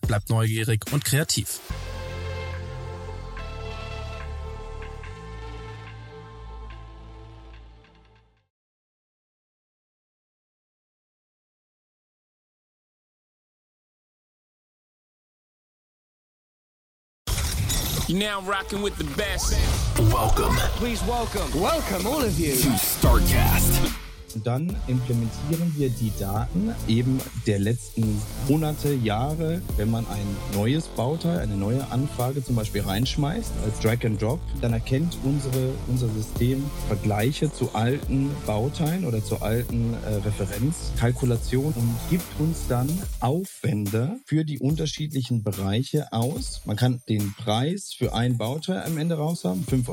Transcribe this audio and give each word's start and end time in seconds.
bleib 0.00 0.28
neugierig 0.28 0.84
und 0.92 1.04
kreativ. 1.04 1.60
You're 18.06 18.18
now 18.18 18.42
rocking 18.42 18.82
with 18.82 18.96
the 18.98 19.04
best. 19.16 19.54
Welcome 20.12 20.54
Please 20.76 21.02
welcome, 21.04 21.50
welcome 21.58 22.06
all 22.06 22.22
of 22.22 22.38
you. 22.38 22.52
to 22.54 22.68
StarCast. 22.68 24.03
Dann 24.42 24.74
implementieren 24.86 25.72
wir 25.76 25.90
die 25.90 26.12
Daten 26.18 26.74
eben 26.88 27.20
der 27.46 27.58
letzten 27.58 28.20
Monate, 28.48 28.94
Jahre, 28.94 29.60
wenn 29.76 29.90
man 29.90 30.06
ein 30.06 30.26
neues 30.54 30.88
Bauteil, 30.88 31.38
eine 31.38 31.56
neue 31.56 31.90
Anfrage 31.90 32.44
zum 32.44 32.56
Beispiel 32.56 32.82
reinschmeißt 32.82 33.52
als 33.64 33.78
Drag 33.80 34.04
and 34.04 34.20
Drop, 34.20 34.40
dann 34.60 34.72
erkennt 34.72 35.16
unsere, 35.22 35.72
unser 35.88 36.08
System 36.08 36.64
Vergleiche 36.88 37.52
zu 37.52 37.74
alten 37.74 38.30
Bauteilen 38.46 39.04
oder 39.04 39.24
zu 39.24 39.40
alten 39.40 39.94
äh, 40.04 40.14
Referenzkalkulationen 40.14 41.74
und 41.74 41.96
gibt 42.10 42.24
uns 42.40 42.66
dann 42.68 42.88
Aufwände 43.20 44.18
für 44.24 44.44
die 44.44 44.58
unterschiedlichen 44.58 45.42
Bereiche 45.42 46.12
aus. 46.12 46.62
Man 46.64 46.76
kann 46.76 47.02
den 47.08 47.34
Preis 47.34 47.94
für 47.96 48.14
ein 48.14 48.38
Bauteil 48.38 48.82
am 48.82 48.98
Ende 48.98 49.16
raus 49.16 49.44
haben, 49.44 49.64
5,20 49.64 49.88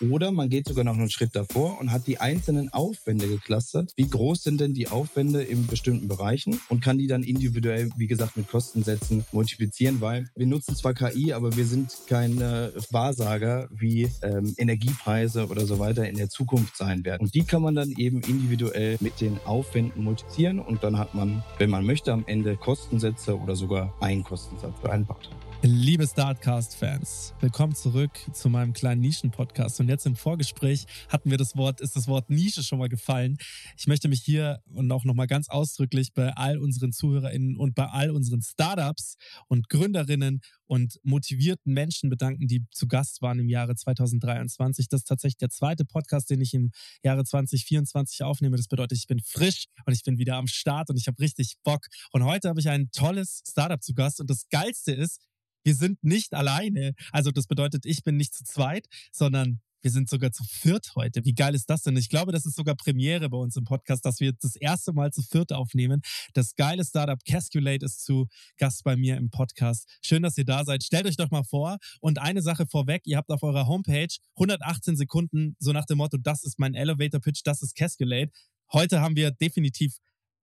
Euro. 0.00 0.14
Oder 0.14 0.32
man 0.32 0.48
geht 0.48 0.68
sogar 0.68 0.84
noch 0.84 0.94
einen 0.94 1.10
Schritt 1.10 1.34
davor 1.34 1.80
und 1.80 1.90
hat 1.90 2.06
die 2.06 2.18
einzelnen 2.18 2.72
Aufwände 2.72 3.28
geklustert. 3.56 3.92
Wie 3.96 4.08
groß 4.08 4.42
sind 4.42 4.60
denn 4.60 4.74
die 4.74 4.88
Aufwände 4.88 5.42
in 5.42 5.66
bestimmten 5.66 6.08
Bereichen 6.08 6.60
und 6.68 6.82
kann 6.82 6.98
die 6.98 7.06
dann 7.06 7.22
individuell, 7.22 7.90
wie 7.96 8.06
gesagt, 8.06 8.36
mit 8.36 8.48
Kostensätzen 8.48 9.24
multiplizieren, 9.32 10.00
weil 10.00 10.28
wir 10.36 10.46
nutzen 10.46 10.76
zwar 10.76 10.94
KI, 10.94 11.32
aber 11.32 11.56
wir 11.56 11.66
sind 11.66 11.92
keine 12.08 12.72
Wahrsager, 12.90 13.68
wie 13.70 14.10
ähm, 14.22 14.54
Energiepreise 14.56 15.46
oder 15.48 15.66
so 15.66 15.78
weiter 15.78 16.08
in 16.08 16.16
der 16.16 16.28
Zukunft 16.28 16.76
sein 16.76 17.04
werden. 17.04 17.22
Und 17.22 17.34
die 17.34 17.44
kann 17.44 17.62
man 17.62 17.74
dann 17.74 17.92
eben 17.96 18.20
individuell 18.22 18.96
mit 19.00 19.20
den 19.20 19.38
Aufwänden 19.44 20.04
multiplizieren 20.04 20.58
und 20.58 20.82
dann 20.82 20.98
hat 20.98 21.14
man, 21.14 21.42
wenn 21.58 21.70
man 21.70 21.84
möchte, 21.84 22.12
am 22.12 22.24
Ende 22.26 22.56
Kostensätze 22.56 23.38
oder 23.38 23.56
sogar 23.56 23.94
einen 24.00 24.24
Kostensatz 24.24 24.74
Bauteil. 24.80 25.45
Liebe 25.68 26.06
Startcast-Fans, 26.06 27.34
willkommen 27.40 27.74
zurück 27.74 28.12
zu 28.32 28.48
meinem 28.48 28.72
kleinen 28.72 29.00
Nischen-Podcast. 29.00 29.80
Und 29.80 29.88
jetzt 29.88 30.06
im 30.06 30.14
Vorgespräch 30.14 30.86
hatten 31.08 31.28
wir 31.28 31.38
das 31.38 31.56
Wort, 31.56 31.80
ist 31.80 31.96
das 31.96 32.06
Wort 32.06 32.30
Nische 32.30 32.62
schon 32.62 32.78
mal 32.78 32.88
gefallen. 32.88 33.36
Ich 33.76 33.88
möchte 33.88 34.06
mich 34.06 34.22
hier 34.22 34.62
und 34.72 34.92
auch 34.92 35.04
nochmal 35.04 35.26
ganz 35.26 35.48
ausdrücklich 35.48 36.12
bei 36.14 36.32
all 36.34 36.58
unseren 36.58 36.92
ZuhörerInnen 36.92 37.56
und 37.56 37.74
bei 37.74 37.86
all 37.86 38.12
unseren 38.12 38.42
Startups 38.42 39.16
und 39.48 39.68
Gründerinnen 39.68 40.40
und 40.66 41.00
motivierten 41.02 41.72
Menschen 41.72 42.10
bedanken, 42.10 42.46
die 42.46 42.64
zu 42.70 42.86
Gast 42.86 43.20
waren 43.20 43.40
im 43.40 43.48
Jahre 43.48 43.74
2023. 43.74 44.86
Das 44.86 45.00
ist 45.00 45.08
tatsächlich 45.08 45.38
der 45.38 45.50
zweite 45.50 45.84
Podcast, 45.84 46.30
den 46.30 46.40
ich 46.42 46.54
im 46.54 46.70
Jahre 47.02 47.24
2024 47.24 48.22
aufnehme. 48.22 48.56
Das 48.56 48.68
bedeutet, 48.68 48.98
ich 48.98 49.08
bin 49.08 49.18
frisch 49.18 49.64
und 49.84 49.92
ich 49.92 50.04
bin 50.04 50.16
wieder 50.16 50.36
am 50.36 50.46
Start 50.46 50.90
und 50.90 50.96
ich 50.96 51.08
habe 51.08 51.18
richtig 51.18 51.56
Bock. 51.64 51.86
Und 52.12 52.22
heute 52.22 52.50
habe 52.50 52.60
ich 52.60 52.68
ein 52.68 52.88
tolles 52.92 53.42
Startup 53.48 53.82
zu 53.82 53.94
Gast 53.94 54.20
und 54.20 54.30
das 54.30 54.48
Geilste 54.48 54.92
ist, 54.92 55.26
wir 55.66 55.74
sind 55.74 56.02
nicht 56.04 56.32
alleine. 56.32 56.94
Also 57.10 57.32
das 57.32 57.48
bedeutet, 57.48 57.86
ich 57.86 58.04
bin 58.04 58.16
nicht 58.16 58.32
zu 58.32 58.44
zweit, 58.44 58.86
sondern 59.10 59.60
wir 59.82 59.90
sind 59.90 60.08
sogar 60.08 60.30
zu 60.30 60.44
viert 60.44 60.92
heute. 60.94 61.24
Wie 61.24 61.34
geil 61.34 61.54
ist 61.56 61.68
das 61.68 61.82
denn? 61.82 61.96
Ich 61.96 62.08
glaube, 62.08 62.30
das 62.30 62.46
ist 62.46 62.56
sogar 62.56 62.76
Premiere 62.76 63.28
bei 63.28 63.36
uns 63.36 63.56
im 63.56 63.64
Podcast, 63.64 64.04
dass 64.04 64.20
wir 64.20 64.32
das 64.32 64.54
erste 64.54 64.92
Mal 64.92 65.12
zu 65.12 65.22
viert 65.22 65.52
aufnehmen. 65.52 66.02
Das 66.34 66.54
geile 66.54 66.84
Startup 66.84 67.18
Casculate 67.24 67.84
ist 67.84 68.04
zu 68.04 68.28
Gast 68.58 68.84
bei 68.84 68.96
mir 68.96 69.16
im 69.16 69.28
Podcast. 69.30 69.88
Schön, 70.02 70.22
dass 70.22 70.38
ihr 70.38 70.44
da 70.44 70.64
seid. 70.64 70.84
Stellt 70.84 71.06
euch 71.06 71.16
doch 71.16 71.32
mal 71.32 71.44
vor. 71.44 71.78
Und 72.00 72.20
eine 72.20 72.42
Sache 72.42 72.66
vorweg, 72.66 73.02
ihr 73.04 73.16
habt 73.16 73.30
auf 73.30 73.42
eurer 73.42 73.66
Homepage 73.66 74.14
118 74.36 74.96
Sekunden, 74.96 75.56
so 75.58 75.72
nach 75.72 75.86
dem 75.86 75.98
Motto, 75.98 76.16
das 76.16 76.44
ist 76.44 76.60
mein 76.60 76.74
Elevator 76.74 77.20
Pitch, 77.20 77.40
das 77.44 77.62
ist 77.62 77.74
Casculate. 77.74 78.30
Heute 78.72 79.00
haben 79.00 79.16
wir 79.16 79.32
definitiv 79.32 79.96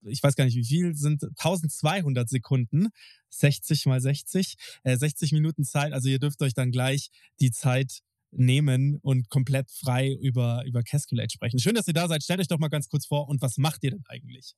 ich 0.06 0.22
weiß 0.22 0.36
gar 0.36 0.46
nicht 0.46 0.56
wie 0.56 0.66
viel, 0.66 0.96
sind 0.96 1.24
1200 1.24 2.28
Sekunden, 2.30 2.88
60 3.30 3.86
mal 3.86 4.02
60, 4.02 4.56
äh, 4.84 4.98
60 4.98 5.32
Minuten 5.32 5.64
Zeit. 5.64 5.94
Also 5.94 6.10
ihr 6.10 6.20
dürft 6.20 6.42
euch 6.42 6.54
dann 6.54 6.72
gleich 6.72 7.10
die 7.40 7.52
Zeit 7.52 8.00
nehmen 8.32 8.98
und 9.02 9.30
komplett 9.30 9.70
frei 9.70 10.12
über, 10.12 10.64
über 10.66 10.84
Casculate 10.84 11.32
sprechen. 11.32 11.60
Schön, 11.60 11.76
dass 11.76 11.88
ihr 11.88 11.94
da 11.94 12.08
seid. 12.08 12.24
Stellt 12.24 12.40
euch 12.40 12.48
doch 12.48 12.60
mal 12.60 12.70
ganz 12.70 12.90
kurz 12.90 13.06
vor 13.06 13.28
und 13.28 13.42
was 13.42 13.58
macht 13.58 13.84
ihr 13.84 13.92
denn 13.92 14.04
eigentlich? 14.08 14.56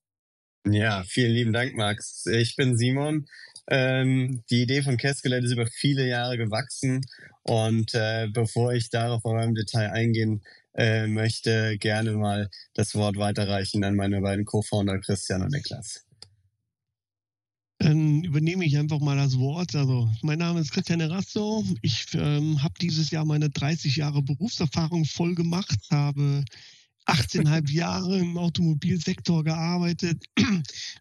Ja, 0.68 1.04
vielen 1.04 1.32
lieben 1.32 1.54
Dank, 1.54 1.76
Max. 1.76 2.26
Ich 2.26 2.56
bin 2.56 2.76
Simon. 2.76 3.28
Ähm, 3.68 4.44
die 4.50 4.64
Idee 4.64 4.82
von 4.82 4.98
Casculate 4.98 5.46
ist 5.46 5.52
über 5.52 5.68
viele 5.68 6.08
Jahre 6.08 6.38
gewachsen 6.38 7.02
und 7.44 7.94
äh, 7.94 8.28
bevor 8.32 8.74
ich 8.74 8.90
darauf 8.90 9.26
aber 9.26 9.44
im 9.44 9.56
Detail 9.56 9.92
eingehen 9.92 10.42
äh, 10.76 11.08
möchte, 11.08 11.78
gerne 11.78 12.14
mal 12.14 12.50
das 12.74 12.96
Wort 12.96 13.18
weiterreichen 13.18 13.84
an 13.84 13.96
meine 13.96 14.22
beiden 14.22 14.46
Co-Founder 14.46 15.00
Christian 15.00 15.42
und 15.42 15.52
Niklas. 15.52 16.06
Dann 17.78 18.24
übernehme 18.24 18.66
ich 18.66 18.78
einfach 18.78 19.00
mal 19.00 19.18
das 19.18 19.38
Wort. 19.38 19.76
Also, 19.76 20.10
mein 20.22 20.40
Name 20.40 20.62
ist 20.62 20.72
Christian 20.72 21.02
Erasto. 21.02 21.64
Ich 21.82 22.08
ähm, 22.14 22.64
habe 22.64 22.74
dieses 22.82 23.12
Jahr 23.12 23.26
meine 23.26 23.50
30 23.50 23.98
Jahre 23.98 24.22
Berufserfahrung 24.22 25.06
voll 25.06 25.36
gemacht, 25.36 25.78
habe 25.92 26.44
18,5 27.06 27.72
Jahre 27.74 28.18
im 28.18 28.38
Automobilsektor 28.38 29.44
gearbeitet 29.44 30.24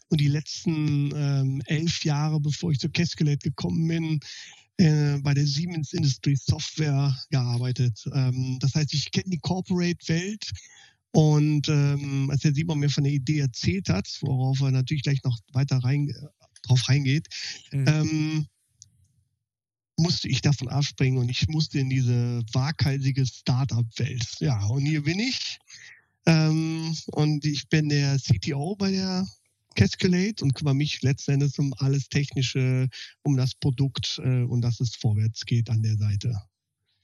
und 0.08 0.20
die 0.20 0.28
letzten 0.28 1.12
ähm, 1.14 1.62
elf 1.66 2.04
Jahre, 2.04 2.40
bevor 2.40 2.72
ich 2.72 2.80
zur 2.80 2.92
Casculate 2.92 3.50
gekommen 3.50 3.86
bin, 3.86 4.20
äh, 4.78 5.18
bei 5.18 5.34
der 5.34 5.46
Siemens 5.46 5.92
Industry 5.92 6.36
Software 6.36 7.16
gearbeitet. 7.30 8.04
Ähm, 8.12 8.58
das 8.60 8.74
heißt, 8.74 8.92
ich 8.92 9.10
kenne 9.10 9.30
die 9.30 9.38
Corporate-Welt 9.38 10.50
und 11.12 11.68
ähm, 11.68 12.28
als 12.30 12.42
der 12.42 12.54
Simon 12.54 12.80
mir 12.80 12.90
von 12.90 13.04
der 13.04 13.12
Idee 13.12 13.38
erzählt 13.38 13.88
hat, 13.88 14.08
worauf 14.22 14.60
er 14.60 14.72
natürlich 14.72 15.04
gleich 15.04 15.22
noch 15.22 15.38
weiter 15.52 15.78
rein, 15.78 16.12
drauf 16.62 16.88
reingeht, 16.88 17.28
mhm. 17.70 17.86
ähm, 17.86 18.46
musste 19.96 20.28
ich 20.28 20.40
davon 20.40 20.68
abspringen 20.68 21.20
und 21.20 21.28
ich 21.28 21.46
musste 21.46 21.78
in 21.78 21.88
diese 21.88 22.42
waghalsige 22.52 23.24
Startup-Welt. 23.24 24.26
Ja, 24.40 24.64
und 24.66 24.84
hier 24.86 25.04
bin 25.04 25.20
ich. 25.20 25.58
Ähm, 26.26 26.96
und 27.12 27.44
ich 27.44 27.68
bin 27.68 27.90
der 27.90 28.18
CTO 28.18 28.74
bei 28.74 28.90
der 28.90 29.24
Cascalate 29.74 30.42
und 30.42 30.54
kümmere 30.54 30.74
mich 30.74 31.02
letzten 31.02 31.32
Endes 31.32 31.58
um 31.58 31.74
alles 31.78 32.08
Technische, 32.08 32.88
um 33.22 33.36
das 33.36 33.54
Produkt 33.54 34.20
äh, 34.22 34.42
und 34.44 34.62
dass 34.62 34.80
es 34.80 34.96
vorwärts 34.96 35.44
geht 35.44 35.70
an 35.70 35.82
der 35.82 35.96
Seite. 35.96 36.40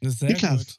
Sehr 0.00 0.30
Niklas. 0.30 0.66
Gut. 0.66 0.76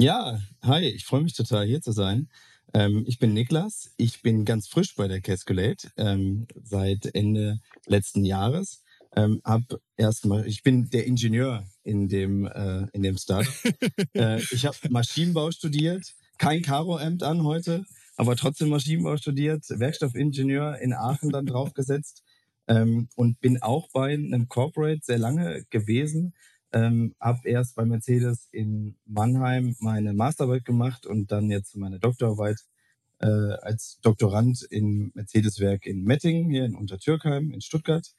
Ja, 0.00 0.40
hi, 0.62 0.84
ich 0.84 1.04
freue 1.04 1.22
mich 1.22 1.34
total 1.34 1.66
hier 1.66 1.82
zu 1.82 1.92
sein. 1.92 2.28
Ähm, 2.72 3.04
ich 3.06 3.18
bin 3.18 3.34
Niklas, 3.34 3.90
ich 3.96 4.22
bin 4.22 4.44
ganz 4.44 4.68
frisch 4.68 4.94
bei 4.94 5.08
der 5.08 5.20
Casculate 5.20 5.90
ähm, 5.96 6.46
seit 6.62 7.06
Ende 7.14 7.60
letzten 7.86 8.24
Jahres. 8.24 8.82
Ähm, 9.16 9.40
hab 9.44 9.62
erstmal, 9.96 10.46
ich 10.46 10.62
bin 10.62 10.90
der 10.90 11.06
Ingenieur 11.06 11.66
in 11.82 12.08
dem 12.08 12.46
äh, 12.46 12.86
in 12.92 13.02
dem 13.02 13.16
Startup. 13.16 13.52
äh, 14.14 14.40
ich 14.52 14.66
habe 14.66 14.76
Maschinenbau 14.90 15.50
studiert, 15.50 16.14
kein 16.36 16.62
Karo-Amt 16.62 17.22
an 17.22 17.42
heute, 17.42 17.84
aber 18.18 18.34
trotzdem 18.34 18.70
Maschinenbau 18.70 19.16
studiert, 19.16 19.64
Werkstoffingenieur 19.70 20.78
in 20.78 20.92
Aachen 20.92 21.30
dann 21.30 21.46
draufgesetzt 21.46 22.24
ähm, 22.66 23.08
und 23.14 23.40
bin 23.40 23.62
auch 23.62 23.88
bei 23.92 24.12
einem 24.12 24.48
Corporate 24.48 25.00
sehr 25.04 25.18
lange 25.18 25.64
gewesen. 25.70 26.34
Ähm, 26.72 27.14
hab 27.20 27.46
erst 27.46 27.76
bei 27.76 27.84
Mercedes 27.84 28.48
in 28.50 28.96
Mannheim 29.06 29.76
meine 29.78 30.14
Masterarbeit 30.14 30.64
gemacht 30.64 31.06
und 31.06 31.30
dann 31.30 31.48
jetzt 31.48 31.76
meine 31.76 32.00
Doktorarbeit 32.00 32.58
äh, 33.20 33.26
als 33.26 34.00
Doktorand 34.02 34.66
im 34.68 35.12
Mercedes-Werk 35.14 35.86
in 35.86 36.02
Mettingen, 36.02 36.50
hier 36.50 36.64
in 36.64 36.74
Untertürkheim 36.74 37.52
in 37.52 37.60
Stuttgart 37.60 38.12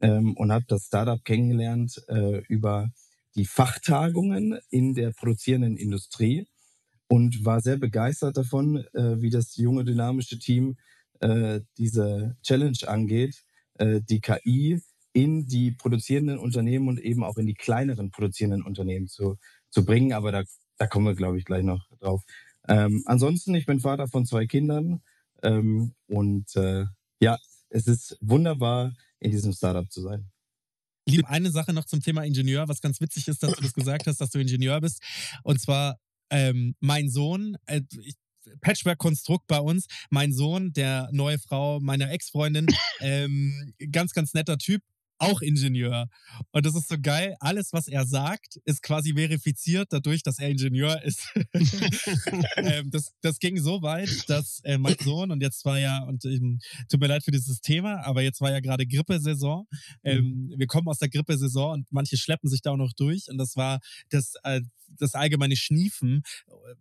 ähm, 0.00 0.36
und 0.36 0.50
habe 0.50 0.64
das 0.66 0.86
Startup 0.86 1.24
kennengelernt 1.24 2.02
äh, 2.08 2.38
über 2.48 2.90
die 3.36 3.46
Fachtagungen 3.46 4.58
in 4.68 4.94
der 4.94 5.12
produzierenden 5.12 5.76
Industrie 5.76 6.48
und 7.08 7.44
war 7.44 7.60
sehr 7.60 7.78
begeistert 7.78 8.36
davon, 8.36 8.84
äh, 8.94 9.20
wie 9.20 9.30
das 9.30 9.56
junge, 9.56 9.84
dynamische 9.84 10.38
Team 10.38 10.76
äh, 11.20 11.60
diese 11.78 12.36
Challenge 12.42 12.78
angeht, 12.86 13.42
äh, 13.74 14.00
die 14.00 14.20
KI 14.20 14.80
in 15.12 15.46
die 15.46 15.72
produzierenden 15.72 16.38
Unternehmen 16.38 16.88
und 16.88 17.00
eben 17.00 17.24
auch 17.24 17.38
in 17.38 17.46
die 17.46 17.54
kleineren 17.54 18.10
produzierenden 18.10 18.62
Unternehmen 18.62 19.08
zu, 19.08 19.36
zu 19.70 19.84
bringen. 19.84 20.12
Aber 20.12 20.30
da, 20.32 20.44
da 20.76 20.86
kommen 20.86 21.06
wir, 21.06 21.14
glaube 21.14 21.38
ich, 21.38 21.44
gleich 21.44 21.64
noch 21.64 21.88
drauf. 21.98 22.22
Ähm, 22.68 23.02
ansonsten, 23.06 23.54
ich 23.54 23.66
bin 23.66 23.80
Vater 23.80 24.06
von 24.06 24.26
zwei 24.26 24.46
Kindern 24.46 25.00
ähm, 25.42 25.94
und 26.06 26.54
äh, 26.56 26.84
ja, 27.20 27.38
es 27.70 27.86
ist 27.86 28.16
wunderbar, 28.20 28.94
in 29.20 29.30
diesem 29.30 29.52
Startup 29.52 29.90
zu 29.90 30.02
sein. 30.02 30.30
Lieb, 31.08 31.24
eine 31.28 31.50
Sache 31.50 31.72
noch 31.72 31.86
zum 31.86 32.00
Thema 32.00 32.22
Ingenieur, 32.24 32.68
was 32.68 32.80
ganz 32.80 33.00
witzig 33.00 33.28
ist, 33.28 33.42
dass 33.42 33.52
du 33.52 33.62
das 33.62 33.72
gesagt 33.72 34.06
hast, 34.06 34.20
dass 34.20 34.30
du 34.30 34.38
Ingenieur 34.38 34.80
bist. 34.80 35.02
Und 35.42 35.60
zwar 35.60 35.98
ähm, 36.30 36.74
mein 36.80 37.08
Sohn, 37.08 37.56
äh, 37.66 37.82
Patchwork-Konstrukt 38.60 39.46
bei 39.46 39.60
uns. 39.60 39.86
Mein 40.10 40.32
Sohn, 40.32 40.72
der 40.72 41.08
neue 41.12 41.38
Frau 41.38 41.80
meiner 41.80 42.10
Ex-Freundin, 42.10 42.66
ähm, 43.00 43.74
ganz, 43.90 44.12
ganz 44.12 44.34
netter 44.34 44.58
Typ, 44.58 44.82
auch 45.18 45.42
Ingenieur. 45.42 46.08
Und 46.52 46.64
das 46.64 46.74
ist 46.76 46.88
so 46.88 46.96
geil. 47.00 47.36
Alles, 47.40 47.72
was 47.72 47.88
er 47.88 48.06
sagt, 48.06 48.60
ist 48.64 48.82
quasi 48.82 49.14
verifiziert 49.14 49.88
dadurch, 49.90 50.22
dass 50.22 50.38
er 50.38 50.48
Ingenieur 50.48 51.02
ist. 51.02 51.34
ähm, 52.56 52.90
das, 52.90 53.12
das 53.20 53.38
ging 53.38 53.58
so 53.58 53.82
weit, 53.82 54.28
dass 54.28 54.60
äh, 54.62 54.78
mein 54.78 54.96
Sohn, 55.00 55.30
und 55.30 55.42
jetzt 55.42 55.64
war 55.64 55.78
ja, 55.78 56.04
und 56.04 56.24
ähm, 56.24 56.60
tut 56.88 57.00
mir 57.00 57.08
leid 57.08 57.24
für 57.24 57.32
dieses 57.32 57.60
Thema, 57.60 58.04
aber 58.06 58.22
jetzt 58.22 58.40
war 58.40 58.50
ja 58.50 58.60
gerade 58.60 58.86
Grippesaison. 58.86 59.66
Ähm, 60.04 60.24
mhm. 60.24 60.54
Wir 60.56 60.66
kommen 60.66 60.88
aus 60.88 60.98
der 60.98 61.08
Grippesaison 61.08 61.72
und 61.72 61.86
manche 61.90 62.16
schleppen 62.16 62.48
sich 62.48 62.62
da 62.62 62.70
auch 62.70 62.76
noch 62.76 62.92
durch. 62.92 63.28
Und 63.28 63.38
das 63.38 63.56
war 63.56 63.80
das, 64.10 64.34
äh, 64.44 64.60
das 64.98 65.14
allgemeine 65.14 65.56
Schniefen 65.56 66.22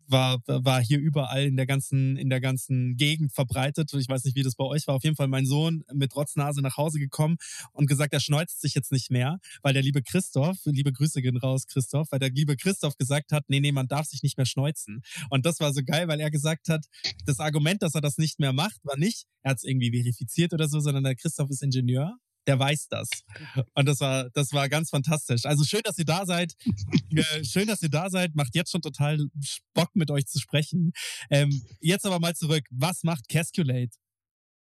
war, 0.07 0.41
war 0.47 0.81
hier 0.81 0.99
überall 0.99 1.45
in 1.45 1.57
der 1.57 1.65
ganzen, 1.65 2.17
in 2.17 2.29
der 2.29 2.41
ganzen 2.41 2.97
Gegend 2.97 3.33
verbreitet. 3.33 3.93
Ich 3.93 4.09
weiß 4.09 4.23
nicht, 4.23 4.35
wie 4.35 4.43
das 4.43 4.55
bei 4.55 4.65
euch 4.65 4.87
war. 4.87 4.95
Auf 4.95 5.03
jeden 5.03 5.15
Fall 5.15 5.27
mein 5.27 5.45
Sohn 5.45 5.83
mit 5.93 6.15
Rotznase 6.15 6.61
nach 6.61 6.77
Hause 6.77 6.99
gekommen 6.99 7.37
und 7.73 7.87
gesagt, 7.87 8.13
er 8.13 8.19
schneuzt 8.19 8.61
sich 8.61 8.73
jetzt 8.73 8.91
nicht 8.91 9.11
mehr, 9.11 9.39
weil 9.61 9.73
der 9.73 9.83
liebe 9.83 10.01
Christoph, 10.01 10.57
liebe 10.65 10.91
Grüße 10.91 11.21
gehen 11.21 11.37
raus, 11.37 11.67
Christoph, 11.67 12.11
weil 12.11 12.19
der 12.19 12.29
liebe 12.29 12.55
Christoph 12.55 12.97
gesagt 12.97 13.31
hat, 13.31 13.45
nee, 13.47 13.59
nee, 13.59 13.71
man 13.71 13.87
darf 13.87 14.07
sich 14.07 14.23
nicht 14.23 14.37
mehr 14.37 14.45
schneuzen. 14.45 15.01
Und 15.29 15.45
das 15.45 15.59
war 15.59 15.73
so 15.73 15.81
geil, 15.83 16.07
weil 16.07 16.19
er 16.19 16.31
gesagt 16.31 16.69
hat, 16.69 16.85
das 17.25 17.39
Argument, 17.39 17.81
dass 17.81 17.95
er 17.95 18.01
das 18.01 18.17
nicht 18.17 18.39
mehr 18.39 18.53
macht, 18.53 18.83
war 18.83 18.97
nicht, 18.97 19.25
er 19.43 19.51
hat 19.51 19.57
es 19.57 19.63
irgendwie 19.63 19.91
verifiziert 19.91 20.53
oder 20.53 20.67
so, 20.67 20.79
sondern 20.79 21.03
der 21.03 21.15
Christoph 21.15 21.49
ist 21.49 21.63
Ingenieur 21.63 22.17
der 22.47 22.57
weiß 22.57 22.87
das. 22.89 23.09
Und 23.75 23.85
das 23.87 23.99
war, 23.99 24.29
das 24.31 24.53
war 24.53 24.69
ganz 24.69 24.89
fantastisch. 24.89 25.45
Also 25.45 25.63
schön, 25.63 25.81
dass 25.83 25.97
ihr 25.97 26.05
da 26.05 26.25
seid. 26.25 26.53
Äh, 27.15 27.43
schön, 27.43 27.67
dass 27.67 27.81
ihr 27.81 27.89
da 27.89 28.09
seid. 28.09 28.35
Macht 28.35 28.53
jetzt 28.53 28.71
schon 28.71 28.81
total 28.81 29.17
Bock, 29.73 29.89
mit 29.95 30.11
euch 30.11 30.27
zu 30.27 30.39
sprechen. 30.39 30.91
Ähm, 31.31 31.63
jetzt 31.79 32.05
aber 32.05 32.19
mal 32.19 32.35
zurück. 32.35 32.63
Was 32.69 33.03
macht 33.03 33.27
Casculate? 33.27 33.97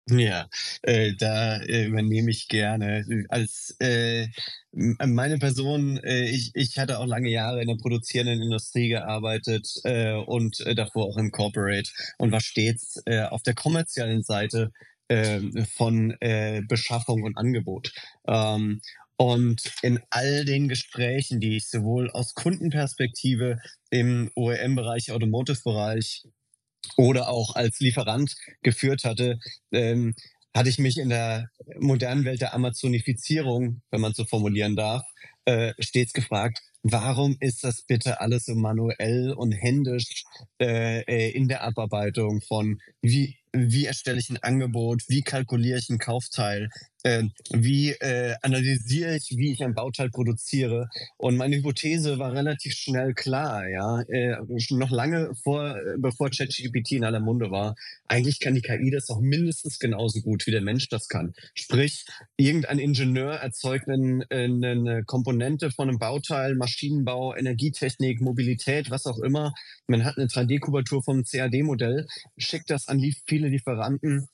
Ja, 0.08 0.48
äh, 0.84 1.14
da 1.16 1.58
äh, 1.62 1.86
übernehme 1.86 2.30
ich 2.30 2.48
gerne. 2.48 3.26
Als 3.30 3.76
äh, 3.80 4.28
meine 4.72 5.40
Person, 5.40 5.98
äh, 5.98 6.26
ich, 6.30 6.52
ich 6.54 6.78
hatte 6.78 7.00
auch 7.00 7.08
lange 7.08 7.30
Jahre 7.30 7.62
in 7.62 7.68
der 7.68 7.78
produzierenden 7.78 8.44
Industrie 8.44 8.90
gearbeitet 8.90 9.68
äh, 9.84 10.14
und 10.14 10.60
äh, 10.60 10.76
davor 10.76 11.06
auch 11.06 11.18
im 11.18 11.32
Corporate 11.32 11.90
und 12.20 12.32
war 12.32 12.42
stets 12.42 13.02
äh, 13.08 13.24
auf 13.24 13.42
der 13.42 13.56
kommerziellen 13.56 14.22
Seite 14.22 14.72
äh, 15.08 15.40
von 15.66 16.12
äh, 16.20 16.62
Beschaffung 16.68 17.24
und 17.24 17.38
Angebot. 17.38 17.92
Ähm, 18.28 18.82
und 19.18 19.62
in 19.82 20.00
all 20.10 20.44
den 20.46 20.68
Gesprächen, 20.68 21.40
die 21.40 21.58
ich 21.58 21.70
sowohl 21.70 22.12
aus 22.12 22.34
Kundenperspektive 22.34 23.60
im 23.90 24.30
OEM-Bereich, 24.36 25.12
Automotive-Bereich 25.12 26.24
oder 26.98 27.30
auch 27.30 27.56
als 27.56 27.80
Lieferant 27.80 28.36
geführt 28.62 29.06
hatte, 29.06 29.40
ähm, 29.72 30.14
hatte 30.54 30.70
ich 30.70 30.80
mich 30.80 30.98
in 30.98 31.10
der 31.10 31.50
modernen 31.80 32.26
Welt 32.26 32.42
der 32.42 32.54
Amazonifizierung, 32.54 33.82
wenn 33.92 34.02
man 34.02 34.14
so 34.14 34.26
formulieren 34.26 34.76
darf, 34.76 35.04
äh, 35.46 35.74
stets 35.80 36.14
gefragt, 36.14 36.60
warum 36.84 37.36
ist 37.40 37.64
das 37.64 37.84
bitte 37.84 38.22
alles 38.22 38.46
so 38.46 38.56
manuell 38.56 39.34
und 39.34 39.52
händisch 39.52 40.24
äh, 40.62 41.02
äh 41.02 41.32
in 41.32 41.48
der 41.48 41.64
Abarbeitung 41.64 42.42
von 42.42 42.80
wie 43.02 43.38
wie 43.56 43.86
erstelle 43.86 44.20
ich 44.20 44.30
ein 44.30 44.42
Angebot, 44.42 45.04
wie 45.08 45.22
kalkuliere 45.22 45.80
ich 45.80 45.90
einen 45.90 46.00
Kaufteil, 46.00 46.70
äh, 47.06 47.24
wie 47.52 47.92
äh, 47.92 48.34
analysiere 48.42 49.16
ich, 49.16 49.38
wie 49.38 49.52
ich 49.52 49.64
ein 49.64 49.76
Bauteil 49.76 50.10
produziere. 50.10 50.90
Und 51.18 51.38
meine 51.38 51.56
Hypothese 51.58 52.18
war 52.18 52.34
relativ 52.34 52.74
schnell 52.74 53.14
klar, 53.14 53.68
ja, 53.70 54.02
äh, 54.08 54.38
noch 54.72 54.90
lange 54.90 55.36
vor, 55.44 55.78
bevor 56.00 56.32
ChatGPT 56.32 56.94
in 56.94 57.04
aller 57.04 57.20
Munde 57.20 57.52
war. 57.52 57.76
Eigentlich 58.08 58.40
kann 58.40 58.56
die 58.56 58.62
KI 58.62 58.90
das 58.90 59.10
auch 59.10 59.20
mindestens 59.20 59.78
genauso 59.78 60.22
gut, 60.22 60.48
wie 60.48 60.52
der 60.52 60.62
Mensch 60.62 60.90
das 60.90 61.08
kann. 61.08 61.36
Sprich, 61.54 62.06
irgendein 62.38 62.80
Ingenieur 62.80 63.36
erzeugt 63.36 63.88
eine, 63.88 64.26
eine 64.32 65.04
Komponente 65.06 65.70
von 65.70 65.90
einem 65.90 66.00
Bauteil, 66.00 66.56
Maschinenbau, 66.56 67.36
Energietechnik, 67.36 68.20
Mobilität, 68.20 68.90
was 68.90 69.06
auch 69.06 69.20
immer. 69.20 69.54
Man 69.86 70.06
hat 70.06 70.18
eine 70.18 70.26
3D-Kubatur 70.26 71.04
vom 71.04 71.24
CAD-Modell, 71.24 72.08
schickt 72.38 72.72
das 72.72 72.88
an 72.88 73.00
viele 73.28 73.50
Lieferanten 73.50 74.28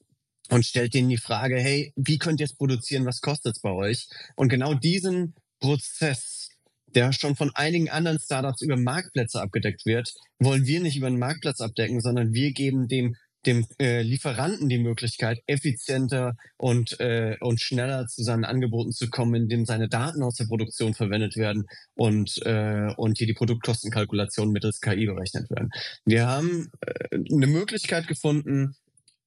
und 0.52 0.66
stellt 0.66 0.94
denen 0.94 1.10
die 1.10 1.18
Frage, 1.18 1.58
hey, 1.58 1.94
wie 1.96 2.18
könnt 2.18 2.40
ihr 2.40 2.46
es 2.46 2.56
produzieren, 2.56 3.06
was 3.06 3.22
kostet 3.22 3.56
es 3.56 3.62
bei 3.62 3.72
euch? 3.72 4.08
Und 4.36 4.50
genau 4.50 4.74
diesen 4.74 5.34
Prozess 5.60 6.50
der 6.96 7.14
schon 7.14 7.38
von 7.38 7.52
einigen 7.56 7.90
anderen 7.90 8.20
Startups 8.20 8.62
über 8.62 8.76
Marktplätze 8.76 9.42
abgedeckt 9.42 9.86
wird, 9.86 10.14
wollen 10.40 10.66
wir 10.66 10.82
nicht 10.82 10.98
über 10.98 11.08
einen 11.08 11.20
Marktplatz 11.20 11.62
abdecken, 11.62 12.02
sondern 12.02 12.34
wir 12.34 12.52
geben 12.52 12.90
dem 12.90 13.16
dem 13.46 13.66
äh, 13.80 14.04
Lieferanten 14.04 14.70
die 14.70 14.78
Möglichkeit, 14.78 15.42
effizienter 15.48 16.36
und, 16.58 17.00
äh, 17.00 17.38
und 17.40 17.60
schneller 17.60 18.06
zu 18.06 18.24
seinen 18.24 18.46
Angeboten 18.46 18.92
zu 18.92 19.10
kommen, 19.10 19.34
indem 19.34 19.66
seine 19.66 19.90
Daten 19.90 20.22
aus 20.22 20.36
der 20.36 20.46
Produktion 20.46 20.94
verwendet 20.94 21.36
werden 21.38 21.66
und, 21.96 22.38
äh, 22.46 22.94
und 22.98 23.18
hier 23.18 23.26
die 23.26 23.34
Produktkostenkalkulation 23.34 24.52
mittels 24.52 24.80
KI 24.80 25.08
berechnet 25.08 25.50
werden. 25.50 25.72
Wir 26.06 26.28
haben 26.28 26.70
äh, 26.82 27.16
eine 27.16 27.48
Möglichkeit 27.48 28.08
gefunden, 28.08 28.76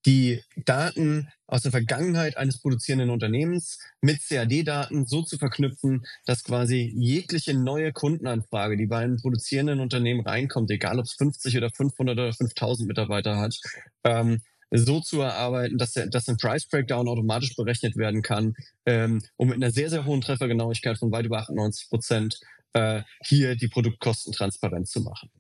die 0.07 0.43
Daten 0.57 1.29
aus 1.47 1.63
der 1.63 1.71
Vergangenheit 1.71 2.37
eines 2.37 2.61
produzierenden 2.61 3.11
Unternehmens 3.11 3.79
mit 4.01 4.21
CAD-Daten 4.27 5.07
so 5.07 5.23
zu 5.23 5.39
verknüpfen, 5.39 6.05
dass 6.27 6.45
quasi 6.45 6.93
jegliche 6.97 7.55
neue 7.55 7.93
Kundenanfrage, 7.93 8.77
die 8.77 8.87
bei 8.87 8.99
einem 8.99 9.17
produzierenden 9.17 9.81
Unternehmen 9.81 10.21
reinkommt, 10.21 10.71
egal 10.71 10.99
ob 10.99 11.07
es 11.07 11.13
50 11.15 11.57
oder 11.57 11.71
500 11.71 12.19
oder 12.19 12.33
5000 12.33 12.89
Mitarbeiter 12.89 13.39
hat, 13.39 13.59
ähm, 14.05 14.43
so 14.71 15.01
zu 15.01 15.21
erarbeiten, 15.21 15.79
dass, 15.79 15.93
der, 15.93 16.09
dass 16.09 16.29
ein 16.29 16.37
Price 16.37 16.67
Breakdown 16.67 17.09
automatisch 17.09 17.55
berechnet 17.55 17.97
werden 17.97 18.23
kann, 18.23 18.55
ähm, 18.87 19.23
um 19.37 19.49
mit 19.49 19.57
einer 19.57 19.71
sehr, 19.71 19.91
sehr 19.91 20.05
hohen 20.05 20.21
Treffergenauigkeit 20.21 20.99
von 20.99 21.13
weit 21.13 21.27
über 21.27 21.39
98 21.39 21.89
Prozent 21.89 22.41
äh, 22.73 23.03
hier 23.25 23.55
die 23.57 23.69
Produktkosten 23.69 24.33
transparent 24.33 24.89
zu 24.89 25.01
machen. 25.01 25.31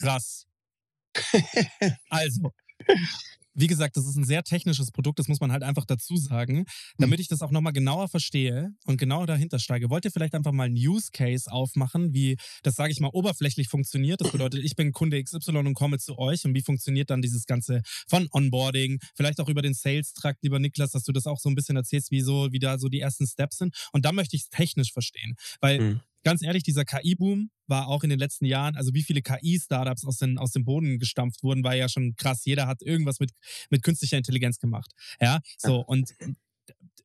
Krass. 0.00 0.46
also, 2.08 2.52
wie 3.54 3.66
gesagt, 3.66 3.96
das 3.96 4.06
ist 4.06 4.16
ein 4.16 4.24
sehr 4.24 4.42
technisches 4.42 4.90
Produkt, 4.90 5.18
das 5.18 5.28
muss 5.28 5.40
man 5.40 5.52
halt 5.52 5.62
einfach 5.62 5.84
dazu 5.84 6.16
sagen. 6.16 6.66
Damit 6.98 7.20
ich 7.20 7.28
das 7.28 7.40
auch 7.40 7.50
nochmal 7.50 7.72
genauer 7.72 8.08
verstehe 8.08 8.72
und 8.84 8.98
genauer 8.98 9.26
dahinter 9.26 9.58
steige, 9.58 9.90
wollt 9.90 10.04
ihr 10.04 10.10
vielleicht 10.10 10.34
einfach 10.34 10.52
mal 10.52 10.64
einen 10.64 10.76
Use 10.76 11.10
Case 11.12 11.50
aufmachen, 11.50 12.12
wie 12.12 12.36
das, 12.62 12.74
sage 12.74 12.92
ich 12.92 13.00
mal, 13.00 13.10
oberflächlich 13.12 13.68
funktioniert. 13.68 14.20
Das 14.20 14.32
bedeutet, 14.32 14.64
ich 14.64 14.76
bin 14.76 14.92
Kunde 14.92 15.22
XY 15.22 15.58
und 15.58 15.74
komme 15.74 15.98
zu 15.98 16.18
euch 16.18 16.44
und 16.44 16.54
wie 16.54 16.62
funktioniert 16.62 17.10
dann 17.10 17.22
dieses 17.22 17.46
Ganze 17.46 17.82
von 18.08 18.28
Onboarding, 18.32 18.98
vielleicht 19.14 19.40
auch 19.40 19.48
über 19.48 19.62
den 19.62 19.74
Sales-Trakt, 19.74 20.42
lieber 20.42 20.58
Niklas, 20.58 20.90
dass 20.90 21.04
du 21.04 21.12
das 21.12 21.26
auch 21.26 21.38
so 21.38 21.48
ein 21.48 21.54
bisschen 21.54 21.76
erzählst, 21.76 22.10
wie, 22.10 22.20
so, 22.20 22.48
wie 22.50 22.58
da 22.58 22.78
so 22.78 22.88
die 22.88 23.00
ersten 23.00 23.26
Steps 23.26 23.58
sind. 23.58 23.74
Und 23.92 24.04
da 24.04 24.12
möchte 24.12 24.36
ich 24.36 24.42
es 24.42 24.48
technisch 24.50 24.92
verstehen, 24.92 25.36
weil 25.60 25.80
mhm 25.80 26.00
ganz 26.24 26.42
ehrlich, 26.42 26.62
dieser 26.62 26.84
KI-Boom 26.84 27.50
war 27.66 27.88
auch 27.88 28.02
in 28.02 28.10
den 28.10 28.18
letzten 28.18 28.46
Jahren, 28.46 28.76
also 28.76 28.92
wie 28.94 29.02
viele 29.02 29.22
KI-Startups 29.22 30.04
aus, 30.04 30.20
aus 30.36 30.50
dem 30.50 30.64
Boden 30.64 30.98
gestampft 30.98 31.42
wurden, 31.42 31.62
war 31.62 31.74
ja 31.74 31.88
schon 31.88 32.16
krass. 32.16 32.44
Jeder 32.44 32.66
hat 32.66 32.82
irgendwas 32.82 33.20
mit, 33.20 33.30
mit 33.70 33.82
künstlicher 33.82 34.18
Intelligenz 34.18 34.58
gemacht. 34.58 34.90
Ja, 35.20 35.40
so 35.58 35.80
und 35.80 36.14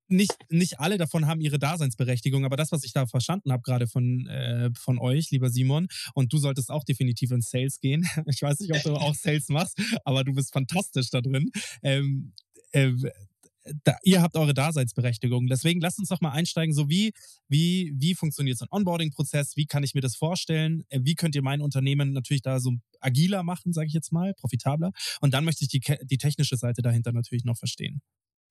nicht, 0.09 0.35
nicht 0.49 0.79
alle 0.79 0.97
davon 0.97 1.27
haben 1.27 1.39
ihre 1.39 1.59
Daseinsberechtigung, 1.59 2.43
aber 2.43 2.57
das, 2.57 2.71
was 2.71 2.83
ich 2.83 2.93
da 2.93 3.05
verstanden 3.05 3.51
habe, 3.51 3.61
gerade 3.61 3.87
von, 3.87 4.25
äh, 4.27 4.71
von 4.75 4.97
euch, 4.97 5.29
lieber 5.29 5.49
Simon, 5.49 5.87
und 6.15 6.33
du 6.33 6.37
solltest 6.39 6.71
auch 6.71 6.83
definitiv 6.83 7.31
in 7.31 7.41
Sales 7.41 7.79
gehen. 7.79 8.03
Ich 8.25 8.41
weiß 8.41 8.59
nicht, 8.59 8.73
ob 8.73 8.81
du 8.83 8.93
auch 8.95 9.15
Sales 9.15 9.49
machst, 9.49 9.79
aber 10.03 10.23
du 10.23 10.33
bist 10.33 10.51
fantastisch 10.51 11.09
da 11.09 11.21
drin. 11.21 11.51
Ähm, 11.83 12.33
äh, 12.71 12.91
da, 13.83 13.97
ihr 14.03 14.21
habt 14.21 14.35
eure 14.35 14.53
Daseinsberechtigung. 14.53 15.47
Deswegen 15.47 15.81
lasst 15.81 15.99
uns 15.99 16.09
doch 16.09 16.21
mal 16.21 16.31
einsteigen, 16.31 16.73
so 16.73 16.89
wie, 16.89 17.13
wie, 17.47 17.93
wie 17.95 18.15
funktioniert 18.15 18.57
so 18.57 18.65
ein 18.65 18.71
Onboarding-Prozess? 18.71 19.55
Wie 19.55 19.65
kann 19.65 19.83
ich 19.83 19.93
mir 19.93 20.01
das 20.01 20.15
vorstellen? 20.15 20.83
Äh, 20.89 20.99
wie 21.03 21.15
könnt 21.15 21.35
ihr 21.35 21.41
mein 21.41 21.61
Unternehmen 21.61 22.13
natürlich 22.13 22.41
da 22.41 22.59
so 22.59 22.73
agiler 22.99 23.43
machen, 23.43 23.73
sage 23.73 23.87
ich 23.87 23.93
jetzt 23.93 24.11
mal, 24.11 24.33
profitabler? 24.33 24.91
Und 25.21 25.33
dann 25.33 25.45
möchte 25.45 25.63
ich 25.63 25.69
die, 25.69 25.81
die 26.03 26.17
technische 26.17 26.57
Seite 26.57 26.81
dahinter 26.81 27.11
natürlich 27.11 27.45
noch 27.45 27.57
verstehen. 27.57 28.01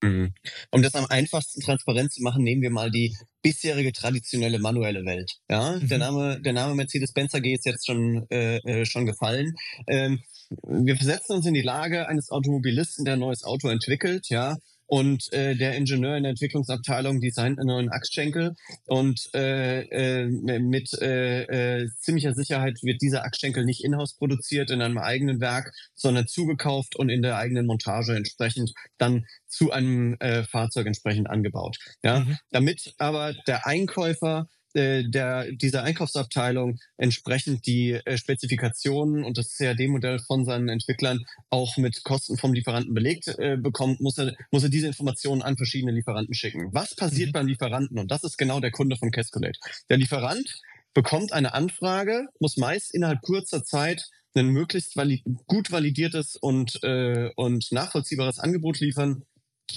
Mhm. 0.01 0.33
Um 0.71 0.81
das 0.81 0.95
am 0.95 1.05
einfachsten 1.07 1.61
transparent 1.61 2.13
zu 2.13 2.23
machen, 2.23 2.43
nehmen 2.43 2.61
wir 2.61 2.69
mal 2.69 2.89
die 2.89 3.15
bisherige 3.41 3.91
traditionelle 3.91 4.59
manuelle 4.59 5.05
Welt. 5.05 5.39
Ja, 5.49 5.75
mhm. 5.75 5.87
der 5.87 5.97
Name, 5.97 6.41
der 6.41 6.53
Name 6.53 6.75
Mercedes-Benz 6.75 7.35
AG 7.35 7.45
ist 7.45 7.65
jetzt 7.65 7.85
schon 7.85 8.25
äh, 8.29 8.57
äh, 8.57 8.85
schon 8.85 9.05
gefallen. 9.05 9.55
Ähm, 9.87 10.21
wir 10.63 10.95
versetzen 10.95 11.33
uns 11.33 11.45
in 11.45 11.53
die 11.53 11.61
Lage 11.61 12.07
eines 12.07 12.31
Automobilisten, 12.31 13.05
der 13.05 13.15
ein 13.15 13.19
neues 13.19 13.43
Auto 13.43 13.69
entwickelt. 13.69 14.29
Ja, 14.29 14.57
und 14.89 15.31
äh, 15.33 15.55
der 15.55 15.75
Ingenieur 15.75 16.17
in 16.17 16.23
der 16.23 16.31
Entwicklungsabteilung 16.31 17.21
designt 17.21 17.59
einen 17.59 17.67
neuen 17.67 17.91
Achsschenkel 17.91 18.55
und 18.87 19.29
äh, 19.35 19.81
äh, 19.81 20.25
mit 20.25 20.91
äh, 20.99 21.43
äh, 21.43 21.87
ziemlicher 21.99 22.33
Sicherheit 22.33 22.79
wird 22.81 22.99
dieser 22.99 23.23
Achsschenkel 23.23 23.65
nicht 23.65 23.83
in-house 23.83 24.15
produziert 24.15 24.71
in 24.71 24.81
einem 24.81 24.97
eigenen 24.97 25.39
Werk, 25.41 25.71
sondern 25.93 26.27
zugekauft 26.27 26.95
und 26.95 27.09
in 27.09 27.21
der 27.21 27.37
eigenen 27.37 27.67
Montage 27.67 28.15
entsprechend 28.15 28.73
dann 28.97 29.25
zu 29.45 29.71
einem 29.71 30.15
äh, 30.19 30.43
Fahrzeug 30.43 30.87
entsprechend 30.87 31.29
angebaut. 31.29 31.77
Ja, 32.03 32.21
mhm. 32.21 32.37
damit 32.49 32.95
aber 32.97 33.33
der 33.45 33.67
Einkäufer 33.67 34.47
äh, 34.73 35.03
der, 35.07 35.51
dieser 35.51 35.83
Einkaufsabteilung 35.83 36.79
entsprechend 36.97 37.65
die 37.65 37.93
äh, 37.93 38.17
Spezifikationen 38.17 39.23
und 39.23 39.37
das 39.37 39.55
CAD-Modell 39.57 40.19
von 40.19 40.45
seinen 40.45 40.69
Entwicklern 40.69 41.25
auch 41.49 41.77
mit 41.77 42.03
Kosten 42.03 42.37
vom 42.37 42.53
Lieferanten 42.53 42.93
belegt 42.93 43.27
äh, 43.39 43.57
bekommt, 43.57 44.01
muss 44.01 44.17
er, 44.17 44.35
muss 44.51 44.63
er 44.63 44.69
diese 44.69 44.87
Informationen 44.87 45.41
an 45.41 45.57
verschiedene 45.57 45.91
Lieferanten 45.91 46.33
schicken. 46.33 46.69
Was 46.73 46.95
passiert 46.95 47.29
mhm. 47.29 47.33
beim 47.33 47.47
Lieferanten? 47.47 47.99
Und 47.99 48.11
das 48.11 48.23
ist 48.23 48.37
genau 48.37 48.59
der 48.59 48.71
Kunde 48.71 48.95
von 48.95 49.11
Cascalate. 49.11 49.59
Der 49.89 49.97
Lieferant 49.97 50.61
bekommt 50.93 51.33
eine 51.33 51.53
Anfrage, 51.53 52.27
muss 52.39 52.57
meist 52.57 52.93
innerhalb 52.93 53.21
kurzer 53.21 53.63
Zeit 53.63 54.09
ein 54.35 54.47
möglichst 54.49 54.95
valid 54.95 55.23
gut 55.47 55.71
validiertes 55.71 56.35
und, 56.35 56.79
äh, 56.83 57.31
und 57.35 57.71
nachvollziehbares 57.71 58.39
Angebot 58.39 58.79
liefern, 58.79 59.23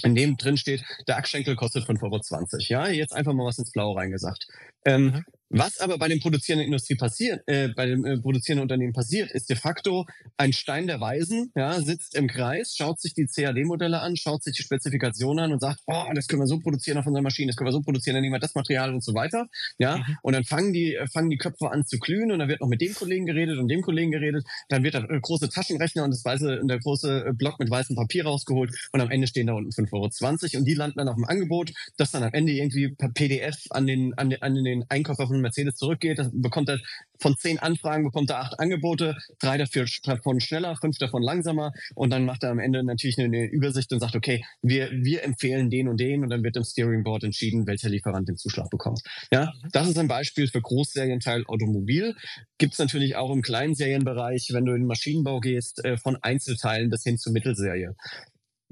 in 0.03 0.15
dem 0.15 0.37
drin 0.37 0.57
steht, 0.57 0.83
der 1.07 1.17
Achsschenkel 1.17 1.55
kostet 1.55 1.85
5,20 1.85 2.03
Euro. 2.03 2.57
Ja, 2.59 2.87
jetzt 2.87 3.13
einfach 3.13 3.33
mal 3.33 3.45
was 3.45 3.59
ins 3.59 3.71
Blaue 3.71 3.95
reingesagt. 3.97 4.47
Ähm, 4.85 5.03
mhm. 5.05 5.25
Was 5.55 5.79
aber 5.79 5.99
bei 5.99 6.07
dem 6.07 6.19
produzierenden 6.19 6.65
Industrie 6.65 6.95
passiert, 6.95 7.43
äh, 7.47 7.67
bei 7.67 7.85
dem 7.85 8.03
äh, 8.05 8.17
produzierenden 8.17 8.63
Unternehmen 8.63 8.91
passiert, 8.91 9.29
ist 9.31 9.51
de 9.51 9.55
facto 9.55 10.07
ein 10.35 10.51
Stein 10.51 10.87
der 10.87 10.99
Weisen, 10.99 11.51
ja, 11.55 11.79
sitzt 11.79 12.15
im 12.15 12.27
Kreis, 12.27 12.73
schaut 12.75 12.99
sich 12.99 13.13
die 13.13 13.27
CAD-Modelle 13.27 14.01
an, 14.01 14.15
schaut 14.15 14.43
sich 14.43 14.55
die 14.55 14.63
Spezifikationen 14.63 15.45
an 15.45 15.51
und 15.51 15.59
sagt, 15.59 15.81
oh, 15.85 16.05
das 16.15 16.27
können 16.27 16.41
wir 16.41 16.47
so 16.47 16.59
produzieren 16.59 16.97
auf 16.97 17.05
unserer 17.05 17.21
Maschine, 17.21 17.51
das 17.51 17.55
können 17.55 17.67
wir 17.67 17.71
so 17.71 17.81
produzieren, 17.81 18.15
dann 18.15 18.23
nehmen 18.23 18.33
wir 18.33 18.39
das 18.39 18.55
Material 18.55 18.91
und 18.91 19.03
so 19.03 19.13
weiter, 19.13 19.47
ja, 19.77 19.97
mhm. 19.97 20.17
und 20.23 20.33
dann 20.33 20.43
fangen 20.43 20.73
die, 20.73 20.95
äh, 20.95 21.05
fangen 21.05 21.29
die 21.29 21.37
Köpfe 21.37 21.69
an 21.69 21.85
zu 21.85 21.99
glühen 21.99 22.31
und 22.31 22.39
dann 22.39 22.49
wird 22.49 22.61
noch 22.61 22.67
mit 22.67 22.81
dem 22.81 22.95
Kollegen 22.95 23.27
geredet 23.27 23.59
und 23.59 23.67
dem 23.67 23.83
Kollegen 23.83 24.09
geredet, 24.09 24.43
dann 24.69 24.81
wird 24.81 24.95
der 24.95 25.07
äh, 25.07 25.19
große 25.21 25.49
Taschenrechner 25.49 26.03
und 26.03 26.09
das 26.09 26.25
weiße, 26.25 26.61
der 26.63 26.79
große 26.79 27.25
äh, 27.27 27.33
Block 27.33 27.59
mit 27.59 27.69
weißem 27.69 27.95
Papier 27.95 28.25
rausgeholt 28.25 28.73
und 28.91 29.01
am 29.01 29.11
Ende 29.11 29.27
stehen 29.27 29.45
da 29.45 29.53
unten 29.53 29.69
5,20 29.69 29.93
Euro 29.93 30.57
und 30.57 30.65
die 30.65 30.73
landen 30.73 30.97
dann 30.97 31.09
auf 31.09 31.15
dem 31.15 31.25
Angebot, 31.25 31.73
das 31.97 32.09
dann 32.09 32.23
am 32.23 32.33
Ende 32.33 32.53
irgendwie 32.53 32.89
per 32.89 33.09
PDF 33.09 33.67
an 33.69 33.85
den, 33.85 34.15
an 34.15 34.31
den, 34.31 34.41
an 34.41 34.55
den 34.55 34.85
Einkäufer 34.89 35.27
von 35.27 35.42
Mercedes 35.43 35.75
zurückgeht, 35.75 36.19
bekommt 36.33 36.69
er 36.69 36.79
von 37.19 37.37
zehn 37.37 37.57
Anfragen 37.59 38.03
bekommt 38.03 38.29
er 38.29 38.39
acht 38.39 38.59
Angebote, 38.59 39.15
drei 39.39 39.57
dafür 39.57 39.85
davon 40.03 40.39
schneller, 40.39 40.75
fünf 40.75 40.97
davon 40.97 41.23
langsamer 41.23 41.71
und 41.95 42.09
dann 42.09 42.25
macht 42.25 42.43
er 42.43 42.51
am 42.51 42.59
Ende 42.59 42.83
natürlich 42.83 43.17
eine, 43.17 43.45
Übersicht 43.45 43.91
und 43.93 43.99
sagt, 43.99 44.15
okay, 44.15 44.43
wir, 44.61 44.89
wir 44.91 45.23
empfehlen 45.23 45.69
den 45.69 45.87
und 45.87 45.99
den 45.99 46.23
und 46.23 46.29
dann 46.29 46.43
wird 46.43 46.57
im 46.57 46.63
Steering 46.63 47.03
Board 47.03 47.23
entschieden, 47.23 47.67
welcher 47.67 47.89
Lieferant 47.89 48.27
den 48.27 48.37
Zuschlag 48.37 48.69
bekommt. 48.69 49.01
Ja, 49.31 49.53
das 49.71 49.87
ist 49.87 49.97
ein 49.97 50.07
Beispiel 50.07 50.47
für 50.47 50.61
Großserienteil 50.61 51.45
Automobil. 51.47 52.15
Gibt 52.57 52.73
es 52.73 52.79
natürlich 52.79 53.15
auch 53.15 53.31
im 53.31 53.41
kleinen 53.41 53.75
Serienbereich, 53.75 54.49
wenn 54.51 54.65
du 54.65 54.73
in 54.73 54.81
den 54.81 54.87
Maschinenbau 54.87 55.39
gehst, 55.39 55.83
äh, 55.85 55.97
von 55.97 56.17
Einzelteilen 56.21 56.89
bis 56.89 57.03
hin 57.03 57.17
zur 57.17 57.33
Mittelserie. 57.33 57.95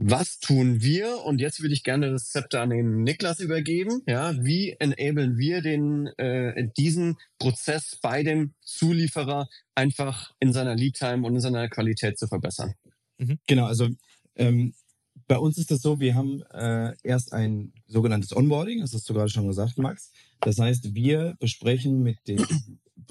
Was 0.04 0.40
tun 0.40 0.82
wir? 0.82 1.24
Und 1.26 1.40
jetzt 1.40 1.62
würde 1.62 1.76
ich 1.76 1.84
gerne 1.84 2.10
das 2.10 2.30
Zepter 2.30 2.62
an 2.62 2.72
den 2.72 3.04
Niklas 3.04 3.40
übergeben. 3.40 4.02
Ja, 4.08 4.34
wie 4.44 4.76
enablen 4.80 5.38
wir 5.38 5.62
den 5.62 6.08
äh, 6.18 6.70
diesen 6.76 7.18
Prozess 7.38 8.00
bei 8.02 8.24
dem 8.24 8.56
Zulieferer 8.62 9.48
einfach 9.76 10.32
in 10.40 10.54
seiner 10.54 10.76
Lead 10.76 10.96
Time 10.96 11.26
und 11.26 11.36
in 11.36 11.42
seiner 11.42 11.70
Qualität 11.70 12.18
zu 12.18 12.28
verbessern? 12.28 12.74
Mhm. 13.20 13.38
Genau, 13.46 13.66
also 13.66 13.90
ähm, 14.36 14.74
bei 15.28 15.38
uns 15.38 15.60
ist 15.60 15.70
das 15.70 15.82
so, 15.82 16.00
wir 16.00 16.16
haben 16.16 16.42
äh, 16.52 16.94
erst 17.04 17.32
ein 17.32 17.72
sogenanntes 17.86 18.36
Onboarding, 18.36 18.82
das 18.82 18.94
hast 18.94 19.08
du 19.08 19.14
gerade 19.14 19.30
schon 19.30 19.48
gesagt, 19.48 19.78
Max. 19.78 20.12
Das 20.40 20.58
heißt, 20.58 20.96
wir 20.96 21.36
besprechen 21.40 22.02
mit, 22.02 22.18
den, 22.28 22.44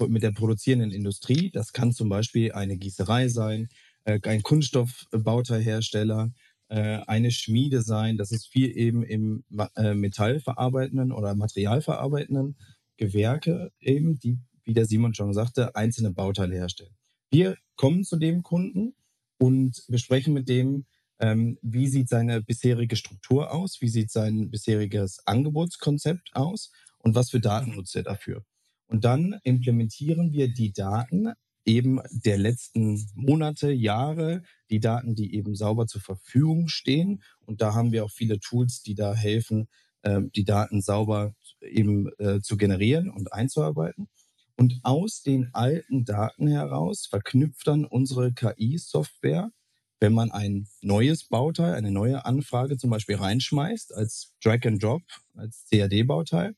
mit 0.07 0.23
der 0.23 0.31
produzierenden 0.31 0.91
Industrie, 0.91 1.51
das 1.51 1.71
kann 1.71 1.93
zum 1.93 2.09
Beispiel 2.09 2.51
eine 2.51 2.77
Gießerei 2.77 3.29
sein, 3.29 3.69
äh, 4.03 4.19
ein 4.23 4.43
Kunststoffbauteilhersteller, 4.43 6.31
eine 6.75 7.31
Schmiede 7.31 7.81
sein. 7.81 8.17
Das 8.17 8.31
ist 8.31 8.47
viel 8.47 8.75
eben 8.77 9.03
im 9.03 9.43
äh, 9.75 9.93
Metallverarbeitenden 9.93 11.11
oder 11.11 11.35
Materialverarbeitenden 11.35 12.55
Gewerke 12.97 13.71
eben, 13.79 14.19
die, 14.19 14.39
wie 14.63 14.73
der 14.73 14.85
Simon 14.85 15.13
schon 15.13 15.33
sagte, 15.33 15.75
einzelne 15.75 16.11
Bauteile 16.11 16.55
herstellen. 16.55 16.95
Wir 17.29 17.57
kommen 17.75 18.03
zu 18.03 18.17
dem 18.17 18.43
Kunden 18.43 18.93
und 19.37 19.83
besprechen 19.87 20.33
mit 20.33 20.47
dem, 20.49 20.85
ähm, 21.19 21.57
wie 21.61 21.87
sieht 21.87 22.09
seine 22.09 22.41
bisherige 22.41 22.95
Struktur 22.95 23.51
aus, 23.51 23.81
wie 23.81 23.89
sieht 23.89 24.11
sein 24.11 24.49
bisheriges 24.49 25.25
Angebotskonzept 25.25 26.31
aus 26.33 26.71
und 26.99 27.15
was 27.15 27.31
für 27.31 27.39
Daten 27.39 27.75
nutzt 27.75 27.95
er 27.95 28.03
dafür. 28.03 28.45
Und 28.87 29.05
dann 29.05 29.39
implementieren 29.43 30.31
wir 30.31 30.53
die 30.53 30.73
Daten 30.73 31.31
eben 31.65 31.99
der 32.11 32.37
letzten 32.37 33.07
Monate, 33.15 33.71
Jahre, 33.71 34.43
die 34.69 34.79
Daten, 34.79 35.15
die 35.15 35.35
eben 35.35 35.55
sauber 35.55 35.87
zur 35.87 36.01
Verfügung 36.01 36.67
stehen. 36.67 37.21
Und 37.45 37.61
da 37.61 37.73
haben 37.73 37.91
wir 37.91 38.03
auch 38.05 38.11
viele 38.11 38.39
Tools, 38.39 38.81
die 38.81 38.95
da 38.95 39.13
helfen, 39.13 39.67
äh, 40.01 40.21
die 40.35 40.43
Daten 40.43 40.81
sauber 40.81 41.33
eben 41.61 42.09
äh, 42.17 42.41
zu 42.41 42.57
generieren 42.57 43.09
und 43.09 43.33
einzuarbeiten. 43.33 44.07
Und 44.55 44.79
aus 44.83 45.21
den 45.21 45.49
alten 45.53 46.05
Daten 46.05 46.47
heraus 46.47 47.07
verknüpft 47.07 47.67
dann 47.67 47.85
unsere 47.85 48.31
KI-Software, 48.33 49.51
wenn 49.99 50.13
man 50.13 50.31
ein 50.31 50.67
neues 50.81 51.23
Bauteil, 51.25 51.75
eine 51.75 51.91
neue 51.91 52.25
Anfrage 52.25 52.77
zum 52.77 52.89
Beispiel 52.89 53.15
reinschmeißt 53.15 53.93
als 53.93 54.35
Drag 54.43 54.65
and 54.65 54.81
Drop, 54.81 55.03
als 55.35 55.65
CAD-Bauteil, 55.71 56.55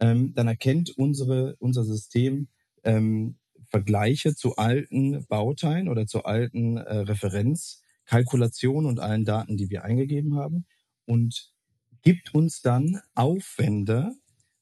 ähm, 0.00 0.34
dann 0.34 0.48
erkennt 0.48 0.90
unsere, 0.96 1.56
unser 1.58 1.84
System 1.84 2.48
ähm, 2.84 3.36
Vergleiche 3.70 4.34
zu 4.34 4.56
alten 4.56 5.24
Bauteilen 5.26 5.88
oder 5.88 6.06
zu 6.06 6.24
alten 6.24 6.76
äh, 6.76 6.96
Referenzkalkulationen 6.98 8.88
und 8.88 9.00
allen 9.00 9.24
Daten, 9.24 9.56
die 9.56 9.70
wir 9.70 9.84
eingegeben 9.84 10.36
haben 10.36 10.66
und 11.06 11.52
gibt 12.02 12.34
uns 12.34 12.60
dann 12.60 13.00
Aufwände 13.14 14.12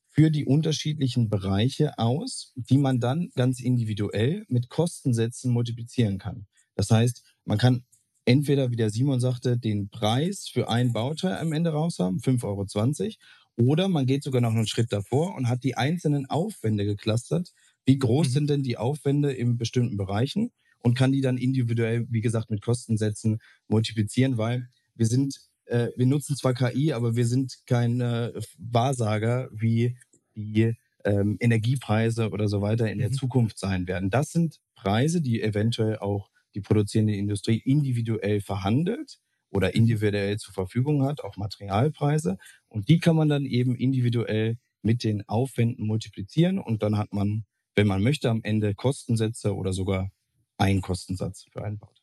für 0.09 0.31
die 0.31 0.47
unterschiedlichen 0.47 1.29
Bereiche 1.29 1.99
aus, 1.99 2.53
die 2.57 2.79
man 2.79 3.01
dann 3.01 3.31
ganz 3.37 3.61
individuell 3.61 4.45
mit 4.49 4.69
Kostensätzen 4.69 5.53
multiplizieren 5.53 6.19
kann. 6.19 6.47
Das 6.75 6.91
heißt, 6.91 7.23
man 7.45 7.59
kann 7.59 7.85
entweder, 8.25 8.71
wie 8.71 8.77
der 8.77 8.91
Simon 8.91 9.21
sagte, 9.21 9.57
den 9.57 9.89
Preis 9.91 10.49
für 10.53 10.69
ein 10.69 10.93
Bauteil 10.93 11.39
am 11.39 11.53
Ende 11.53 11.71
raus 11.71 11.99
haben, 11.99 12.19
5,20 12.19 12.45
Euro, 12.45 13.15
oder 13.57 13.89
man 13.89 14.07
geht 14.07 14.23
sogar 14.23 14.41
noch 14.41 14.51
einen 14.51 14.67
Schritt 14.67 14.93
davor 14.93 15.35
und 15.35 15.49
hat 15.49 15.65
die 15.65 15.77
einzelnen 15.77 16.27
Aufwände 16.27 16.85
geclustert, 16.85 17.53
wie 17.89 17.99
groß 17.99 18.29
mhm. 18.29 18.33
sind 18.33 18.51
denn 18.51 18.63
die 18.63 18.77
Aufwände 18.77 19.33
in 19.33 19.57
bestimmten 19.57 19.97
Bereichen 19.97 20.51
und 20.81 20.95
kann 20.95 21.11
die 21.11 21.23
dann 21.23 21.39
individuell, 21.39 22.07
wie 22.11 22.21
gesagt, 22.21 22.51
mit 22.51 22.61
Kostensätzen 22.61 23.39
multiplizieren, 23.67 24.37
weil 24.37 24.69
wir 24.95 25.07
sind, 25.07 25.41
äh, 25.65 25.89
wir 25.97 26.05
nutzen 26.05 26.37
zwar 26.37 26.53
KI, 26.53 26.93
aber 26.93 27.17
wir 27.17 27.27
sind 27.27 27.61
kein 27.65 28.03
äh, 28.03 28.33
Wahrsager, 28.59 29.49
wie 29.53 29.97
die 30.35 30.75
ähm, 31.03 31.39
Energiepreise 31.41 32.29
oder 32.29 32.47
so 32.47 32.61
weiter 32.61 32.91
in 32.91 32.99
mhm. 32.99 33.03
der 33.03 33.13
Zukunft 33.13 33.59
sein 33.59 33.87
werden. 33.87 34.11
Das 34.11 34.33
sind 34.33 34.61
Preise, 34.75 35.23
die 35.23 35.41
eventuell 35.41 35.99
auch 35.99 36.29
die 36.55 36.61
produzierende 36.61 37.17
Industrie 37.17 37.57
individuell 37.57 38.43
verhandelt 38.43 39.19
oder 39.49 39.69
mhm. 39.69 39.77
individuell 39.77 40.37
zur 40.37 40.53
Verfügung 40.53 41.05
hat, 41.05 41.25
auch 41.25 41.39
Materialpreise. 41.39 42.37
Und 42.69 42.91
die 42.91 42.99
kann 42.99 43.17
man 43.17 43.31
dann 43.31 43.47
eben 43.47 43.75
individuell 43.75 44.59
mit 44.83 45.05
den 45.05 45.27
Aufwänden 45.27 45.87
multiplizieren 45.87 46.59
und 46.59 46.83
dann 46.83 46.99
hat 46.99 47.15
man 47.15 47.47
wenn 47.79 47.87
man 47.87 48.03
möchte, 48.03 48.29
am 48.29 48.41
Ende 48.43 48.75
Kostensätze 48.75 49.55
oder 49.55 49.73
sogar 49.73 50.11
einen 50.59 50.83
Kostensatz 50.83 51.47
für 51.53 51.65
einen 51.65 51.79
Bauteil. 51.79 51.95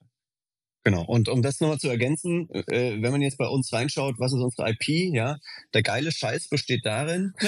Genau. 0.85 1.03
Und 1.03 1.29
um 1.29 1.41
das 1.41 1.59
nochmal 1.59 1.79
zu 1.79 1.89
ergänzen, 1.89 2.47
äh, 2.51 3.01
wenn 3.01 3.11
man 3.11 3.21
jetzt 3.21 3.37
bei 3.37 3.47
uns 3.47 3.73
reinschaut, 3.73 4.15
was 4.19 4.31
ist 4.31 4.39
unsere 4.39 4.69
IP, 4.69 5.13
ja, 5.13 5.37
der 5.73 5.81
geile 5.81 6.11
Scheiß 6.11 6.47
besteht 6.47 6.85
darin, 6.85 7.33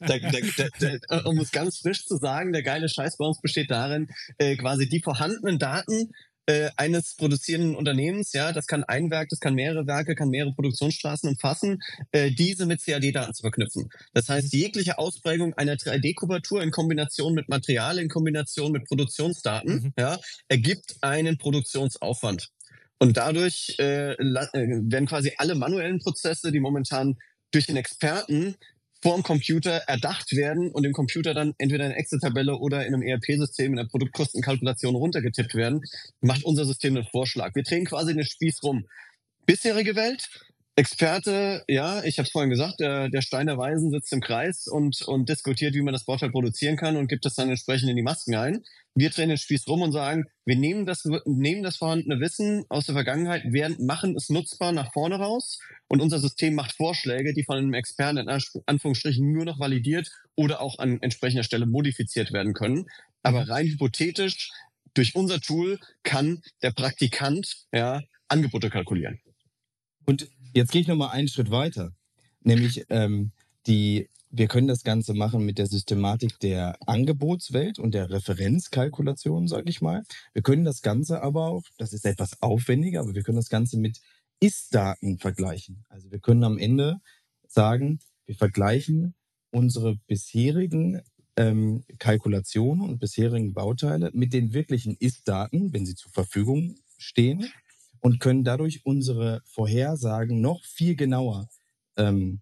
der, 0.00 0.20
der, 0.20 0.70
der, 0.80 1.26
um 1.26 1.38
es 1.38 1.50
ganz 1.50 1.78
frisch 1.78 2.04
zu 2.04 2.18
sagen, 2.18 2.52
der 2.52 2.62
geile 2.62 2.88
Scheiß 2.88 3.16
bei 3.16 3.24
uns 3.24 3.40
besteht 3.40 3.70
darin, 3.70 4.08
äh, 4.36 4.56
quasi 4.56 4.88
die 4.88 5.00
vorhandenen 5.00 5.58
Daten 5.58 6.12
äh, 6.48 6.70
eines 6.78 7.14
produzierenden 7.14 7.76
Unternehmens, 7.76 8.32
ja, 8.32 8.52
das 8.52 8.66
kann 8.66 8.82
ein 8.82 9.10
Werk, 9.10 9.28
das 9.28 9.38
kann 9.38 9.54
mehrere 9.54 9.86
Werke, 9.86 10.14
kann 10.14 10.30
mehrere 10.30 10.54
Produktionsstraßen 10.54 11.28
umfassen, 11.28 11.82
äh, 12.10 12.30
diese 12.30 12.64
mit 12.64 12.82
CAD-Daten 12.82 13.34
zu 13.34 13.42
verknüpfen. 13.42 13.90
Das 14.14 14.30
heißt, 14.30 14.54
jegliche 14.54 14.98
Ausprägung 14.98 15.52
einer 15.54 15.74
3D-Kubatur 15.74 16.62
in 16.62 16.70
Kombination 16.70 17.34
mit 17.34 17.50
Material, 17.50 17.98
in 17.98 18.08
Kombination 18.08 18.72
mit 18.72 18.86
Produktionsdaten, 18.86 19.74
mhm. 19.74 19.92
ja, 19.98 20.18
ergibt 20.48 20.96
einen 21.02 21.36
Produktionsaufwand. 21.36 22.48
Und 22.98 23.18
dadurch 23.18 23.76
äh, 23.78 24.12
äh 24.12 24.16
werden 24.16 25.06
quasi 25.06 25.34
alle 25.36 25.54
manuellen 25.54 25.98
Prozesse, 25.98 26.50
die 26.50 26.60
momentan 26.60 27.18
durch 27.50 27.66
den 27.66 27.76
Experten 27.76 28.56
vorm 29.02 29.22
Computer 29.22 29.82
erdacht 29.86 30.32
werden 30.32 30.70
und 30.70 30.84
im 30.84 30.92
Computer 30.92 31.34
dann 31.34 31.54
entweder 31.58 31.86
in 31.86 31.92
Excel-Tabelle 31.92 32.56
oder 32.56 32.86
in 32.86 32.94
einem 32.94 33.02
ERP-System 33.02 33.72
in 33.72 33.76
der 33.76 33.84
Produktkostenkalkulation 33.84 34.94
runtergetippt 34.94 35.54
werden, 35.54 35.82
macht 36.20 36.44
unser 36.44 36.64
System 36.64 36.96
einen 36.96 37.06
Vorschlag. 37.06 37.54
Wir 37.54 37.62
drehen 37.62 37.84
quasi 37.84 38.14
den 38.14 38.24
Spieß 38.24 38.62
rum. 38.62 38.86
Bisherige 39.46 39.94
Welt, 39.94 40.28
Experte, 40.78 41.64
ja, 41.66 42.04
ich 42.04 42.18
habe 42.18 42.26
es 42.26 42.30
vorhin 42.30 42.50
gesagt, 42.50 42.78
der, 42.78 43.08
der 43.08 43.20
Stein 43.20 43.48
der 43.48 43.58
Weisen 43.58 43.90
sitzt 43.90 44.12
im 44.12 44.20
Kreis 44.20 44.68
und, 44.68 45.02
und 45.02 45.28
diskutiert, 45.28 45.74
wie 45.74 45.82
man 45.82 45.92
das 45.92 46.04
Bauteil 46.04 46.30
produzieren 46.30 46.76
kann 46.76 46.96
und 46.96 47.08
gibt 47.08 47.24
das 47.24 47.34
dann 47.34 47.48
entsprechend 47.48 47.90
in 47.90 47.96
die 47.96 48.04
Masken 48.04 48.36
ein. 48.36 48.62
Wir 48.94 49.10
drehen 49.10 49.28
den 49.28 49.38
Spieß 49.38 49.66
rum 49.66 49.82
und 49.82 49.90
sagen, 49.90 50.26
wir 50.44 50.54
nehmen 50.54 50.86
das, 50.86 51.04
nehmen 51.24 51.64
das 51.64 51.78
vorhandene 51.78 52.20
Wissen 52.20 52.64
aus 52.68 52.86
der 52.86 52.94
Vergangenheit, 52.94 53.52
werden, 53.52 53.86
machen 53.86 54.14
es 54.14 54.28
nutzbar 54.30 54.70
nach 54.70 54.92
vorne 54.92 55.16
raus 55.16 55.58
und 55.88 56.00
unser 56.00 56.20
System 56.20 56.54
macht 56.54 56.76
Vorschläge, 56.76 57.34
die 57.34 57.42
von 57.42 57.58
einem 57.58 57.74
Experten 57.74 58.18
in 58.18 58.28
Anführungsstrichen 58.28 59.32
nur 59.32 59.46
noch 59.46 59.58
validiert 59.58 60.12
oder 60.36 60.60
auch 60.60 60.78
an 60.78 61.02
entsprechender 61.02 61.42
Stelle 61.42 61.66
modifiziert 61.66 62.32
werden 62.32 62.54
können. 62.54 62.86
Aber 63.24 63.46
mhm. 63.46 63.50
rein 63.50 63.66
hypothetisch, 63.66 64.52
durch 64.94 65.16
unser 65.16 65.40
Tool 65.40 65.80
kann 66.04 66.40
der 66.62 66.70
Praktikant 66.70 67.66
ja, 67.72 68.00
Angebote 68.28 68.70
kalkulieren. 68.70 69.18
Und 70.06 70.28
Jetzt 70.54 70.72
gehe 70.72 70.80
ich 70.80 70.88
nochmal 70.88 71.10
einen 71.10 71.28
Schritt 71.28 71.50
weiter. 71.50 71.92
Nämlich 72.40 72.84
ähm, 72.88 73.32
die, 73.66 74.08
wir 74.30 74.48
können 74.48 74.68
das 74.68 74.82
Ganze 74.82 75.14
machen 75.14 75.44
mit 75.44 75.58
der 75.58 75.66
Systematik 75.66 76.38
der 76.40 76.76
Angebotswelt 76.86 77.78
und 77.78 77.92
der 77.92 78.10
Referenzkalkulation, 78.10 79.48
sage 79.48 79.68
ich 79.68 79.80
mal. 79.80 80.04
Wir 80.32 80.42
können 80.42 80.64
das 80.64 80.82
Ganze 80.82 81.22
aber 81.22 81.46
auch, 81.46 81.64
das 81.78 81.92
ist 81.92 82.06
etwas 82.06 82.42
aufwendiger, 82.42 83.00
aber 83.00 83.14
wir 83.14 83.22
können 83.22 83.36
das 83.36 83.50
Ganze 83.50 83.78
mit 83.78 84.00
Ist-Daten 84.40 85.18
vergleichen. 85.18 85.84
Also 85.88 86.10
wir 86.10 86.20
können 86.20 86.44
am 86.44 86.58
Ende 86.58 87.00
sagen, 87.46 88.00
wir 88.26 88.36
vergleichen 88.36 89.14
unsere 89.50 89.96
bisherigen 90.06 91.02
ähm, 91.36 91.84
Kalkulationen 91.98 92.88
und 92.88 92.98
bisherigen 92.98 93.54
Bauteile 93.54 94.10
mit 94.12 94.32
den 94.32 94.52
wirklichen 94.52 94.96
Ist-Daten, 94.98 95.72
wenn 95.72 95.86
sie 95.86 95.94
zur 95.94 96.12
Verfügung 96.12 96.76
stehen 96.98 97.50
und 98.00 98.20
können 98.20 98.44
dadurch 98.44 98.84
unsere 98.84 99.40
Vorhersagen 99.44 100.40
noch 100.40 100.64
viel 100.64 100.96
genauer 100.96 101.48
ähm, 101.96 102.40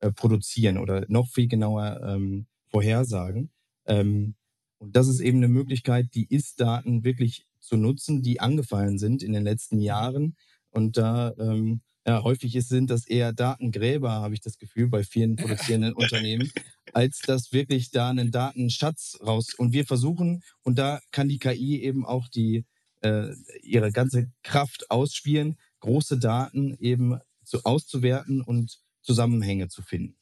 äh, 0.00 0.10
produzieren 0.12 0.78
oder 0.78 1.04
noch 1.08 1.28
viel 1.28 1.48
genauer 1.48 2.00
ähm, 2.02 2.46
vorhersagen. 2.68 3.50
Ähm, 3.86 4.34
und 4.78 4.96
das 4.96 5.08
ist 5.08 5.20
eben 5.20 5.38
eine 5.38 5.48
Möglichkeit, 5.48 6.14
die 6.14 6.26
Ist-Daten 6.26 7.04
wirklich 7.04 7.46
zu 7.60 7.76
nutzen, 7.76 8.22
die 8.22 8.40
angefallen 8.40 8.98
sind 8.98 9.22
in 9.22 9.32
den 9.32 9.44
letzten 9.44 9.78
Jahren. 9.78 10.36
Und 10.70 10.96
da 10.96 11.34
ähm, 11.38 11.82
ja, 12.06 12.22
häufig 12.22 12.56
ist, 12.56 12.68
sind 12.68 12.90
das 12.90 13.06
eher 13.06 13.32
Datengräber, 13.32 14.10
habe 14.10 14.34
ich 14.34 14.40
das 14.40 14.58
Gefühl, 14.58 14.88
bei 14.88 15.04
vielen 15.04 15.36
produzierenden 15.36 15.92
Unternehmen, 15.94 16.50
als 16.92 17.20
dass 17.20 17.52
wirklich 17.52 17.90
da 17.90 18.08
einen 18.08 18.30
Datenschatz 18.30 19.18
raus. 19.24 19.54
Und 19.54 19.72
wir 19.72 19.84
versuchen, 19.84 20.42
und 20.62 20.78
da 20.78 21.00
kann 21.10 21.28
die 21.28 21.38
KI 21.38 21.82
eben 21.82 22.06
auch 22.06 22.28
die 22.28 22.64
äh, 23.00 23.34
ihre 23.62 23.92
ganze 23.92 24.32
Kraft 24.42 24.90
ausspielen, 24.90 25.58
große 25.80 26.18
Daten 26.18 26.76
eben 26.78 27.18
zu, 27.44 27.64
auszuwerten 27.64 28.42
und 28.42 28.80
Zusammenhänge 29.02 29.68
zu 29.68 29.82
finden. 29.82 30.16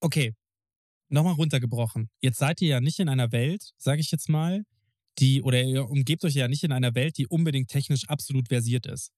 Okay, 0.00 0.34
nochmal 1.08 1.34
runtergebrochen. 1.34 2.10
Jetzt 2.20 2.38
seid 2.38 2.60
ihr 2.60 2.68
ja 2.68 2.80
nicht 2.80 2.98
in 2.98 3.08
einer 3.08 3.30
Welt, 3.32 3.72
sage 3.76 4.00
ich 4.00 4.10
jetzt 4.10 4.28
mal, 4.28 4.64
die, 5.18 5.42
oder 5.42 5.62
ihr 5.62 5.88
umgebt 5.88 6.24
euch 6.24 6.34
ja 6.34 6.48
nicht 6.48 6.64
in 6.64 6.72
einer 6.72 6.94
Welt, 6.94 7.18
die 7.18 7.26
unbedingt 7.26 7.68
technisch 7.68 8.08
absolut 8.08 8.48
versiert 8.48 8.86
ist. 8.86 9.12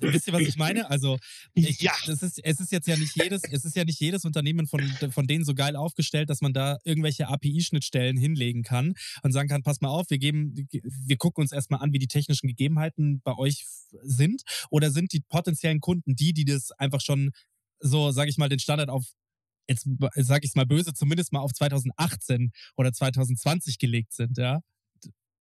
Wisst 0.00 0.26
ihr, 0.26 0.32
was 0.32 0.42
ich 0.42 0.56
meine? 0.56 0.88
Also, 0.90 1.18
ich, 1.54 1.80
ja. 1.80 1.92
das 2.06 2.22
ist, 2.22 2.40
es 2.42 2.60
ist 2.60 2.72
jetzt 2.72 2.88
ja 2.88 2.96
nicht 2.96 3.14
jedes, 3.16 3.42
es 3.50 3.64
ist 3.64 3.76
ja 3.76 3.84
nicht 3.84 4.00
jedes 4.00 4.24
Unternehmen 4.24 4.66
von, 4.66 4.80
von 5.10 5.26
denen 5.26 5.44
so 5.44 5.54
geil 5.54 5.76
aufgestellt, 5.76 6.30
dass 6.30 6.40
man 6.40 6.52
da 6.52 6.78
irgendwelche 6.84 7.28
API-Schnittstellen 7.28 8.16
hinlegen 8.16 8.62
kann 8.62 8.94
und 9.22 9.32
sagen 9.32 9.48
kann, 9.48 9.62
pass 9.62 9.80
mal 9.80 9.88
auf, 9.88 10.08
wir 10.08 10.18
geben, 10.18 10.54
wir 10.70 11.16
gucken 11.16 11.42
uns 11.42 11.52
erstmal 11.52 11.80
an, 11.80 11.92
wie 11.92 11.98
die 11.98 12.08
technischen 12.08 12.48
Gegebenheiten 12.48 13.20
bei 13.22 13.36
euch 13.36 13.66
sind. 14.02 14.42
Oder 14.70 14.90
sind 14.90 15.12
die 15.12 15.20
potenziellen 15.20 15.80
Kunden 15.80 16.16
die, 16.16 16.32
die 16.32 16.44
das 16.44 16.70
einfach 16.72 17.00
schon 17.00 17.32
so, 17.78 18.10
sage 18.10 18.30
ich 18.30 18.38
mal, 18.38 18.48
den 18.48 18.58
Standard 18.58 18.88
auf 18.88 19.04
jetzt 19.68 19.88
sage 20.14 20.44
ich 20.44 20.50
es 20.50 20.54
mal 20.54 20.66
böse, 20.66 20.94
zumindest 20.94 21.32
mal 21.32 21.40
auf 21.40 21.52
2018 21.52 22.52
oder 22.76 22.92
2020 22.92 23.78
gelegt 23.78 24.12
sind, 24.12 24.38
ja? 24.38 24.60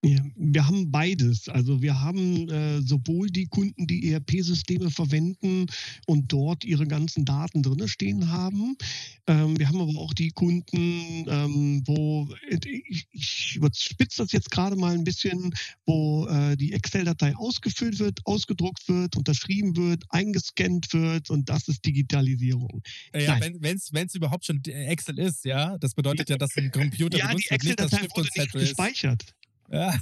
Ja, 0.03 0.19
wir 0.35 0.67
haben 0.67 0.91
beides. 0.91 1.51
Also 1.51 1.83
wir 1.83 2.01
haben 2.01 2.49
äh, 2.49 2.81
sowohl 2.81 3.29
die 3.29 3.47
Kunden, 3.47 3.87
die 3.87 4.11
ERP-Systeme 4.11 4.91
verwenden 4.91 5.67
und 6.07 6.33
dort 6.33 6.65
ihre 6.65 6.87
ganzen 6.87 7.27
Daten 7.27 7.63
drin 7.63 7.87
stehen 7.87 8.31
haben. 8.33 8.79
Ähm, 9.27 9.59
wir 9.59 9.69
haben 9.69 9.79
aber 9.79 9.99
auch 10.01 10.15
die 10.15 10.31
Kunden, 10.31 11.27
ähm, 11.29 11.83
wo 11.85 12.29
ich, 12.49 13.07
ich 13.13 13.57
überspitze 13.57 14.23
das 14.23 14.33
jetzt 14.33 14.51
gerade 14.51 14.75
mal 14.75 14.95
ein 14.95 15.05
bisschen, 15.05 15.53
wo 15.85 16.27
äh, 16.29 16.57
die 16.57 16.73
Excel-Datei 16.73 17.37
ausgefüllt 17.37 17.99
wird, 17.99 18.21
ausgedruckt 18.25 18.89
wird, 18.89 19.17
unterschrieben 19.17 19.77
wird, 19.77 20.05
eingescannt 20.09 20.95
wird 20.95 21.29
und 21.29 21.51
das 21.51 21.69
ist 21.69 21.85
Digitalisierung. 21.85 22.83
Ja, 23.15 23.39
wenn 23.39 23.77
es 23.77 24.15
überhaupt 24.15 24.47
schon 24.47 24.65
Excel 24.65 25.19
ist, 25.19 25.45
ja, 25.45 25.77
das 25.77 25.93
bedeutet 25.93 26.31
ja, 26.31 26.39
dass 26.39 26.57
ein 26.57 26.71
Computer 26.71 27.19
ja, 27.19 27.27
benutzt 27.27 27.51
die 27.51 27.55
Excel-Datei 27.55 28.09
wurde 28.15 28.29
nicht 28.35 28.53
gespeichert. 28.53 29.35
Ja. 29.71 29.95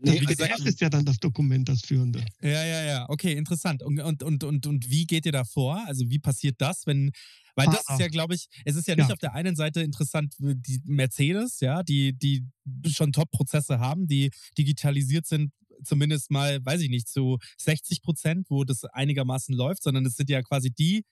Nee, 0.00 0.20
wie 0.20 0.26
gesagt, 0.26 0.60
ist 0.60 0.80
ja 0.80 0.90
dann 0.90 1.04
das 1.04 1.18
Dokument, 1.18 1.68
das 1.68 1.80
führende. 1.80 2.24
Ja, 2.42 2.64
ja, 2.64 2.84
ja. 2.84 3.08
Okay, 3.08 3.32
interessant. 3.32 3.82
Und, 3.82 4.00
und, 4.00 4.22
und, 4.22 4.44
und, 4.44 4.66
und 4.66 4.90
wie 4.90 5.06
geht 5.06 5.24
ihr 5.24 5.32
da 5.32 5.44
vor? 5.44 5.82
Also 5.86 6.08
wie 6.10 6.18
passiert 6.18 6.56
das, 6.58 6.86
wenn, 6.86 7.10
weil 7.54 7.66
das 7.66 7.88
ist 7.88 8.00
ja, 8.00 8.08
glaube 8.08 8.34
ich, 8.34 8.46
es 8.64 8.76
ist 8.76 8.86
ja 8.86 8.96
nicht 8.96 9.08
ja. 9.08 9.14
auf 9.14 9.18
der 9.18 9.34
einen 9.34 9.56
Seite 9.56 9.80
interessant, 9.80 10.34
die 10.38 10.80
Mercedes, 10.84 11.60
ja, 11.60 11.82
die, 11.82 12.12
die 12.12 12.44
schon 12.88 13.12
Top-Prozesse 13.12 13.78
haben, 13.78 14.06
die 14.06 14.30
digitalisiert 14.58 15.26
sind, 15.26 15.52
zumindest 15.84 16.30
mal, 16.30 16.64
weiß 16.64 16.80
ich 16.82 16.90
nicht, 16.90 17.08
zu 17.08 17.38
60 17.58 18.02
Prozent, 18.02 18.46
wo 18.50 18.64
das 18.64 18.84
einigermaßen 18.84 19.54
läuft, 19.54 19.82
sondern 19.82 20.04
es 20.06 20.16
sind 20.16 20.30
ja 20.30 20.42
quasi 20.42 20.70
die 20.70 21.04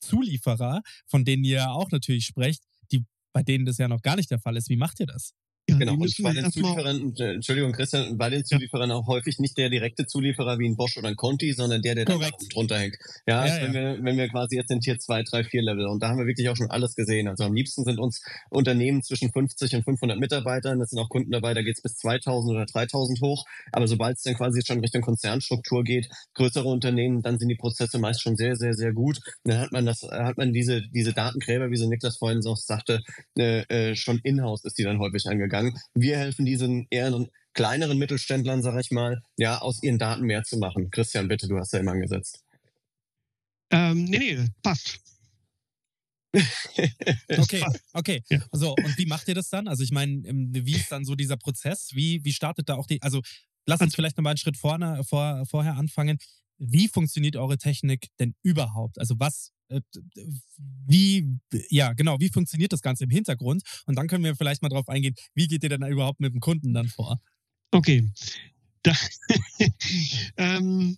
Zulieferer, 0.00 0.82
von 1.06 1.24
denen 1.24 1.44
ihr 1.44 1.70
auch 1.70 1.90
natürlich 1.90 2.26
sprecht, 2.26 2.62
die, 2.92 3.04
bei 3.32 3.42
denen 3.42 3.64
das 3.64 3.78
ja 3.78 3.88
noch 3.88 4.02
gar 4.02 4.16
nicht 4.16 4.30
der 4.30 4.38
Fall 4.38 4.56
ist. 4.56 4.68
Wie 4.68 4.76
macht 4.76 5.00
ihr 5.00 5.06
das? 5.06 5.32
Ja, 5.68 5.78
genau, 5.78 5.94
und 5.94 6.22
bei 6.22 6.32
den 6.32 6.52
Zulieferern, 6.52 7.12
äh, 7.18 7.34
Entschuldigung, 7.34 7.72
Christian, 7.72 8.16
bei 8.16 8.30
den 8.30 8.44
Zulieferern 8.44 8.92
auch 8.92 9.08
häufig 9.08 9.40
nicht 9.40 9.58
der 9.58 9.68
direkte 9.68 10.06
Zulieferer 10.06 10.60
wie 10.60 10.68
ein 10.68 10.76
Bosch 10.76 10.96
oder 10.96 11.08
ein 11.08 11.16
Conti, 11.16 11.52
sondern 11.54 11.82
der, 11.82 11.96
der 11.96 12.04
da 12.04 12.16
drunter 12.52 12.78
hängt. 12.78 12.96
Ja, 13.26 13.44
ja, 13.44 13.52
also 13.52 13.56
ja, 13.56 13.62
wenn, 13.64 13.74
Wir, 13.74 14.04
wenn 14.04 14.16
wir 14.16 14.28
quasi 14.28 14.54
jetzt 14.54 14.70
in 14.70 14.80
Tier 14.80 14.96
2, 14.96 15.24
3, 15.24 15.42
4 15.42 15.62
Level 15.62 15.86
und 15.86 16.00
da 16.00 16.08
haben 16.08 16.18
wir 16.18 16.26
wirklich 16.26 16.48
auch 16.50 16.56
schon 16.56 16.70
alles 16.70 16.94
gesehen. 16.94 17.26
Also 17.26 17.42
am 17.42 17.52
liebsten 17.52 17.82
sind 17.82 17.98
uns 17.98 18.22
Unternehmen 18.48 19.02
zwischen 19.02 19.32
50 19.32 19.74
und 19.74 19.82
500 19.82 20.20
Mitarbeitern, 20.20 20.78
das 20.78 20.90
sind 20.90 21.00
auch 21.00 21.08
Kunden 21.08 21.32
dabei, 21.32 21.52
da 21.52 21.62
geht's 21.62 21.82
bis 21.82 21.96
2000 21.96 22.54
oder 22.54 22.66
3000 22.66 23.20
hoch. 23.20 23.44
Aber 23.72 23.88
sobald 23.88 24.18
es 24.18 24.22
dann 24.22 24.34
quasi 24.34 24.62
schon 24.64 24.78
Richtung 24.78 25.02
Konzernstruktur 25.02 25.82
geht, 25.82 26.08
größere 26.34 26.68
Unternehmen, 26.68 27.22
dann 27.22 27.40
sind 27.40 27.48
die 27.48 27.56
Prozesse 27.56 27.98
meist 27.98 28.22
schon 28.22 28.36
sehr, 28.36 28.54
sehr, 28.54 28.74
sehr 28.74 28.92
gut. 28.92 29.18
Und 29.42 29.52
dann 29.52 29.60
hat 29.62 29.72
man 29.72 29.84
das, 29.84 30.02
hat 30.02 30.38
man 30.38 30.52
diese, 30.52 30.82
diese 30.94 31.12
Datengräber, 31.12 31.72
wie 31.72 31.76
so 31.76 31.88
Niklas 31.88 32.18
vorhin 32.18 32.40
so 32.40 32.54
sagte, 32.54 33.02
äh, 33.36 33.62
äh, 33.62 33.96
schon 33.96 34.20
in-house 34.22 34.64
ist 34.64 34.78
die 34.78 34.84
dann 34.84 35.00
häufig 35.00 35.26
angegangen 35.26 35.55
gegangen. 35.56 35.78
Wir 35.94 36.18
helfen 36.18 36.44
diesen 36.44 36.86
eher 36.90 37.26
kleineren 37.54 37.98
Mittelständlern, 37.98 38.62
sag 38.62 38.78
ich 38.78 38.90
mal, 38.90 39.22
ja, 39.36 39.58
aus 39.58 39.82
ihren 39.82 39.98
Daten 39.98 40.24
mehr 40.24 40.42
zu 40.42 40.58
machen. 40.58 40.90
Christian, 40.90 41.28
bitte, 41.28 41.48
du 41.48 41.58
hast 41.58 41.72
ja 41.72 41.80
immer 41.80 41.92
angesetzt. 41.92 42.44
Ähm, 43.70 44.04
nee, 44.04 44.18
nee, 44.18 44.48
passt. 44.62 45.00
okay, 47.38 47.64
okay. 47.94 48.22
Ja. 48.28 48.40
So, 48.52 48.74
und 48.74 48.98
wie 48.98 49.06
macht 49.06 49.26
ihr 49.26 49.34
das 49.34 49.48
dann? 49.48 49.68
Also 49.68 49.82
ich 49.82 49.90
meine, 49.90 50.26
ähm, 50.28 50.50
wie 50.52 50.74
ist 50.74 50.92
dann 50.92 51.06
so 51.06 51.14
dieser 51.14 51.38
Prozess? 51.38 51.90
Wie, 51.94 52.22
wie 52.24 52.32
startet 52.32 52.68
da 52.68 52.74
auch 52.74 52.86
die, 52.86 53.00
also 53.00 53.22
lass 53.64 53.80
uns 53.80 53.94
vielleicht 53.94 54.18
nochmal 54.18 54.32
einen 54.32 54.38
Schritt 54.38 54.58
vorne, 54.58 55.02
vor, 55.04 55.44
vorher 55.46 55.76
anfangen. 55.76 56.18
Wie 56.58 56.88
funktioniert 56.88 57.36
eure 57.36 57.56
Technik 57.56 58.08
denn 58.18 58.34
überhaupt? 58.42 58.98
Also 58.98 59.14
was 59.18 59.52
wie, 60.86 61.38
ja, 61.70 61.92
genau, 61.92 62.18
wie 62.20 62.28
funktioniert 62.28 62.72
das 62.72 62.82
Ganze 62.82 63.04
im 63.04 63.10
Hintergrund? 63.10 63.62
Und 63.86 63.96
dann 63.96 64.08
können 64.08 64.24
wir 64.24 64.36
vielleicht 64.36 64.62
mal 64.62 64.68
drauf 64.68 64.88
eingehen, 64.88 65.14
wie 65.34 65.48
geht 65.48 65.62
ihr 65.62 65.68
denn 65.68 65.82
überhaupt 65.82 66.20
mit 66.20 66.32
dem 66.32 66.40
Kunden 66.40 66.72
dann 66.74 66.88
vor? 66.88 67.20
Okay. 67.70 68.10
Da, 68.82 68.92
ähm, 70.36 70.96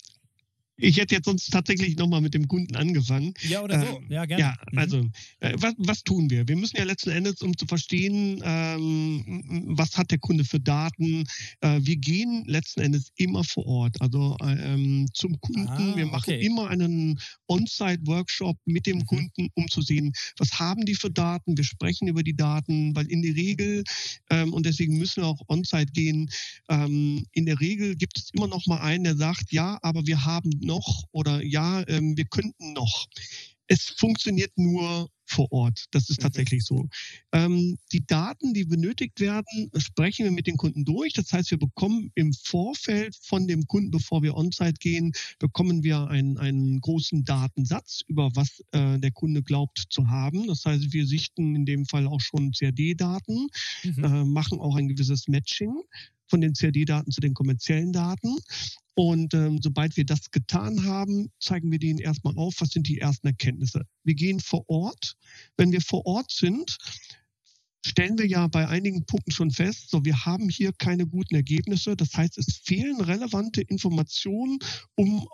ich 0.79 0.97
hätte 0.97 1.17
jetzt 1.17 1.25
sonst 1.27 1.51
tatsächlich 1.51 1.97
nochmal 1.97 2.21
mit 2.21 2.35
dem 2.35 2.47
Kunden 2.47 2.77
angefangen. 2.77 3.35
Ja, 3.43 3.63
oder 3.63 3.81
so. 3.81 3.99
Ähm, 3.99 4.07
ja, 4.09 4.25
gerne. 4.25 4.43
Ja, 4.43 4.57
mhm. 4.71 4.79
also, 4.79 4.99
äh, 5.41 5.53
was, 5.57 5.75
was 5.79 6.05
tun 6.05 6.31
wir? 6.31 6.47
Wir 6.47 6.57
müssen 6.57 6.77
ja 6.77 6.85
letzten 6.85 7.11
Endes, 7.11 7.43
um 7.43 7.57
zu 7.57 7.67
verstehen, 7.67 8.41
ähm, 8.45 9.65
was 9.67 9.97
hat 9.97 10.11
der 10.11 10.19
Kunde 10.19 10.45
für 10.45 10.61
Daten, 10.61 11.27
äh, 11.61 11.81
wir 11.83 11.97
gehen 11.97 12.45
letzten 12.47 12.81
Endes 12.81 13.13
immer 13.17 13.43
vor 13.45 13.67
Ort, 13.67 14.01
also 14.01 14.37
ähm, 14.41 15.09
zum 15.15 15.41
Kunden. 15.41 15.69
Ah, 15.69 15.97
wir 15.97 16.07
machen 16.07 16.35
okay. 16.35 16.47
immer 16.47 16.69
einen 16.69 17.19
On-Site-Workshop 17.49 18.57
mit 18.65 18.87
dem 18.87 18.99
mhm. 18.99 19.07
Kunden, 19.07 19.49
um 19.55 19.69
zu 19.69 19.83
sehen, 19.83 20.13
was 20.39 20.59
haben 20.59 20.85
die 20.85 20.95
für 20.95 21.11
Daten. 21.11 21.57
Wir 21.57 21.65
sprechen 21.65 22.07
über 22.09 22.23
die 22.23 22.37
Daten, 22.37 22.95
weil 22.95 23.07
in 23.07 23.23
der 23.23 23.35
Regel, 23.35 23.83
ähm, 24.31 24.53
und 24.53 24.65
deswegen 24.65 24.99
müssen 24.99 25.23
wir 25.23 25.27
auch 25.27 25.43
On-Site 25.49 25.93
gehen, 25.93 26.31
ähm, 26.69 27.27
in 27.33 27.47
der 27.47 27.59
Regel 27.61 27.97
gibt 27.97 28.19
es 28.19 28.31
immer 28.33 28.47
noch 28.47 28.67
mal 28.67 28.81
einen, 28.81 29.05
der 29.05 29.17
sagt, 29.17 29.53
ja, 29.53 29.79
aber 29.83 30.07
wir 30.07 30.25
haben 30.25 30.51
noch 30.69 31.05
oder 31.11 31.43
ja, 31.43 31.83
ähm, 31.89 32.17
wir 32.17 32.27
könnten 32.27 32.75
noch. 32.75 33.07
Es 33.67 33.83
funktioniert 33.99 34.53
nur 34.57 35.11
vor 35.29 35.53
Ort. 35.53 35.85
Das 35.91 36.09
ist 36.09 36.21
mhm. 36.21 36.23
tatsächlich 36.23 36.65
so. 36.65 36.89
Ähm, 37.33 37.77
die 37.93 38.05
Daten, 38.07 38.55
die 38.55 38.65
benötigt 38.65 39.21
werden, 39.21 39.71
sprechen 39.77 40.25
wir 40.25 40.33
mit 40.33 40.47
den 40.47 40.57
Kunden 40.57 40.85
durch. 40.85 41.13
Das 41.13 41.33
heißt, 41.33 41.51
wir 41.51 41.59
bekommen 41.59 42.11
im 42.15 42.33
Vorfeld 42.33 43.15
von 43.23 43.47
dem 43.47 43.67
Kunden, 43.67 43.91
bevor 43.91 44.23
wir 44.23 44.35
on-site 44.37 44.79
gehen, 44.81 45.13
bekommen 45.39 45.83
wir 45.83 46.09
einen, 46.09 46.39
einen 46.39 46.81
großen 46.81 47.25
Datensatz 47.25 48.01
über 48.07 48.31
was 48.35 48.63
äh, 48.73 48.99
der 48.99 49.11
Kunde 49.11 49.43
glaubt 49.43 49.85
zu 49.91 50.09
haben. 50.09 50.47
Das 50.47 50.65
heißt, 50.65 50.93
wir 50.93 51.07
sichten 51.07 51.55
in 51.55 51.67
dem 51.67 51.85
Fall 51.85 52.07
auch 52.07 52.21
schon 52.21 52.53
CAD-Daten, 52.53 53.49
mhm. 53.85 54.05
äh, 54.05 54.25
machen 54.25 54.61
auch 54.61 54.77
ein 54.77 54.89
gewisses 54.89 55.29
Matching 55.29 55.75
von 56.29 56.41
den 56.41 56.53
CAD-Daten 56.55 57.11
zu 57.11 57.21
den 57.21 57.35
kommerziellen 57.35 57.93
Daten. 57.93 58.37
Und 58.95 59.33
ähm, 59.35 59.61
sobald 59.63 59.97
wir 59.97 60.05
das 60.05 60.31
getan 60.31 60.85
haben, 60.85 61.31
zeigen 61.39 61.71
wir 61.71 61.79
denen 61.79 62.01
erstmal 62.01 62.37
auf, 62.37 62.57
was 62.59 62.71
sind 62.71 62.89
die 62.89 62.99
ersten 62.99 63.29
Erkenntnisse. 63.29 63.83
Wir 64.03 64.15
gehen 64.15 64.41
vor 64.41 64.69
Ort. 64.69 65.15
Wenn 65.57 65.71
wir 65.71 65.81
vor 65.81 66.05
Ort 66.05 66.33
sind, 66.33 66.79
stellen 67.87 68.19
wir 68.19 68.27
ja 68.27 68.49
bei 68.49 68.67
einigen 68.67 69.07
Punkten 69.07 69.31
schon 69.31 69.53
fest, 69.53 69.91
so 69.91 70.05
wir 70.05 70.27
haben 70.27 70.49
hier 70.49 70.73
keine 70.73 71.07
guten 71.07 71.37
Ergebnisse. 71.37 71.97
Das 71.97 72.13
heißt, 72.15 72.39
es 72.39 72.61
fehlen 72.65 73.01
relevante 73.01 73.61
Informationen, 73.63 74.59
um 74.97 75.29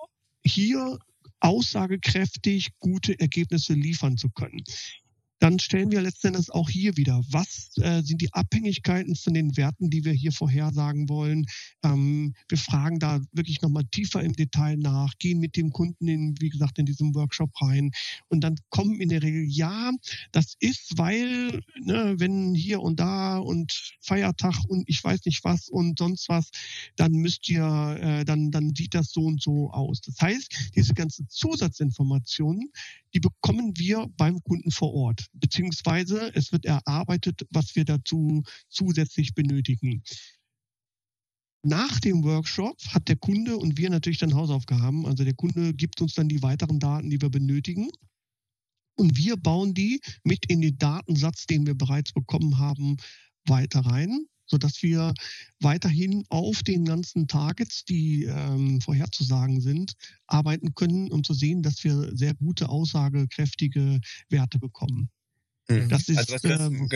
hier 0.45 0.99
aussagekräftig 1.41 2.69
gute 2.79 3.19
Ergebnisse 3.19 3.73
liefern 3.73 4.19
zu 4.19 4.29
können 4.29 4.63
dann 5.45 5.59
stellen 5.59 5.91
wir 5.91 6.01
letztendlich 6.01 6.51
auch 6.51 6.71
hier 6.71 6.97
wieder, 6.97 7.23
was 7.29 7.77
äh, 7.77 8.01
sind 8.01 8.23
die 8.23 8.33
Abhängigkeiten 8.33 9.15
von 9.15 9.35
den 9.35 9.59
Werten, 9.59 9.91
die 9.91 10.03
wir 10.03 10.15
hier 10.15 10.33
vorhersagen 10.33 11.11
wollen. 11.11 11.45
Ähm, 11.85 12.35
wir 12.49 12.57
fragen 12.57 12.99
da 12.99 13.21
wirklich 13.31 13.61
nochmal 13.61 13.85
tiefer 13.91 14.23
im 14.23 14.33
Detail 14.33 14.79
nach, 14.79 15.13
gehen 15.19 15.41
mit 15.41 15.57
dem 15.57 15.69
Kunden, 15.71 16.09
in, 16.09 16.35
wie 16.41 16.49
gesagt, 16.49 16.79
in 16.79 16.87
diesem 16.87 17.15
Workshop 17.15 17.51
rein 17.61 17.91
und 18.29 18.41
dann 18.41 18.57
kommen 18.71 18.99
in 19.03 19.11
der 19.11 19.23
Regel, 19.23 19.45
ja, 19.47 19.93
das 20.33 20.55
ist, 20.61 20.97
weil, 20.97 21.61
ne, 21.79 22.15
wenn 22.17 22.55
hier 22.55 22.81
und 22.81 22.99
da 22.99 23.37
und 23.37 23.93
Feiertag 24.01 24.55
und 24.69 24.89
ich 24.89 25.05
weiß 25.05 25.27
nicht 25.27 25.45
was 25.45 25.69
und 25.69 25.99
sonst 25.99 26.31
was, 26.31 26.49
dann 26.97 27.13
müsst 27.13 27.51
ihr, 27.51 27.99
äh, 28.01 28.25
dann, 28.25 28.51
dann 28.51 28.75
sieht 28.75 28.95
das 28.95 29.11
so 29.13 29.21
und 29.21 29.43
so 29.43 29.71
aus. 29.73 30.01
Das 30.01 30.19
heißt, 30.23 30.71
diese 30.75 30.95
ganzen 30.95 31.29
Zusatzinformationen, 31.29 32.71
die 33.15 33.21
bekommen 33.21 33.75
wir 33.77 34.09
beim 34.17 34.43
Kunden 34.43 34.71
vor 34.73 34.93
Ort, 34.93 35.29
beziehungsweise 35.35 36.35
es 36.35 36.53
wird 36.53 36.64
erarbeitet, 36.64 37.47
was 37.51 37.75
wir 37.77 37.85
dazu 37.85 38.42
zusätzlich 38.68 39.35
benötigen. 39.35 40.03
Nach 41.62 41.99
dem 42.01 42.23
Workshop 42.25 42.79
hat 42.88 43.09
der 43.09 43.16
Kunde 43.16 43.57
und 43.57 43.79
wir 43.79 43.88
natürlich 43.88 44.18
dann 44.18 44.35
Hausaufgaben. 44.35 45.07
Also 45.07 45.25
der 45.25 45.35
Kunde 45.35 45.73
gibt 45.75 46.01
uns 46.01 46.14
dann 46.14 46.29
die 46.29 46.42
weiteren 46.42 46.79
Daten, 46.79 47.09
die 47.09 47.20
wir 47.20 47.31
benötigen. 47.31 47.88
Und 48.97 49.16
wir 49.16 49.37
bauen 49.37 49.75
die 49.75 50.01
mit 50.23 50.47
in 50.47 50.61
den 50.61 50.79
Datensatz, 50.79 51.47
den 51.47 51.66
wir 51.66 51.75
bereits 51.75 52.12
bekommen 52.12 52.59
haben, 52.59 52.97
weiter 53.47 53.81
rein 53.81 54.27
sodass 54.47 54.83
wir 54.83 55.14
weiterhin 55.61 56.25
auf 56.29 56.62
den 56.62 56.85
ganzen 56.85 57.27
Targets, 57.27 57.85
die 57.85 58.25
ähm, 58.25 58.81
vorherzusagen 58.81 59.61
sind, 59.61 59.94
arbeiten 60.27 60.75
können, 60.75 61.11
um 61.11 61.25
zu 61.25 61.35
sehen, 61.35 61.62
dass 61.62 61.83
wir 61.85 62.16
sehr 62.16 62.35
gute, 62.35 62.68
aussagekräftige 62.68 64.01
Werte 64.29 64.59
bekommen. 64.59 65.11
Mhm. 65.68 65.88
Das 65.88 66.09
ist, 66.09 66.18
also 66.18 66.35
was 66.35 66.44
ähm, 66.44 66.88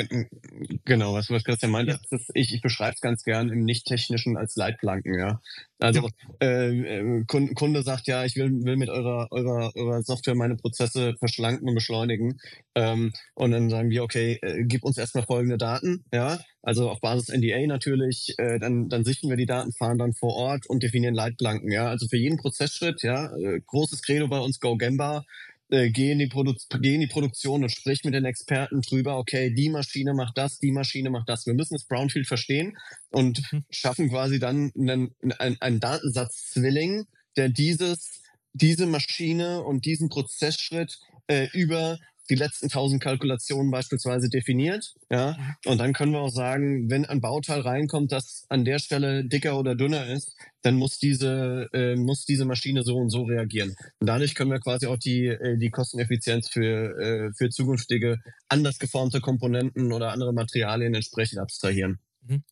genau, 0.85 1.15
was, 1.15 1.31
was 1.31 1.43
Christian 1.43 1.73
meint, 1.73 1.89
ja. 1.89 1.99
ist, 2.11 2.31
ich, 2.35 2.53
ich 2.53 2.61
beschreibe 2.61 2.95
es 2.95 3.01
ganz 3.01 3.25
gern 3.25 3.49
im 3.49 3.65
Nicht-Technischen 3.65 4.37
als 4.37 4.57
Leitplanken, 4.57 5.19
ja. 5.19 5.41
Also 5.79 6.03
ja. 6.03 6.47
Äh, 6.47 7.21
äh 7.21 7.25
Kunde 7.25 7.83
sagt, 7.83 8.09
ja, 8.09 8.25
ich 8.25 8.37
will, 8.37 8.51
will 8.65 8.77
mit 8.77 8.91
eurer, 8.91 9.29
eurer, 9.31 9.75
eurer 9.75 10.03
Software 10.03 10.35
meine 10.35 10.57
Prozesse 10.57 11.15
verschlanken 11.19 11.67
und 11.67 11.75
beschleunigen. 11.75 12.41
Ähm, 12.75 13.13
und 13.35 13.53
dann 13.53 13.71
sagen 13.71 13.89
wir, 13.89 14.03
okay, 14.03 14.39
äh, 14.43 14.65
gib 14.65 14.85
uns 14.85 14.99
erstmal 14.99 15.25
folgende 15.25 15.57
Daten, 15.57 16.05
ja. 16.13 16.39
Also 16.61 16.91
auf 16.91 17.01
Basis 17.01 17.29
NDA 17.35 17.67
natürlich, 17.67 18.35
äh, 18.37 18.59
dann, 18.59 18.91
dann 18.91 19.05
sichten 19.05 19.31
wir 19.31 19.37
die 19.37 19.47
Daten, 19.47 19.73
fahren 19.73 19.97
dann 19.97 20.13
vor 20.13 20.35
Ort 20.35 20.67
und 20.67 20.83
definieren 20.83 21.15
Leitplanken, 21.15 21.73
ja. 21.73 21.89
Also 21.89 22.07
für 22.09 22.19
jeden 22.19 22.37
Prozessschritt, 22.37 23.03
ja, 23.03 23.35
äh, 23.37 23.61
großes 23.67 24.03
Credo 24.03 24.29
bei 24.29 24.39
uns 24.39 24.61
Go 24.61 24.77
Gemba, 24.77 25.25
äh, 25.71 25.91
geh, 25.91 26.13
in 26.13 26.19
die 26.19 26.29
geh 26.29 26.95
in 26.95 27.01
die 27.01 27.07
Produktion 27.07 27.63
und 27.63 27.71
sprich 27.71 28.05
mit 28.05 28.15
den 28.15 28.25
Experten 28.25 28.81
drüber, 28.81 29.19
okay, 29.19 29.53
die 29.53 29.69
Maschine 29.69 30.15
macht 30.15 30.39
das, 30.39 30.59
die 30.59 30.73
Maschine 30.73 31.11
macht 31.11 31.29
das. 31.29 31.47
Wir 31.47 31.55
müssen 31.55 31.75
das 31.75 31.85
Brownfield 31.85 32.27
verstehen 32.27 32.77
und 33.11 33.41
mhm. 33.53 33.65
schaffen 33.71 34.09
quasi 34.09 34.39
dann 34.39 34.73
einen, 34.77 35.15
einen, 35.39 35.61
einen 35.61 35.81
Datensatz-Zwilling, 35.81 37.05
der 37.37 37.49
dieses, 37.49 38.23
diese 38.53 38.87
Maschine 38.87 39.63
und 39.63 39.85
diesen 39.85 40.09
Prozessschritt 40.09 40.99
äh, 41.27 41.49
über 41.53 41.99
die 42.31 42.35
letzten 42.35 42.69
tausend 42.69 43.03
Kalkulationen 43.03 43.71
beispielsweise 43.71 44.29
definiert. 44.29 44.95
Ja, 45.11 45.37
und 45.65 45.79
dann 45.79 45.93
können 45.93 46.13
wir 46.13 46.21
auch 46.21 46.33
sagen, 46.33 46.91
wenn 46.91 47.05
ein 47.05 47.21
Bauteil 47.21 47.61
reinkommt, 47.61 48.13
das 48.13 48.45
an 48.49 48.65
der 48.65 48.79
Stelle 48.79 49.25
dicker 49.25 49.59
oder 49.59 49.75
dünner 49.75 50.07
ist, 50.07 50.37
dann 50.63 50.77
muss 50.77 50.99
diese 50.99 51.69
äh, 51.73 51.97
muss 51.97 52.25
diese 52.25 52.45
Maschine 52.45 52.83
so 52.83 52.97
und 52.97 53.11
so 53.11 53.23
reagieren. 53.23 53.75
Und 54.01 54.07
dadurch 54.07 54.35
können 54.35 54.51
wir 54.51 54.61
quasi 54.61 54.87
auch 54.87 54.99
die 54.99 55.27
äh, 55.27 55.59
die 55.59 55.71
Kosteneffizienz 55.71 56.49
für 56.49 56.99
äh, 56.99 57.33
für 57.37 57.51
zukünftige 57.51 58.19
anders 58.49 58.79
geformte 58.79 59.21
Komponenten 59.21 59.93
oder 59.93 60.13
andere 60.13 60.33
Materialien 60.33 60.95
entsprechend 60.95 61.39
abstrahieren. 61.39 61.99
Mhm 62.23 62.43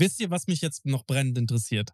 Wisst 0.00 0.18
ihr, 0.18 0.30
was 0.30 0.46
mich 0.46 0.62
jetzt 0.62 0.86
noch 0.86 1.04
brennend 1.04 1.36
interessiert? 1.36 1.90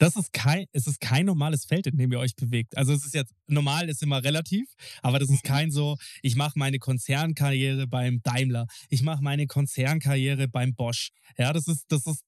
Das 0.00 0.16
ist 0.16 0.32
kein, 0.32 0.64
es 0.72 0.86
ist 0.86 0.98
kein 0.98 1.26
normales 1.26 1.66
Feld, 1.66 1.86
in 1.86 1.98
dem 1.98 2.10
ihr 2.10 2.18
euch 2.18 2.34
bewegt. 2.34 2.74
Also 2.78 2.94
es 2.94 3.04
ist 3.04 3.14
jetzt, 3.14 3.34
normal 3.46 3.90
ist 3.90 4.02
immer 4.02 4.24
relativ, 4.24 4.66
aber 5.02 5.18
das 5.18 5.28
ist 5.28 5.44
kein 5.44 5.70
so, 5.70 5.98
ich 6.22 6.36
mache 6.36 6.58
meine 6.58 6.78
Konzernkarriere 6.78 7.86
beim 7.86 8.22
Daimler, 8.22 8.66
ich 8.88 9.02
mache 9.02 9.22
meine 9.22 9.46
Konzernkarriere 9.46 10.48
beim 10.48 10.74
Bosch. 10.74 11.10
Ja, 11.36 11.52
das 11.52 11.68
ist, 11.68 11.84
das 11.88 12.06
ist 12.06 12.24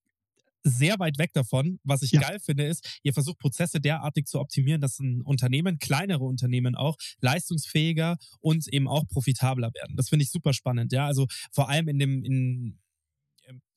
sehr 0.65 0.99
weit 0.99 1.17
weg 1.17 1.33
davon. 1.33 1.81
Was 1.83 2.03
ich 2.03 2.13
ja. 2.13 2.21
geil 2.21 2.41
finde, 2.41 2.67
ist, 2.67 3.01
ihr 3.03 3.15
versucht 3.15 3.39
Prozesse 3.39 3.81
derartig 3.81 4.27
zu 4.27 4.39
optimieren, 4.39 4.83
dass 4.83 4.99
ein 4.99 5.23
Unternehmen, 5.23 5.79
kleinere 5.79 6.25
Unternehmen 6.25 6.75
auch, 6.75 6.97
leistungsfähiger 7.21 8.19
und 8.41 8.69
eben 8.69 8.87
auch 8.87 9.09
profitabler 9.09 9.73
werden. 9.73 9.97
Das 9.97 10.11
finde 10.11 10.25
ich 10.25 10.31
super 10.31 10.53
spannend. 10.53 10.93
Ja, 10.93 11.07
also 11.07 11.27
vor 11.51 11.71
allem 11.71 11.89
in 11.89 11.99
dem, 11.99 12.23
in, 12.23 12.79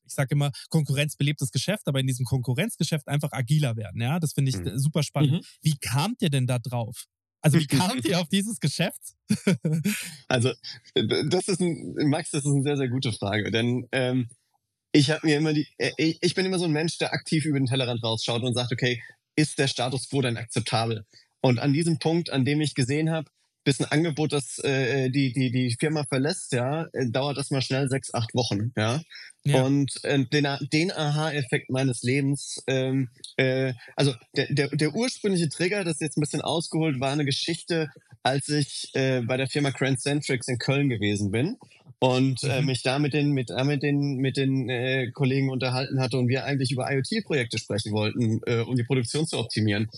ich 0.06 0.14
sage 0.14 0.34
immer, 0.34 0.50
konkurrenzbelebtes 0.70 1.50
Geschäft, 1.50 1.86
aber 1.86 2.00
in 2.00 2.06
diesem 2.06 2.24
Konkurrenzgeschäft 2.24 3.08
einfach 3.08 3.32
agiler 3.32 3.76
werden. 3.76 4.00
Ja, 4.00 4.20
das 4.20 4.32
finde 4.32 4.50
ich 4.50 4.56
mhm. 4.56 4.78
super 4.78 5.02
spannend. 5.02 5.32
Mhm. 5.32 5.40
Wie 5.62 5.76
kamt 5.78 6.22
ihr 6.22 6.30
denn 6.30 6.46
da 6.46 6.58
drauf? 6.58 7.06
Also 7.40 7.58
wie 7.58 7.66
kamt 7.66 8.04
ihr 8.04 8.18
auf 8.18 8.28
dieses 8.28 8.58
Geschäft? 8.58 9.00
also 10.28 10.52
das 10.94 11.48
ist 11.48 11.60
ein, 11.60 11.94
Max, 12.08 12.30
das 12.30 12.44
ist 12.44 12.50
eine 12.50 12.62
sehr, 12.62 12.76
sehr 12.76 12.88
gute 12.88 13.12
Frage, 13.12 13.50
denn 13.50 13.86
ähm, 13.92 14.28
ich 14.92 15.10
habe 15.10 15.26
mir 15.26 15.36
immer 15.36 15.52
die, 15.52 15.68
äh, 15.78 15.92
ich 16.20 16.34
bin 16.34 16.46
immer 16.46 16.58
so 16.58 16.64
ein 16.64 16.72
Mensch, 16.72 16.98
der 16.98 17.12
aktiv 17.12 17.44
über 17.44 17.58
den 17.58 17.66
Tellerrand 17.66 18.02
rausschaut 18.02 18.42
und 18.42 18.54
sagt, 18.54 18.72
okay, 18.72 19.02
ist 19.36 19.58
der 19.58 19.68
Status 19.68 20.08
quo 20.08 20.22
denn 20.22 20.36
akzeptabel? 20.36 21.04
Und 21.40 21.58
an 21.58 21.72
diesem 21.72 21.98
Punkt, 21.98 22.30
an 22.30 22.44
dem 22.44 22.60
ich 22.60 22.74
gesehen 22.74 23.10
habe, 23.10 23.30
bis 23.66 23.80
ein 23.80 23.90
Angebot, 23.90 24.32
das 24.32 24.58
äh, 24.60 25.10
die, 25.10 25.32
die, 25.32 25.50
die 25.50 25.76
Firma 25.78 26.04
verlässt, 26.04 26.52
ja, 26.52 26.86
äh, 26.92 27.10
dauert 27.10 27.36
das 27.36 27.50
mal 27.50 27.60
schnell 27.60 27.88
sechs, 27.88 28.14
acht 28.14 28.32
Wochen, 28.32 28.72
ja. 28.76 29.02
ja. 29.44 29.64
Und 29.64 29.92
äh, 30.04 30.24
den, 30.24 30.46
den 30.72 30.92
Aha-Effekt 30.92 31.68
meines 31.68 32.02
Lebens, 32.04 32.62
ähm, 32.68 33.08
äh, 33.36 33.74
also 33.96 34.14
der, 34.36 34.46
der, 34.54 34.68
der 34.68 34.94
ursprüngliche 34.94 35.48
Trigger, 35.48 35.82
das 35.82 35.94
ist 35.94 36.00
jetzt 36.00 36.16
ein 36.16 36.20
bisschen 36.20 36.42
ausgeholt, 36.42 37.00
war 37.00 37.10
eine 37.10 37.24
Geschichte, 37.24 37.90
als 38.22 38.48
ich 38.48 38.90
äh, 38.94 39.22
bei 39.22 39.36
der 39.36 39.48
Firma 39.48 39.70
Grand 39.70 40.00
Centrics 40.00 40.46
in 40.46 40.58
Köln 40.58 40.88
gewesen 40.88 41.32
bin 41.32 41.56
und 41.98 42.44
äh, 42.44 42.60
mhm. 42.60 42.66
mich 42.66 42.84
da 42.84 43.00
mit 43.00 43.14
den 43.14 43.32
mit, 43.32 43.50
äh, 43.50 43.64
mit 43.64 43.82
den 43.82 44.16
mit 44.18 44.36
den 44.36 44.68
äh, 44.68 45.10
Kollegen 45.10 45.50
unterhalten 45.50 46.00
hatte 46.00 46.18
und 46.18 46.28
wir 46.28 46.44
eigentlich 46.44 46.70
über 46.70 46.88
IoT-Projekte 46.90 47.58
sprechen 47.58 47.92
wollten, 47.92 48.40
äh, 48.46 48.60
um 48.60 48.76
die 48.76 48.84
Produktion 48.84 49.26
zu 49.26 49.38
optimieren. 49.38 49.88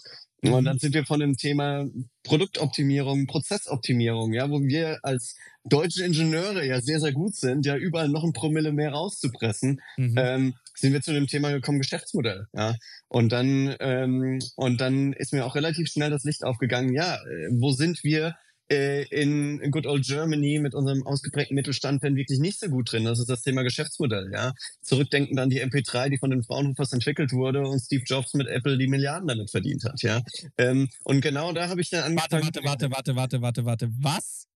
Und 0.42 0.60
mhm. 0.60 0.64
dann 0.64 0.78
sind 0.78 0.94
wir 0.94 1.04
von 1.04 1.18
dem 1.18 1.36
Thema 1.36 1.86
Produktoptimierung, 2.22 3.26
Prozessoptimierung, 3.26 4.32
ja, 4.32 4.48
wo 4.48 4.62
wir 4.62 5.00
als 5.02 5.34
deutsche 5.64 6.04
Ingenieure 6.04 6.64
ja 6.64 6.80
sehr, 6.80 7.00
sehr 7.00 7.12
gut 7.12 7.34
sind, 7.34 7.66
ja, 7.66 7.76
überall 7.76 8.08
noch 8.08 8.22
ein 8.22 8.32
Promille 8.32 8.72
mehr 8.72 8.92
rauszupressen, 8.92 9.80
mhm. 9.96 10.14
ähm, 10.16 10.54
sind 10.74 10.92
wir 10.92 11.02
zu 11.02 11.12
dem 11.12 11.26
Thema 11.26 11.50
gekommen, 11.50 11.80
Geschäftsmodell, 11.80 12.46
ja. 12.54 12.76
Und 13.08 13.32
dann, 13.32 13.74
ähm, 13.80 14.38
und 14.54 14.80
dann 14.80 15.12
ist 15.12 15.32
mir 15.32 15.44
auch 15.44 15.56
relativ 15.56 15.88
schnell 15.88 16.10
das 16.10 16.22
Licht 16.22 16.44
aufgegangen, 16.44 16.94
ja, 16.94 17.16
äh, 17.16 17.48
wo 17.50 17.72
sind 17.72 18.04
wir 18.04 18.36
äh, 18.70 19.04
in 19.08 19.70
Good 19.70 19.86
Old 19.86 20.04
Germany 20.06 20.58
mit 20.58 20.74
unserem 20.74 21.06
ausgeprägten 21.06 21.54
Mittelstand 21.54 22.02
denn 22.02 22.16
wirklich 22.16 22.38
nicht 22.38 22.60
so 22.60 22.68
gut 22.68 22.92
drin. 22.92 23.04
Das 23.04 23.18
ist 23.18 23.28
das 23.28 23.42
Thema 23.42 23.62
Geschäftsmodell, 23.62 24.30
ja. 24.32 24.52
Zurückdenken 24.82 25.38
an 25.38 25.50
die 25.50 25.62
MP3, 25.62 26.10
die 26.10 26.18
von 26.18 26.30
den 26.30 26.42
Fraunhofers 26.42 26.92
entwickelt 26.92 27.32
wurde 27.32 27.62
und 27.62 27.80
Steve 27.80 28.04
Jobs 28.06 28.34
mit 28.34 28.46
Apple 28.48 28.78
die 28.78 28.88
Milliarden 28.88 29.28
damit 29.28 29.50
verdient 29.50 29.84
hat, 29.84 30.02
ja. 30.02 30.22
Ähm, 30.56 30.88
und 31.04 31.20
genau 31.20 31.52
da 31.52 31.68
habe 31.68 31.80
ich 31.80 31.90
dann 31.90 32.04
angefangen. 32.04 32.44
Warte, 32.44 32.64
warte, 32.64 32.90
warte, 32.90 33.16
warte, 33.16 33.42
warte, 33.42 33.64
warte, 33.64 33.90
was? 33.98 34.46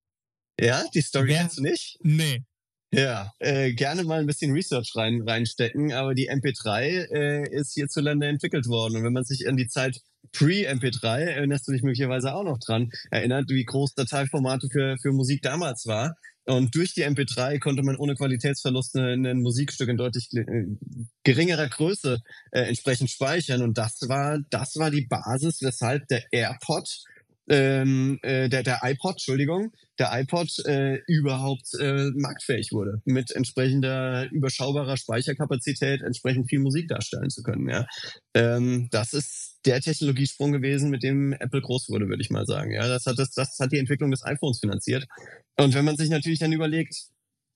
Ja, 0.60 0.84
die 0.94 1.00
Story 1.00 1.28
Wer? 1.28 1.38
kennst 1.38 1.58
du 1.58 1.62
nicht? 1.62 1.98
Nee. 2.02 2.44
Ja, 2.94 3.32
äh, 3.38 3.72
gerne 3.72 4.04
mal 4.04 4.20
ein 4.20 4.26
bisschen 4.26 4.52
Research 4.52 4.92
rein, 4.94 5.22
reinstecken, 5.26 5.92
aber 5.92 6.14
die 6.14 6.30
MP3 6.30 7.10
äh, 7.10 7.50
ist 7.50 7.72
hierzulande 7.72 8.26
entwickelt 8.26 8.66
worden. 8.68 8.96
Und 8.96 9.04
wenn 9.04 9.14
man 9.14 9.24
sich 9.24 9.48
an 9.48 9.56
die 9.56 9.66
Zeit 9.66 10.02
Pre-MP3, 10.32 11.18
erinnerst 11.18 11.66
du 11.68 11.72
dich 11.72 11.82
möglicherweise 11.82 12.34
auch 12.34 12.44
noch 12.44 12.58
dran, 12.58 12.90
erinnert, 13.10 13.48
wie 13.48 13.64
groß 13.64 13.94
Dateiformate 13.94 14.68
für, 14.70 14.96
für 15.00 15.12
Musik 15.12 15.42
damals 15.42 15.86
war. 15.86 16.16
Und 16.44 16.74
durch 16.74 16.92
die 16.94 17.04
MP3 17.04 17.60
konnte 17.60 17.82
man 17.82 17.96
ohne 17.96 18.16
Qualitätsverlust 18.16 18.96
ein 18.96 19.42
Musikstück 19.42 19.88
in 19.88 19.96
deutlich 19.96 20.28
äh, 20.34 20.66
geringerer 21.22 21.68
Größe 21.68 22.18
äh, 22.50 22.62
entsprechend 22.62 23.10
speichern. 23.10 23.62
Und 23.62 23.78
das 23.78 24.00
war, 24.08 24.40
das 24.50 24.76
war 24.76 24.90
die 24.90 25.06
Basis, 25.06 25.62
weshalb 25.62 26.08
der 26.08 26.24
AirPod 26.32 26.88
ähm, 27.48 28.18
äh, 28.22 28.48
der, 28.48 28.62
der 28.62 28.80
iPod, 28.82 29.14
Entschuldigung, 29.14 29.72
der 29.98 30.10
iPod 30.12 30.50
äh, 30.66 30.98
überhaupt 31.06 31.68
äh, 31.80 32.10
marktfähig 32.14 32.70
wurde, 32.72 33.02
mit 33.04 33.30
entsprechender 33.32 34.30
überschaubarer 34.30 34.96
Speicherkapazität 34.96 36.02
entsprechend 36.02 36.48
viel 36.48 36.60
Musik 36.60 36.88
darstellen 36.88 37.30
zu 37.30 37.42
können. 37.42 37.68
Ja. 37.68 37.86
Ähm, 38.34 38.88
das 38.90 39.12
ist 39.12 39.60
der 39.64 39.80
Technologiesprung 39.80 40.52
gewesen, 40.52 40.90
mit 40.90 41.02
dem 41.02 41.32
Apple 41.32 41.60
groß 41.60 41.88
wurde, 41.88 42.08
würde 42.08 42.22
ich 42.22 42.30
mal 42.30 42.46
sagen. 42.46 42.72
Ja, 42.72 42.88
das 42.88 43.06
hat, 43.06 43.18
das, 43.18 43.32
das 43.32 43.58
hat 43.58 43.72
die 43.72 43.78
Entwicklung 43.78 44.10
des 44.10 44.24
iPhones 44.24 44.60
finanziert. 44.60 45.06
Und 45.56 45.74
wenn 45.74 45.84
man 45.84 45.96
sich 45.96 46.10
natürlich 46.10 46.38
dann 46.38 46.52
überlegt, 46.52 46.94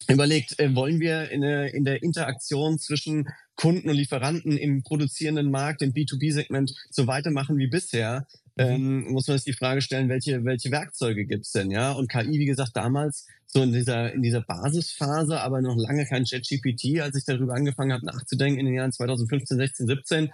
überlegt, 0.08 0.58
äh, 0.58 0.74
wollen 0.74 1.00
wir 1.00 1.30
in, 1.30 1.40
der, 1.40 1.74
in 1.74 1.84
der 1.84 2.02
Interaktion 2.02 2.78
zwischen 2.78 3.28
Kunden 3.56 3.88
und 3.88 3.96
Lieferanten 3.96 4.56
im 4.56 4.82
produzierenden 4.82 5.50
Markt, 5.50 5.82
im 5.82 5.92
B2B-Segment 5.92 6.72
so 6.90 7.06
weitermachen 7.06 7.58
wie 7.58 7.68
bisher. 7.68 8.26
Ähm, 8.58 9.12
muss 9.12 9.28
man 9.28 9.36
sich 9.36 9.44
die 9.44 9.58
Frage 9.58 9.82
stellen, 9.82 10.08
welche, 10.08 10.44
welche 10.44 10.70
Werkzeuge 10.70 11.26
gibt's 11.26 11.52
denn, 11.52 11.70
ja? 11.70 11.92
Und 11.92 12.08
KI, 12.08 12.38
wie 12.38 12.46
gesagt, 12.46 12.74
damals 12.74 13.26
so 13.46 13.62
in 13.62 13.72
dieser, 13.72 14.12
in 14.12 14.22
dieser 14.22 14.40
Basisphase, 14.40 15.40
aber 15.40 15.60
noch 15.60 15.76
lange 15.76 16.06
kein 16.06 16.24
ChatGPT, 16.24 17.00
als 17.00 17.16
ich 17.16 17.24
darüber 17.24 17.54
angefangen 17.54 17.92
habe 17.92 18.06
nachzudenken 18.06 18.60
in 18.60 18.66
den 18.66 18.74
Jahren 18.74 18.92
2015, 18.92 19.58
16, 19.58 19.86
17. 19.86 20.32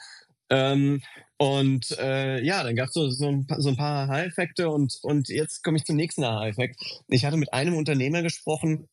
Ähm, 0.50 1.02
und 1.36 1.90
äh, 1.98 2.42
ja, 2.42 2.62
dann 2.62 2.76
gab 2.76 2.88
es 2.88 2.94
so, 2.94 3.10
so, 3.10 3.28
ein 3.28 3.46
paar, 3.46 3.60
so 3.60 3.70
ein 3.70 3.76
paar 3.76 4.08
Aha-Effekte 4.08 4.70
und, 4.70 4.98
und 5.02 5.28
jetzt 5.28 5.64
komme 5.64 5.78
ich 5.78 5.84
zum 5.84 5.96
nächsten 5.96 6.22
Aha-Effekt. 6.22 6.80
Ich 7.08 7.24
hatte 7.24 7.36
mit 7.36 7.52
einem 7.52 7.74
Unternehmer 7.74 8.22
gesprochen, 8.22 8.88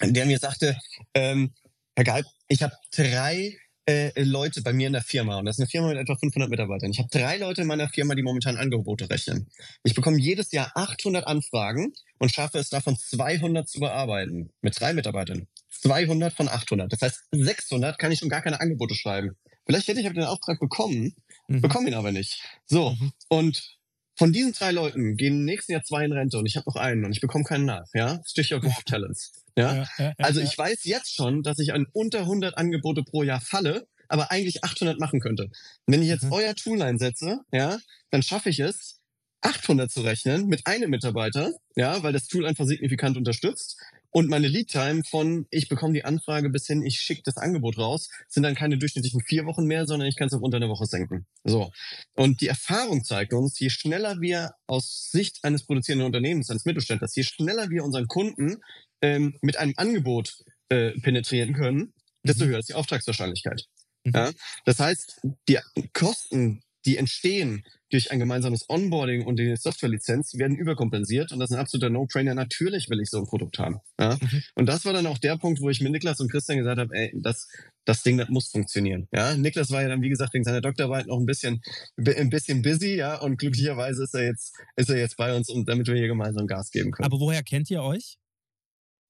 der 0.00 0.24
mir 0.26 0.38
sagte, 0.38 0.78
ähm, 1.14 1.52
Herr 1.96 2.04
Geib, 2.04 2.26
ich 2.48 2.62
habe 2.62 2.74
drei 2.94 3.58
äh, 3.86 4.22
Leute 4.22 4.62
bei 4.62 4.72
mir 4.72 4.86
in 4.86 4.92
der 4.92 5.02
Firma 5.02 5.38
und 5.38 5.44
das 5.44 5.56
ist 5.56 5.60
eine 5.60 5.68
Firma 5.68 5.88
mit 5.88 5.98
etwa 5.98 6.16
500 6.16 6.48
Mitarbeitern. 6.48 6.90
Ich 6.90 6.98
habe 6.98 7.08
drei 7.10 7.38
Leute 7.38 7.62
in 7.62 7.66
meiner 7.66 7.88
Firma, 7.88 8.14
die 8.14 8.22
momentan 8.22 8.56
Angebote 8.56 9.10
rechnen. 9.10 9.48
Ich 9.84 9.94
bekomme 9.94 10.18
jedes 10.18 10.52
Jahr 10.52 10.70
800 10.74 11.26
Anfragen 11.26 11.92
und 12.18 12.32
schaffe 12.32 12.58
es 12.58 12.70
davon 12.70 12.96
200 12.96 13.68
zu 13.68 13.80
bearbeiten 13.80 14.50
mit 14.60 14.78
drei 14.78 14.92
Mitarbeitern. 14.92 15.48
200 15.70 16.32
von 16.32 16.48
800. 16.48 16.92
Das 16.92 17.02
heißt, 17.02 17.24
600 17.32 17.98
kann 17.98 18.12
ich 18.12 18.20
schon 18.20 18.28
gar 18.28 18.42
keine 18.42 18.60
Angebote 18.60 18.94
schreiben. 18.94 19.36
Vielleicht 19.66 19.88
hätte 19.88 20.00
ich 20.00 20.08
den 20.08 20.24
Auftrag 20.24 20.60
bekommen, 20.60 21.14
mhm. 21.48 21.60
bekomme 21.60 21.88
ihn 21.88 21.94
aber 21.94 22.12
nicht. 22.12 22.40
So, 22.66 22.90
mhm. 22.90 23.12
und 23.28 23.78
von 24.16 24.32
diesen 24.32 24.52
drei 24.52 24.72
Leuten 24.72 25.16
gehen 25.16 25.40
im 25.40 25.44
nächsten 25.44 25.72
Jahr 25.72 25.82
zwei 25.82 26.04
in 26.04 26.12
Rente 26.12 26.38
und 26.38 26.46
ich 26.46 26.56
habe 26.56 26.68
noch 26.68 26.76
einen 26.76 27.04
und 27.04 27.12
ich 27.12 27.20
bekomme 27.20 27.44
keinen 27.44 27.64
nach. 27.64 27.86
Ja, 27.94 28.20
Stichwort 28.26 28.64
Talents. 28.86 29.41
Ja? 29.56 29.86
Ja, 29.98 30.12
also 30.18 30.40
ich 30.40 30.56
weiß 30.56 30.84
jetzt 30.84 31.14
schon, 31.14 31.42
dass 31.42 31.58
ich 31.58 31.72
an 31.72 31.86
unter 31.92 32.20
100 32.20 32.56
Angebote 32.56 33.02
pro 33.02 33.22
Jahr 33.22 33.40
falle, 33.40 33.86
aber 34.08 34.30
eigentlich 34.30 34.64
800 34.64 34.98
machen 34.98 35.20
könnte. 35.20 35.44
Und 35.44 35.52
wenn 35.86 36.02
ich 36.02 36.08
jetzt 36.08 36.24
mhm. 36.24 36.32
euer 36.32 36.54
Tool 36.54 36.82
einsetze, 36.82 37.40
ja, 37.52 37.78
dann 38.10 38.22
schaffe 38.22 38.50
ich 38.50 38.60
es, 38.60 39.00
800 39.42 39.90
zu 39.90 40.02
rechnen 40.02 40.46
mit 40.46 40.66
einem 40.66 40.90
Mitarbeiter, 40.90 41.52
ja, 41.74 42.02
weil 42.02 42.12
das 42.12 42.28
Tool 42.28 42.46
einfach 42.46 42.64
signifikant 42.64 43.16
unterstützt. 43.16 43.76
Und 44.14 44.28
meine 44.28 44.46
Lead-Time 44.46 45.02
von 45.08 45.46
ich 45.50 45.68
bekomme 45.68 45.94
die 45.94 46.04
Anfrage 46.04 46.50
bis 46.50 46.66
hin, 46.66 46.84
ich 46.84 47.00
schicke 47.00 47.22
das 47.24 47.38
Angebot 47.38 47.78
raus, 47.78 48.10
sind 48.28 48.42
dann 48.42 48.54
keine 48.54 48.76
durchschnittlichen 48.76 49.22
vier 49.22 49.46
Wochen 49.46 49.64
mehr, 49.64 49.86
sondern 49.86 50.06
ich 50.06 50.16
kann 50.16 50.28
es 50.28 50.34
auf 50.34 50.42
unter 50.42 50.58
einer 50.58 50.68
Woche 50.68 50.84
senken. 50.84 51.26
So. 51.44 51.72
Und 52.14 52.42
die 52.42 52.48
Erfahrung 52.48 53.04
zeigt 53.04 53.32
uns, 53.32 53.58
je 53.58 53.70
schneller 53.70 54.20
wir 54.20 54.54
aus 54.66 55.10
Sicht 55.10 55.38
eines 55.42 55.64
produzierenden 55.64 56.06
Unternehmens, 56.06 56.50
eines 56.50 56.66
Mittelständlers, 56.66 57.16
je 57.16 57.22
schneller 57.22 57.70
wir 57.70 57.84
unseren 57.84 58.06
Kunden 58.06 58.58
ähm, 59.02 59.36
mit 59.42 59.58
einem 59.58 59.74
Angebot 59.76 60.34
äh, 60.68 60.92
penetrieren 61.00 61.52
können, 61.52 61.92
desto 62.24 62.44
mhm. 62.44 62.50
höher 62.50 62.58
ist 62.60 62.68
die 62.68 62.74
Auftragswahrscheinlichkeit. 62.74 63.66
Mhm. 64.04 64.12
Ja? 64.14 64.30
Das 64.64 64.78
heißt, 64.78 65.20
die 65.48 65.58
Kosten, 65.92 66.62
die 66.86 66.96
entstehen 66.96 67.64
durch 67.90 68.10
ein 68.10 68.18
gemeinsames 68.18 68.68
Onboarding 68.68 69.24
und 69.24 69.38
die 69.38 69.54
Softwarelizenz 69.56 70.34
werden 70.34 70.56
überkompensiert 70.56 71.30
und 71.30 71.38
das 71.38 71.50
ist 71.50 71.56
ein 71.56 71.60
absoluter 71.60 71.90
No-Brainer. 71.90 72.34
Natürlich 72.34 72.88
will 72.88 73.00
ich 73.00 73.10
so 73.10 73.18
ein 73.18 73.26
Produkt 73.26 73.58
haben. 73.58 73.80
Ja? 74.00 74.18
Mhm. 74.20 74.42
Und 74.54 74.66
das 74.66 74.84
war 74.84 74.92
dann 74.92 75.06
auch 75.06 75.18
der 75.18 75.36
Punkt, 75.36 75.60
wo 75.60 75.68
ich 75.68 75.80
mit 75.80 75.92
Niklas 75.92 76.18
und 76.20 76.30
Christian 76.30 76.58
gesagt 76.58 76.80
habe, 76.80 76.94
ey, 76.94 77.12
das, 77.14 77.48
das 77.84 78.02
Ding, 78.02 78.16
das 78.16 78.30
muss 78.30 78.50
funktionieren. 78.50 79.08
Ja, 79.12 79.36
Niklas 79.36 79.70
war 79.70 79.82
ja 79.82 79.88
dann, 79.88 80.00
wie 80.00 80.08
gesagt, 80.08 80.32
wegen 80.32 80.44
seiner 80.44 80.60
Doktorarbeit 80.60 81.06
noch 81.06 81.18
ein 81.18 81.26
bisschen, 81.26 81.60
ein 81.98 82.30
bisschen 82.30 82.62
busy, 82.62 82.96
ja, 82.96 83.20
und 83.20 83.36
glücklicherweise 83.36 84.04
ist 84.04 84.14
er 84.14 84.24
jetzt, 84.24 84.54
ist 84.76 84.88
er 84.88 84.96
jetzt 84.96 85.16
bei 85.16 85.36
uns 85.36 85.50
und 85.50 85.68
damit 85.68 85.86
wir 85.86 85.96
hier 85.96 86.08
gemeinsam 86.08 86.46
Gas 86.46 86.70
geben 86.70 86.92
können. 86.92 87.06
Aber 87.06 87.20
woher 87.20 87.42
kennt 87.42 87.70
ihr 87.70 87.82
euch? 87.82 88.16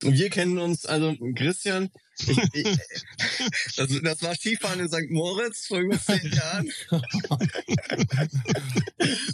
Wir 0.02 0.30
kennen 0.30 0.58
uns, 0.58 0.86
also 0.86 1.16
Christian, 1.34 1.90
ich, 2.18 2.38
ich, 2.52 2.66
das, 3.76 3.88
das, 4.02 4.22
war 4.22 4.34
Skifahren 4.34 4.80
in 4.80 4.88
St. 4.88 5.10
Moritz 5.10 5.66
vor 5.66 5.78
über 5.78 5.98
zehn 5.98 6.30
Jahren. 6.32 6.70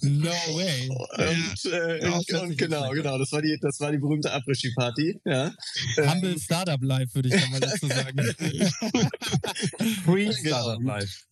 no 0.02 0.30
way. 0.30 0.88
Und, 0.88 1.72
äh, 1.72 2.02
ja, 2.02 2.12
und, 2.12 2.32
und 2.32 2.58
genau, 2.58 2.90
genau, 2.90 3.18
das 3.18 3.32
war 3.32 3.42
die, 3.42 3.58
das 3.60 3.80
war 3.80 3.90
die 3.92 3.98
berühmte 3.98 4.32
Après-Ski-Party. 4.32 5.20
Ja. 5.24 5.52
Humble 5.96 6.32
ähm, 6.32 6.38
Startup 6.38 6.82
Live, 6.82 7.14
würde 7.14 7.28
ich 7.28 7.50
mal 7.50 7.60
dazu 7.60 7.88
sagen. 7.88 8.18
Free 10.04 10.32
Startup 10.32 10.82
Live. 10.82 11.24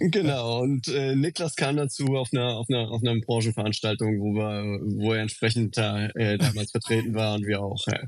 Genau, 0.00 0.60
und 0.62 0.88
äh, 0.88 1.14
Niklas 1.14 1.54
kam 1.54 1.76
dazu 1.76 2.16
auf 2.16 2.30
einer, 2.32 2.56
auf 2.56 2.66
einer, 2.68 2.90
auf 2.90 3.02
einer 3.02 3.20
Branchenveranstaltung, 3.20 4.18
wo, 4.20 4.32
wir, 4.34 4.80
wo 4.98 5.12
er 5.12 5.20
entsprechend 5.22 5.76
da 5.76 6.06
äh, 6.06 6.38
damals 6.38 6.70
vertreten 6.70 7.14
war 7.14 7.34
und 7.34 7.46
wir 7.46 7.60
auch. 7.60 7.86
Ja. 7.86 8.00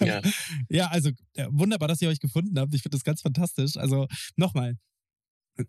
Ja. 0.00 0.20
ja, 0.68 0.86
also 0.88 1.10
ja, 1.36 1.48
wunderbar, 1.50 1.88
dass 1.88 2.02
ihr 2.02 2.08
euch 2.08 2.20
gefunden 2.20 2.58
habt. 2.58 2.74
Ich 2.74 2.82
finde 2.82 2.96
das 2.96 3.04
ganz 3.04 3.22
fantastisch. 3.22 3.76
Also 3.76 4.08
nochmal, 4.36 4.76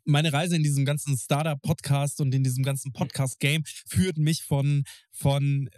meine 0.03 0.33
Reise 0.33 0.55
in 0.55 0.63
diesem 0.63 0.85
ganzen 0.85 1.17
Startup-Podcast 1.17 2.21
und 2.21 2.33
in 2.33 2.43
diesem 2.43 2.63
ganzen 2.63 2.91
Podcast-Game 2.91 3.63
führt 3.87 4.17
mich 4.17 4.43
von, 4.43 4.83
von 5.11 5.69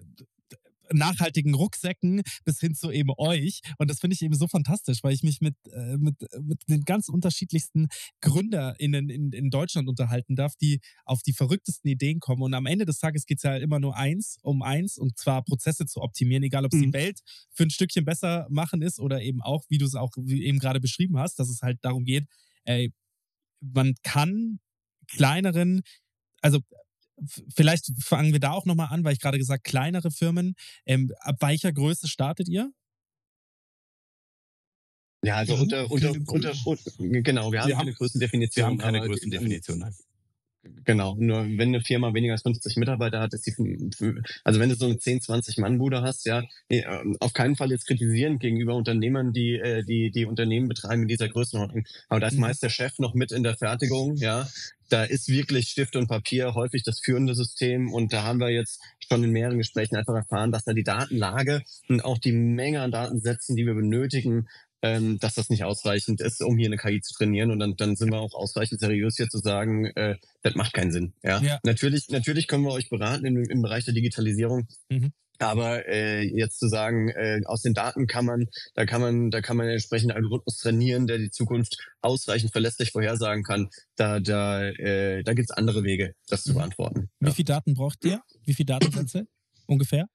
nachhaltigen 0.91 1.53
Rucksäcken 1.53 2.21
bis 2.45 2.59
hin 2.59 2.75
zu 2.75 2.91
eben 2.91 3.09
euch. 3.17 3.61
Und 3.77 3.89
das 3.89 3.99
finde 3.99 4.15
ich 4.15 4.21
eben 4.21 4.35
so 4.35 4.47
fantastisch, 4.47 4.99
weil 5.03 5.13
ich 5.13 5.23
mich 5.23 5.41
mit, 5.41 5.55
äh, 5.71 5.97
mit, 5.97 6.15
mit 6.41 6.61
den 6.67 6.83
ganz 6.83 7.09
unterschiedlichsten 7.09 7.87
GründerInnen 8.21 9.09
in, 9.09 9.31
in 9.31 9.49
Deutschland 9.49 9.87
unterhalten 9.87 10.35
darf, 10.35 10.55
die 10.55 10.79
auf 11.05 11.21
die 11.21 11.33
verrücktesten 11.33 11.89
Ideen 11.89 12.19
kommen. 12.19 12.41
Und 12.41 12.53
am 12.53 12.65
Ende 12.65 12.85
des 12.85 12.99
Tages 12.99 13.25
geht 13.25 13.37
es 13.37 13.43
ja 13.43 13.57
immer 13.57 13.79
nur 13.79 13.95
eins 13.95 14.37
um 14.41 14.61
eins, 14.61 14.97
und 14.97 15.17
zwar 15.17 15.43
Prozesse 15.43 15.85
zu 15.85 16.01
optimieren, 16.01 16.43
egal 16.43 16.65
ob 16.65 16.73
es 16.73 16.79
mhm. 16.79 16.85
die 16.85 16.93
Welt 16.93 17.19
für 17.51 17.63
ein 17.63 17.69
Stückchen 17.69 18.05
besser 18.05 18.47
machen 18.49 18.81
ist 18.81 18.99
oder 18.99 19.21
eben 19.21 19.41
auch, 19.41 19.65
wie 19.69 19.77
du 19.77 19.85
es 19.85 19.95
auch 19.95 20.11
eben 20.17 20.59
gerade 20.59 20.79
beschrieben 20.79 21.17
hast, 21.17 21.39
dass 21.39 21.49
es 21.49 21.61
halt 21.61 21.79
darum 21.81 22.05
geht, 22.05 22.25
ey, 22.63 22.93
man 23.59 23.95
kann 24.03 24.59
kleineren, 25.07 25.81
also 26.41 26.59
vielleicht 27.53 27.91
fangen 28.03 28.33
wir 28.33 28.39
da 28.39 28.51
auch 28.51 28.65
nochmal 28.65 28.89
an, 28.91 29.03
weil 29.03 29.13
ich 29.13 29.19
gerade 29.19 29.37
gesagt, 29.37 29.63
kleinere 29.63 30.11
Firmen. 30.11 30.55
Ähm, 30.85 31.11
ab 31.19 31.37
welcher 31.39 31.71
Größe 31.71 32.07
startet 32.07 32.47
ihr? 32.47 32.71
Ja, 35.23 35.37
also 35.37 35.55
unter, 35.55 35.89
unter, 35.89 36.11
unter, 36.27 36.53
unter, 36.65 37.21
genau, 37.21 37.51
wir 37.51 37.61
haben, 37.61 37.67
wir 37.67 37.75
haben 37.75 37.85
keine 37.85 37.93
Größendefinition. 37.93 38.63
Wir 38.63 38.67
haben 38.67 38.77
keine 38.77 39.01
Größendefinition. 39.01 39.83
Genau, 40.85 41.15
nur 41.19 41.43
wenn 41.43 41.69
eine 41.69 41.81
Firma 41.81 42.13
weniger 42.13 42.33
als 42.33 42.43
50 42.43 42.77
Mitarbeiter 42.77 43.19
hat, 43.19 43.33
ist 43.33 43.45
die, 43.45 43.53
also 44.43 44.59
wenn 44.59 44.69
du 44.69 44.75
so 44.75 44.85
eine 44.85 44.97
10, 44.97 45.21
20 45.21 45.57
Mann-Bude 45.57 46.01
hast, 46.01 46.25
ja, 46.25 46.43
ähm, 46.69 47.17
auf 47.19 47.33
keinen 47.33 47.55
Fall 47.55 47.71
jetzt 47.71 47.87
kritisieren 47.87 48.39
gegenüber 48.39 48.75
Unternehmern, 48.75 49.33
die, 49.33 49.55
äh, 49.55 49.83
die, 49.83 50.11
die 50.11 50.25
Unternehmen 50.25 50.67
betreiben 50.67 51.03
in 51.03 51.07
dieser 51.07 51.29
Größenordnung. 51.29 51.85
Aber 52.09 52.19
da 52.19 52.27
ist 52.27 52.35
mhm. 52.35 52.41
meist 52.41 52.63
der 52.63 52.69
Chef 52.69 52.99
noch 52.99 53.13
mit 53.13 53.31
in 53.31 53.43
der 53.43 53.57
Fertigung, 53.57 54.15
ja. 54.17 54.47
Da 54.89 55.03
ist 55.03 55.27
wirklich 55.27 55.67
Stift 55.67 55.97
und 55.97 56.07
Papier 56.07 56.53
häufig 56.53 56.83
das 56.83 57.01
führende 57.01 57.35
System 57.35 57.91
und 57.91 58.13
da 58.13 58.23
haben 58.23 58.39
wir 58.39 58.49
jetzt 58.49 58.79
schon 59.05 59.21
in 59.23 59.31
mehreren 59.31 59.57
Gesprächen 59.57 59.97
einfach 59.97 60.15
erfahren, 60.15 60.53
dass 60.53 60.63
da 60.63 60.73
die 60.73 60.83
Datenlage 60.83 61.61
und 61.89 62.05
auch 62.05 62.17
die 62.17 62.31
Menge 62.31 62.81
an 62.81 62.91
Datensätzen, 62.91 63.57
die 63.57 63.65
wir 63.65 63.73
benötigen, 63.73 64.47
ähm, 64.81 65.19
dass 65.19 65.35
das 65.35 65.49
nicht 65.49 65.63
ausreichend 65.63 66.21
ist, 66.21 66.41
um 66.41 66.57
hier 66.57 66.67
eine 66.67 66.77
KI 66.77 67.01
zu 67.01 67.13
trainieren. 67.13 67.51
Und 67.51 67.59
dann, 67.59 67.75
dann 67.75 67.95
sind 67.95 68.11
wir 68.11 68.19
auch 68.19 68.33
ausreichend 68.33 68.79
seriös 68.79 69.17
hier 69.17 69.27
zu 69.27 69.39
sagen, 69.39 69.85
äh, 69.95 70.15
das 70.43 70.55
macht 70.55 70.73
keinen 70.73 70.91
Sinn. 70.91 71.13
Ja? 71.23 71.41
ja. 71.41 71.59
Natürlich, 71.63 72.09
natürlich 72.09 72.47
können 72.47 72.63
wir 72.63 72.71
euch 72.71 72.89
beraten 72.89 73.25
im, 73.25 73.37
im 73.43 73.61
Bereich 73.61 73.85
der 73.85 73.93
Digitalisierung. 73.93 74.67
Mhm. 74.89 75.11
Aber 75.39 75.87
äh, 75.87 76.23
jetzt 76.23 76.59
zu 76.59 76.67
sagen, 76.67 77.09
äh, 77.09 77.41
aus 77.45 77.61
den 77.61 77.75
Daten 77.75 78.07
kann 78.07 78.25
man, 78.25 78.47
da 78.73 78.85
kann 78.85 79.01
man, 79.01 79.29
da 79.29 79.41
kann 79.41 79.57
man 79.57 79.67
entsprechend 79.67 80.11
Algorithmus 80.11 80.57
trainieren, 80.57 81.05
der 81.05 81.19
die 81.19 81.29
Zukunft 81.29 81.77
ausreichend 82.01 82.51
verlässlich 82.51 82.91
vorhersagen 82.91 83.43
kann. 83.43 83.69
Da, 83.95 84.19
da, 84.19 84.63
äh, 84.63 85.23
da 85.23 85.33
gibt 85.33 85.51
es 85.51 85.55
andere 85.55 85.83
Wege, 85.83 86.15
das 86.27 86.43
zu 86.43 86.53
mhm. 86.53 86.57
beantworten. 86.57 87.09
Wie 87.19 87.27
ja. 87.27 87.33
viel 87.33 87.45
Daten 87.45 87.75
braucht 87.75 88.03
ihr? 88.03 88.21
Wie 88.45 88.53
viele 88.53 88.65
Datensätze 88.65 89.27
ungefähr? 89.67 90.07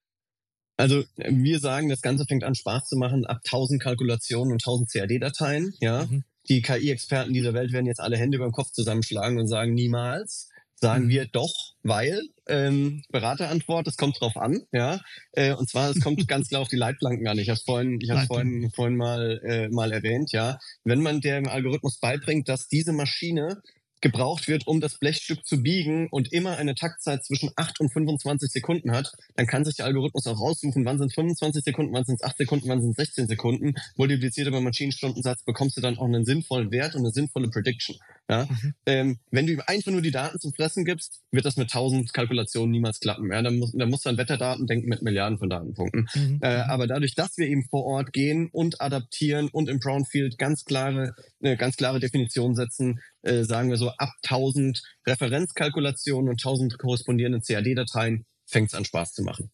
Also 0.76 1.04
wir 1.16 1.58
sagen, 1.58 1.88
das 1.88 2.02
Ganze 2.02 2.24
fängt 2.24 2.44
an 2.44 2.54
Spaß 2.54 2.88
zu 2.88 2.96
machen 2.96 3.26
ab 3.26 3.40
1000 3.44 3.82
Kalkulationen 3.82 4.52
und 4.52 4.62
1000 4.62 4.90
CAD-Dateien. 4.90 5.74
Ja, 5.80 6.06
mhm. 6.06 6.24
die 6.48 6.62
KI-Experten 6.62 7.32
dieser 7.32 7.54
Welt 7.54 7.72
werden 7.72 7.86
jetzt 7.86 8.00
alle 8.00 8.16
Hände 8.16 8.36
über 8.36 8.46
den 8.46 8.52
Kopf 8.52 8.72
zusammenschlagen 8.72 9.38
und 9.38 9.48
sagen 9.48 9.74
niemals. 9.74 10.48
Sagen 10.74 11.04
mhm. 11.04 11.10
wir 11.10 11.26
doch, 11.26 11.54
weil 11.84 12.22
ähm, 12.48 13.04
Beraterantwort, 13.10 13.86
es 13.86 13.96
kommt 13.96 14.20
drauf 14.20 14.36
an, 14.36 14.62
ja. 14.72 15.00
Äh, 15.30 15.54
und 15.54 15.70
zwar, 15.70 15.90
es 15.90 16.00
kommt 16.00 16.26
ganz 16.28 16.48
klar 16.48 16.60
auf 16.60 16.68
die 16.68 16.76
Leitplanken 16.76 17.28
an. 17.28 17.38
Ich 17.38 17.50
habe 17.50 17.60
vorhin, 17.64 18.00
ich 18.00 18.10
habe 18.10 18.26
vorhin, 18.26 18.68
vorhin 18.74 18.96
mal 18.96 19.40
äh, 19.44 19.68
mal 19.68 19.92
erwähnt, 19.92 20.32
ja. 20.32 20.58
Wenn 20.82 21.00
man 21.00 21.20
dem 21.20 21.46
Algorithmus 21.46 22.00
beibringt, 22.00 22.48
dass 22.48 22.66
diese 22.66 22.92
Maschine 22.92 23.62
gebraucht 24.02 24.48
wird, 24.48 24.66
um 24.66 24.80
das 24.80 24.98
Blechstück 24.98 25.46
zu 25.46 25.62
biegen 25.62 26.08
und 26.10 26.32
immer 26.32 26.58
eine 26.58 26.74
Taktzeit 26.74 27.24
zwischen 27.24 27.50
8 27.56 27.80
und 27.80 27.92
25 27.92 28.50
Sekunden 28.50 28.92
hat, 28.92 29.12
dann 29.36 29.46
kann 29.46 29.64
sich 29.64 29.76
der 29.76 29.86
Algorithmus 29.86 30.26
auch 30.26 30.40
raussuchen, 30.40 30.84
wann 30.84 30.98
sind 30.98 31.14
25 31.14 31.64
Sekunden, 31.64 31.92
wann 31.94 32.04
sind 32.04 32.16
es 32.16 32.22
8 32.22 32.36
Sekunden, 32.36 32.68
wann 32.68 32.82
sind 32.82 32.90
es 32.90 32.96
16 32.96 33.28
Sekunden. 33.28 33.74
Multipliziert 33.96 34.48
über 34.48 34.60
Maschinenstundensatz 34.60 35.44
bekommst 35.44 35.76
du 35.76 35.80
dann 35.80 35.96
auch 35.96 36.04
einen 36.04 36.24
sinnvollen 36.24 36.70
Wert 36.70 36.94
und 36.94 37.02
eine 37.02 37.12
sinnvolle 37.12 37.48
Prediction. 37.48 37.96
Ja? 38.30 38.46
Mhm. 38.46 38.74
Ähm, 38.86 39.18
wenn 39.30 39.46
du 39.46 39.52
ihm 39.52 39.62
einfach 39.66 39.92
nur 39.92 40.00
die 40.00 40.10
Daten 40.10 40.38
zum 40.38 40.52
Fressen 40.52 40.84
gibst, 40.84 41.20
wird 41.30 41.44
das 41.44 41.56
mit 41.56 41.68
1000 41.68 42.12
Kalkulationen 42.12 42.70
niemals 42.70 43.00
klappen. 43.00 43.30
Ja? 43.30 43.42
Dann, 43.42 43.58
muss, 43.58 43.72
dann 43.72 43.90
musst 43.90 44.04
du 44.04 44.10
an 44.10 44.16
Wetterdaten 44.16 44.66
denken 44.66 44.88
mit 44.88 45.02
Milliarden 45.02 45.38
von 45.38 45.50
Datenpunkten. 45.50 46.08
Mhm. 46.14 46.38
Äh, 46.42 46.56
mhm. 46.56 46.70
aber 46.70 46.86
dadurch, 46.86 47.14
dass 47.14 47.36
wir 47.36 47.46
eben 47.46 47.64
vor 47.68 47.84
Ort 47.84 48.12
gehen 48.12 48.48
und 48.52 48.80
adaptieren 48.80 49.48
und 49.48 49.68
im 49.68 49.80
Brownfield 49.80 50.38
ganz 50.38 50.64
klare, 50.64 51.14
äh, 51.40 51.56
ganz 51.56 51.76
klare 51.76 52.00
Definitionen 52.00 52.54
setzen, 52.54 53.00
äh, 53.22 53.44
sagen 53.44 53.70
wir 53.70 53.76
so, 53.76 53.90
ab 53.90 54.10
1000 54.24 54.82
Referenzkalkulationen 55.06 56.30
und 56.30 56.40
1000 56.40 56.78
korrespondierenden 56.78 57.42
CAD-Dateien 57.42 58.24
fängt 58.46 58.68
es 58.68 58.74
an 58.74 58.84
Spaß 58.84 59.12
zu 59.12 59.22
machen. 59.22 59.50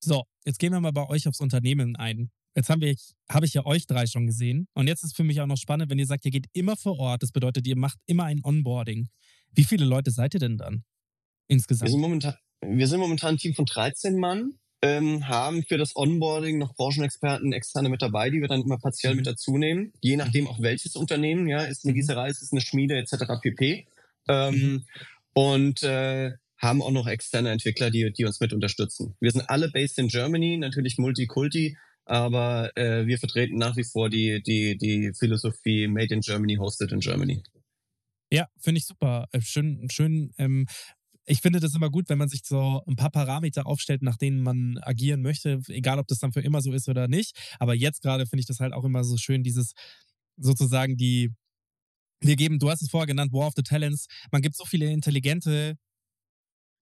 So, 0.00 0.24
jetzt 0.44 0.58
gehen 0.58 0.72
wir 0.72 0.80
mal 0.80 0.92
bei 0.92 1.08
euch 1.08 1.26
aufs 1.26 1.40
Unternehmen 1.40 1.96
ein. 1.96 2.30
Jetzt 2.56 2.70
haben 2.70 2.80
wir, 2.80 2.96
habe 3.30 3.46
ich 3.46 3.54
ja 3.54 3.66
euch 3.66 3.86
drei 3.86 4.06
schon 4.06 4.26
gesehen. 4.26 4.66
Und 4.74 4.88
jetzt 4.88 5.04
ist 5.04 5.14
für 5.14 5.24
mich 5.24 5.40
auch 5.40 5.46
noch 5.46 5.58
spannend, 5.58 5.90
wenn 5.90 5.98
ihr 5.98 6.06
sagt, 6.06 6.24
ihr 6.24 6.30
geht 6.30 6.46
immer 6.52 6.76
vor 6.76 6.98
Ort. 6.98 7.22
Das 7.22 7.30
bedeutet, 7.30 7.66
ihr 7.66 7.76
macht 7.76 7.98
immer 8.06 8.24
ein 8.24 8.40
Onboarding. 8.42 9.08
Wie 9.52 9.64
viele 9.64 9.84
Leute 9.84 10.10
seid 10.10 10.34
ihr 10.34 10.40
denn 10.40 10.56
dann 10.56 10.84
insgesamt? 11.48 11.88
Wir 11.88 11.92
sind 11.92 12.00
momentan, 12.00 12.34
wir 12.62 12.88
sind 12.88 13.00
momentan 13.00 13.34
ein 13.34 13.38
Team 13.38 13.54
von 13.54 13.66
13 13.66 14.18
Mann 14.18 14.58
ähm, 14.82 15.26
haben 15.28 15.64
für 15.64 15.78
das 15.78 15.96
Onboarding 15.96 16.58
noch 16.58 16.74
Branchenexperten 16.74 17.52
externe 17.52 17.88
mit 17.88 18.02
dabei, 18.02 18.30
die 18.30 18.40
wir 18.40 18.48
dann 18.48 18.62
immer 18.62 18.78
partiell 18.78 19.12
mhm. 19.12 19.18
mit 19.18 19.26
dazu 19.26 19.56
nehmen, 19.56 19.92
je 20.00 20.16
nachdem 20.16 20.46
auch 20.46 20.60
welches 20.60 20.96
Unternehmen, 20.96 21.48
ja, 21.48 21.62
ist 21.62 21.84
eine 21.84 21.92
mhm. 21.92 21.96
Gießerei, 21.96 22.28
ist 22.28 22.42
es 22.42 22.52
eine 22.52 22.60
Schmiede 22.60 22.96
etc. 22.96 23.40
pp. 23.40 23.86
Ähm, 24.28 24.54
mhm. 24.54 24.84
Und 25.32 25.82
äh, 25.82 26.32
haben 26.58 26.82
auch 26.82 26.90
noch 26.90 27.06
externe 27.06 27.50
Entwickler, 27.50 27.90
die, 27.90 28.12
die 28.12 28.24
uns 28.24 28.40
mit 28.40 28.52
unterstützen. 28.52 29.14
Wir 29.20 29.30
sind 29.30 29.48
alle 29.48 29.70
based 29.70 29.98
in 29.98 30.08
Germany, 30.08 30.56
natürlich 30.56 30.98
Multikulti, 30.98 31.76
aber 32.06 32.76
äh, 32.76 33.06
wir 33.06 33.18
vertreten 33.18 33.58
nach 33.58 33.76
wie 33.76 33.84
vor 33.84 34.08
die, 34.08 34.42
die, 34.42 34.78
die 34.78 35.12
Philosophie 35.18 35.88
Made 35.88 36.14
in 36.14 36.20
Germany, 36.20 36.56
hosted 36.56 36.92
in 36.92 37.00
Germany. 37.00 37.42
Ja, 38.32 38.48
finde 38.58 38.78
ich 38.78 38.86
super. 38.86 39.26
Äh, 39.32 39.40
schön, 39.40 39.88
schön 39.90 40.32
ähm, 40.38 40.66
ich 41.26 41.40
finde 41.40 41.60
das 41.60 41.74
immer 41.74 41.90
gut, 41.90 42.08
wenn 42.08 42.18
man 42.18 42.28
sich 42.28 42.42
so 42.44 42.82
ein 42.86 42.96
paar 42.96 43.10
Parameter 43.10 43.66
aufstellt, 43.66 44.02
nach 44.02 44.16
denen 44.16 44.42
man 44.42 44.78
agieren 44.82 45.22
möchte, 45.22 45.60
egal 45.68 45.98
ob 45.98 46.06
das 46.06 46.20
dann 46.20 46.32
für 46.32 46.40
immer 46.40 46.62
so 46.62 46.72
ist 46.72 46.88
oder 46.88 47.08
nicht. 47.08 47.36
Aber 47.58 47.74
jetzt 47.74 48.00
gerade 48.00 48.26
finde 48.26 48.40
ich 48.40 48.46
das 48.46 48.60
halt 48.60 48.72
auch 48.72 48.84
immer 48.84 49.02
so 49.02 49.16
schön, 49.16 49.42
dieses 49.42 49.72
sozusagen 50.36 50.96
die, 50.96 51.32
wir 52.20 52.36
geben, 52.36 52.58
du 52.58 52.70
hast 52.70 52.82
es 52.82 52.90
vorher 52.90 53.06
genannt, 53.06 53.32
War 53.32 53.48
of 53.48 53.54
the 53.56 53.62
Talents, 53.62 54.06
man 54.30 54.42
gibt 54.42 54.56
so 54.56 54.64
viele 54.64 54.90
intelligente 54.90 55.76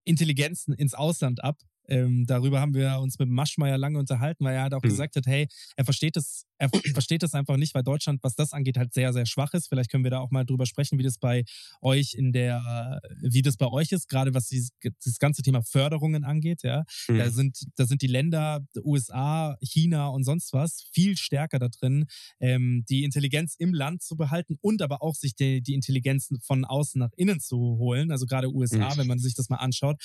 Intelligenzen 0.07 0.75
ins 0.75 0.93
Ausland 0.93 1.43
ab, 1.43 1.57
ähm, 1.87 2.25
darüber 2.25 2.59
haben 2.59 2.73
wir 2.73 2.99
uns 2.99 3.19
mit 3.19 3.29
Maschmeyer 3.29 3.77
lange 3.77 3.99
unterhalten, 3.99 4.45
weil 4.45 4.55
er 4.55 4.63
halt 4.63 4.73
auch 4.73 4.83
mhm. 4.83 4.89
gesagt 4.89 5.15
hat, 5.15 5.25
hey, 5.25 5.47
er 5.75 5.85
versteht 5.85 6.17
es, 6.17 6.45
er 6.57 6.69
versteht 6.93 7.23
es 7.23 7.33
einfach 7.33 7.57
nicht, 7.57 7.75
weil 7.75 7.83
Deutschland, 7.83 8.23
was 8.23 8.35
das 8.35 8.53
angeht, 8.53 8.77
halt 8.77 8.93
sehr, 8.93 9.13
sehr 9.13 9.25
schwach 9.25 9.53
ist. 9.53 9.67
Vielleicht 9.67 9.91
können 9.91 10.03
wir 10.03 10.11
da 10.11 10.19
auch 10.19 10.31
mal 10.31 10.45
drüber 10.45 10.65
sprechen, 10.65 10.97
wie 10.99 11.03
das 11.03 11.17
bei 11.17 11.43
euch 11.81 12.13
in 12.13 12.31
der, 12.31 13.01
wie 13.21 13.41
das 13.41 13.57
bei 13.57 13.67
euch 13.67 13.91
ist, 13.91 14.09
gerade 14.09 14.33
was 14.33 14.47
dieses, 14.47 14.71
das 14.81 15.19
ganze 15.19 15.41
Thema 15.41 15.61
Förderungen 15.61 16.23
angeht. 16.23 16.63
Ja, 16.63 16.83
mhm. 17.07 17.17
da 17.17 17.29
sind, 17.29 17.57
da 17.75 17.85
sind 17.85 18.01
die 18.01 18.07
Länder 18.07 18.65
USA, 18.83 19.57
China 19.61 20.07
und 20.07 20.23
sonst 20.23 20.53
was 20.53 20.87
viel 20.93 21.17
stärker 21.17 21.59
da 21.59 21.67
drin, 21.67 22.05
ähm, 22.39 22.85
die 22.89 23.03
Intelligenz 23.03 23.55
im 23.57 23.73
Land 23.73 24.01
zu 24.01 24.15
behalten 24.15 24.57
und 24.61 24.81
aber 24.81 25.01
auch 25.01 25.15
sich 25.15 25.35
die, 25.35 25.61
die 25.61 25.73
Intelligenz 25.73 26.29
von 26.41 26.65
außen 26.65 26.99
nach 26.99 27.11
innen 27.17 27.39
zu 27.39 27.57
holen. 27.57 28.11
Also 28.11 28.25
gerade 28.25 28.53
USA, 28.53 28.93
mhm. 28.93 28.97
wenn 28.97 29.07
man 29.07 29.19
sich 29.19 29.35
das 29.35 29.49
mal 29.49 29.57
anschaut. 29.57 30.01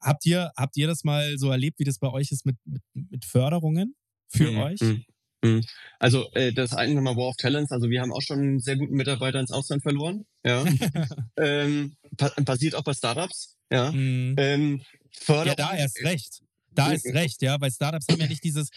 Habt 0.00 0.26
ihr, 0.26 0.52
habt 0.56 0.76
ihr 0.76 0.86
das 0.86 1.02
mal 1.02 1.23
mal 1.24 1.38
so 1.38 1.50
erlebt, 1.50 1.78
wie 1.78 1.84
das 1.84 1.98
bei 1.98 2.10
euch 2.10 2.30
ist 2.32 2.46
mit, 2.46 2.56
mit, 2.64 2.82
mit 2.92 3.24
Förderungen 3.24 3.94
für 4.28 4.50
mhm. 4.50 4.58
euch? 4.58 4.80
Mhm. 4.80 5.04
mhm. 5.44 5.64
Also 5.98 6.30
äh, 6.32 6.52
das 6.52 6.72
eine 6.72 6.94
nochmal 6.94 7.16
War 7.16 7.28
of 7.28 7.36
Talents, 7.36 7.72
also 7.72 7.90
wir 7.90 8.00
haben 8.00 8.12
auch 8.12 8.22
schon 8.22 8.38
einen 8.38 8.60
sehr 8.60 8.76
guten 8.76 8.94
Mitarbeiter 8.94 9.40
ins 9.40 9.52
Ausland 9.52 9.82
verloren. 9.82 10.24
Ja. 10.44 10.64
ähm, 11.38 11.96
passiert 12.44 12.74
auch 12.74 12.84
bei 12.84 12.94
Startups. 12.94 13.56
Ja. 13.70 13.90
Mhm. 13.92 14.34
Ähm, 14.38 14.82
ja, 15.28 15.54
da 15.54 15.74
erst 15.74 16.02
recht. 16.02 16.40
Da 16.70 16.92
ist 16.92 17.06
recht, 17.06 17.40
ja, 17.40 17.60
weil 17.60 17.70
Startups 17.70 18.06
haben 18.10 18.20
ja 18.20 18.26
nicht 18.26 18.42
dieses, 18.42 18.68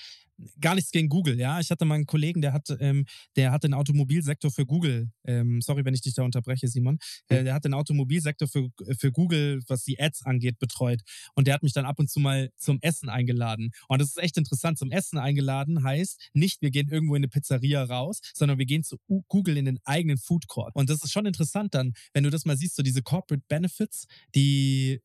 gar 0.59 0.75
nichts 0.75 0.91
gegen 0.91 1.09
Google, 1.09 1.39
ja. 1.39 1.59
Ich 1.59 1.71
hatte 1.71 1.85
mal 1.85 1.95
einen 1.95 2.05
Kollegen, 2.05 2.41
der 2.41 2.53
hat, 2.53 2.75
ähm, 2.79 3.05
der 3.35 3.51
hat 3.51 3.63
den 3.63 3.73
Automobilsektor 3.73 4.51
für 4.51 4.65
Google, 4.65 5.09
ähm, 5.25 5.61
sorry, 5.61 5.85
wenn 5.85 5.93
ich 5.93 6.01
dich 6.01 6.13
da 6.13 6.23
unterbreche, 6.23 6.67
Simon, 6.67 6.99
äh, 7.29 7.43
der 7.43 7.53
hat 7.53 7.65
den 7.65 7.73
Automobilsektor 7.73 8.47
für, 8.47 8.69
für 8.97 9.11
Google, 9.11 9.61
was 9.67 9.83
die 9.83 9.99
Ads 9.99 10.23
angeht, 10.25 10.59
betreut. 10.59 11.01
Und 11.35 11.47
der 11.47 11.53
hat 11.53 11.63
mich 11.63 11.73
dann 11.73 11.85
ab 11.85 11.99
und 11.99 12.09
zu 12.09 12.19
mal 12.19 12.51
zum 12.57 12.79
Essen 12.81 13.09
eingeladen. 13.09 13.71
Und 13.87 13.99
das 14.01 14.09
ist 14.09 14.17
echt 14.17 14.37
interessant. 14.37 14.77
Zum 14.77 14.91
Essen 14.91 15.17
eingeladen 15.17 15.83
heißt 15.83 16.29
nicht, 16.33 16.61
wir 16.61 16.71
gehen 16.71 16.89
irgendwo 16.89 17.15
in 17.15 17.21
eine 17.21 17.29
Pizzeria 17.29 17.83
raus, 17.83 18.21
sondern 18.33 18.57
wir 18.57 18.65
gehen 18.65 18.83
zu 18.83 18.97
Google 19.27 19.57
in 19.57 19.65
den 19.65 19.79
eigenen 19.83 20.17
Food 20.17 20.47
Court. 20.47 20.75
Und 20.75 20.89
das 20.89 21.03
ist 21.03 21.11
schon 21.11 21.25
interessant 21.25 21.73
dann, 21.73 21.93
wenn 22.13 22.23
du 22.23 22.29
das 22.29 22.45
mal 22.45 22.57
siehst, 22.57 22.75
so 22.75 22.83
diese 22.83 23.01
Corporate 23.01 23.43
Benefits, 23.47 24.07
die 24.35 25.01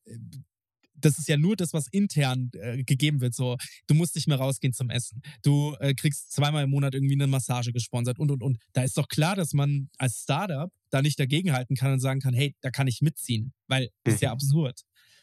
das 1.05 1.19
ist 1.19 1.29
ja 1.29 1.37
nur 1.37 1.57
das, 1.57 1.73
was 1.73 1.89
intern 1.89 2.51
äh, 2.55 2.83
gegeben 2.85 3.21
wird. 3.21 3.35
So, 3.35 3.57
du 3.87 3.95
musst 3.95 4.15
nicht 4.15 4.29
mehr 4.29 4.39
rausgehen 4.39 4.73
zum 4.73 4.91
Essen. 4.91 5.23
Du 5.43 5.75
äh, 5.81 5.95
kriegst 5.95 6.33
zweimal 6.33 6.65
im 6.65 6.71
Monat 6.71 6.95
irgendwie 6.95 7.15
eine 7.15 7.27
Massage 7.27 7.73
gesponsert 7.73 8.19
und 8.19 8.31
und 8.31 8.43
und. 8.43 8.59
Da 8.73 8.83
ist 8.83 8.97
doch 8.97 9.09
klar, 9.09 9.37
dass 9.37 9.53
man 9.53 9.89
als 9.99 10.23
Startup 10.23 10.71
da 10.91 11.03
nicht 11.03 11.19
dagegenhalten 11.19 11.77
kann 11.77 11.93
und 11.93 12.01
sagen 12.01 12.21
kann, 12.21 12.35
hey, 12.35 12.55
da 12.61 12.71
kann 12.71 12.87
ich 12.87 13.01
mitziehen, 13.01 13.53
weil 13.69 13.91
das 14.05 14.15
ist 14.15 14.23
ja 14.23 14.31
mhm. 14.31 14.35
absurd. 14.35 14.81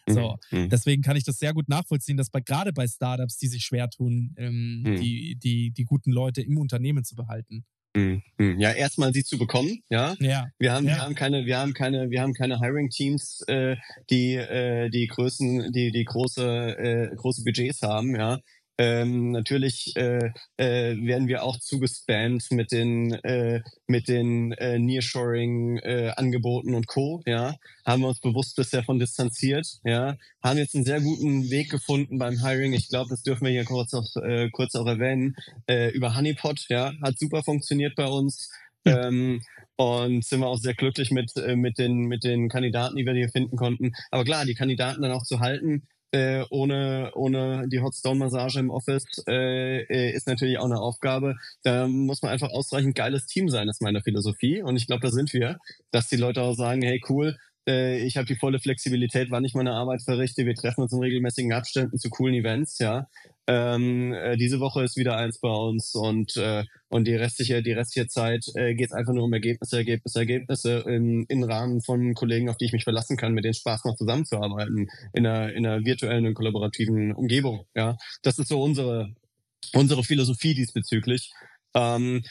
So, 0.07 0.37
mhm. 0.51 0.69
deswegen 0.69 1.01
kann 1.01 1.17
ich 1.17 1.23
das 1.23 1.37
sehr 1.37 1.53
gut 1.53 1.69
nachvollziehen, 1.69 2.17
dass 2.17 2.29
bei, 2.29 2.41
gerade 2.41 2.73
bei 2.73 2.87
Startups, 2.87 3.37
die 3.37 3.47
sich 3.47 3.63
schwer 3.63 3.89
tun, 3.89 4.33
ähm, 4.37 4.81
mhm. 4.81 4.95
die, 4.99 5.35
die, 5.35 5.71
die 5.71 5.83
guten 5.83 6.11
Leute 6.11 6.41
im 6.41 6.57
Unternehmen 6.57 7.03
zu 7.03 7.15
behalten. 7.15 7.65
Mhm. 7.95 8.21
Mhm. 8.37 8.59
Ja, 8.59 8.71
erstmal 8.71 9.13
sie 9.13 9.23
zu 9.23 9.37
bekommen, 9.37 9.81
ja. 9.89 10.15
Ja. 10.19 10.47
Wir 10.59 10.73
haben, 10.73 10.87
ja. 10.87 10.95
wir 10.95 11.01
haben 11.01 11.15
keine, 11.15 11.45
wir 11.45 11.57
haben 11.57 11.73
keine, 11.73 12.09
wir 12.09 12.21
haben 12.21 12.33
keine 12.33 12.59
Hiring-Teams, 12.59 13.43
äh, 13.47 13.77
die, 14.09 14.35
äh, 14.35 14.89
die 14.89 15.07
Größen, 15.07 15.71
die, 15.71 15.91
die 15.91 16.05
große, 16.05 16.77
äh, 16.77 17.15
große 17.15 17.43
Budgets 17.43 17.81
haben, 17.81 18.15
ja. 18.15 18.39
Ähm, 18.79 19.31
natürlich 19.31 19.93
äh, 19.97 20.31
äh, 20.55 20.95
werden 21.05 21.27
wir 21.27 21.43
auch 21.43 21.59
zugespammt 21.59 22.49
mit 22.51 22.71
den 22.71 23.11
äh, 23.11 23.61
mit 23.87 24.07
den 24.07 24.53
äh, 24.53 24.79
Nearshoring 24.79 25.79
äh, 25.79 26.13
und 26.17 26.87
Co. 26.87 27.21
Ja, 27.25 27.57
haben 27.85 28.03
wir 28.03 28.07
uns 28.07 28.21
bewusst 28.21 28.55
bisher 28.55 28.81
von 28.85 28.97
distanziert. 28.97 29.67
Ja, 29.83 30.15
haben 30.41 30.57
jetzt 30.57 30.75
einen 30.75 30.85
sehr 30.85 31.01
guten 31.01 31.49
Weg 31.49 31.69
gefunden 31.69 32.19
beim 32.19 32.41
Hiring. 32.41 32.71
Ich 32.71 32.87
glaube, 32.87 33.09
das 33.09 33.21
dürfen 33.21 33.43
wir 33.43 33.51
hier 33.51 33.65
kurz 33.65 33.93
auch 33.93 34.15
äh, 34.23 34.49
kurz 34.49 34.75
auch 34.75 34.87
erwähnen 34.87 35.35
äh, 35.67 35.89
über 35.89 36.15
Honeypot. 36.15 36.67
Ja, 36.69 36.93
hat 37.01 37.19
super 37.19 37.43
funktioniert 37.43 37.95
bei 37.97 38.07
uns. 38.07 38.49
Ähm, 38.85 39.41
und 39.75 40.23
sind 40.23 40.39
wir 40.39 40.47
auch 40.47 40.57
sehr 40.57 40.73
glücklich 40.73 41.11
mit, 41.11 41.35
äh, 41.35 41.57
mit, 41.57 41.77
den, 41.77 42.05
mit 42.05 42.23
den 42.23 42.47
Kandidaten, 42.47 42.95
die 42.95 43.05
wir 43.05 43.13
hier 43.13 43.29
finden 43.29 43.57
konnten. 43.57 43.91
Aber 44.09 44.23
klar, 44.23 44.45
die 44.45 44.55
Kandidaten 44.55 45.01
dann 45.01 45.11
auch 45.11 45.23
zu 45.23 45.41
halten, 45.41 45.87
äh, 46.11 46.43
ohne, 46.49 47.11
ohne 47.13 47.67
die 47.67 47.81
Hot 47.81 47.95
Stone 47.95 48.19
Massage 48.19 48.59
im 48.59 48.69
Office 48.69 49.05
äh, 49.27 49.81
äh, 49.83 50.11
ist 50.11 50.27
natürlich 50.27 50.57
auch 50.57 50.65
eine 50.65 50.79
Aufgabe. 50.79 51.35
Da 51.63 51.87
muss 51.87 52.21
man 52.21 52.31
einfach 52.31 52.49
ausreichend 52.49 52.95
geiles 52.95 53.27
Team 53.27 53.49
sein, 53.49 53.69
ist 53.69 53.81
meine 53.81 54.01
Philosophie. 54.01 54.61
Und 54.61 54.75
ich 54.75 54.87
glaube, 54.87 55.01
da 55.01 55.11
sind 55.11 55.33
wir, 55.33 55.59
dass 55.91 56.07
die 56.07 56.17
Leute 56.17 56.41
auch 56.41 56.55
sagen, 56.55 56.81
hey 56.81 57.01
cool, 57.09 57.37
äh, 57.69 57.99
ich 57.99 58.17
habe 58.17 58.25
die 58.25 58.35
volle 58.35 58.59
Flexibilität, 58.59 59.29
wann 59.29 59.45
ich 59.45 59.53
meine 59.53 59.73
Arbeit 59.73 60.01
verrichte. 60.01 60.45
Wir 60.45 60.55
treffen 60.55 60.81
uns 60.81 60.91
in 60.91 60.99
regelmäßigen 60.99 61.53
Abständen 61.53 61.99
zu 61.99 62.09
coolen 62.09 62.33
Events, 62.33 62.79
ja. 62.79 63.07
Ähm, 63.47 64.13
äh, 64.13 64.37
diese 64.37 64.59
Woche 64.59 64.83
ist 64.83 64.97
wieder 64.97 65.17
eins 65.17 65.39
bei 65.39 65.49
uns 65.49 65.93
und 65.95 66.35
äh, 66.37 66.63
und 66.89 67.05
die 67.07 67.15
restliche 67.15 67.61
die 67.63 67.71
restliche 67.71 68.07
Zeit 68.07 68.45
äh, 68.55 68.75
geht 68.75 68.87
es 68.87 68.93
einfach 68.93 69.13
nur 69.13 69.23
um 69.23 69.33
Ergebnisse, 69.33 69.77
Ergebnisse, 69.77 70.19
Ergebnisse 70.19 70.79
im, 70.87 71.25
im 71.29 71.43
Rahmen 71.43 71.81
von 71.81 72.13
Kollegen, 72.13 72.49
auf 72.49 72.57
die 72.57 72.65
ich 72.65 72.73
mich 72.73 72.83
verlassen 72.83 73.17
kann, 73.17 73.33
mit 73.33 73.45
denen 73.45 73.53
Spaß 73.53 73.85
macht 73.85 73.97
zusammenzuarbeiten 73.97 74.87
in 75.13 75.25
einer 75.25 75.53
in 75.53 75.65
einer 75.65 75.85
virtuellen 75.85 76.25
und 76.25 76.33
kollaborativen 76.33 77.13
Umgebung. 77.13 77.65
Ja, 77.75 77.97
das 78.23 78.39
ist 78.39 78.49
so 78.49 78.61
unsere 78.61 79.13
unsere 79.73 80.03
Philosophie 80.03 80.53
diesbezüglich. 80.55 81.31
Ähm, 81.75 82.23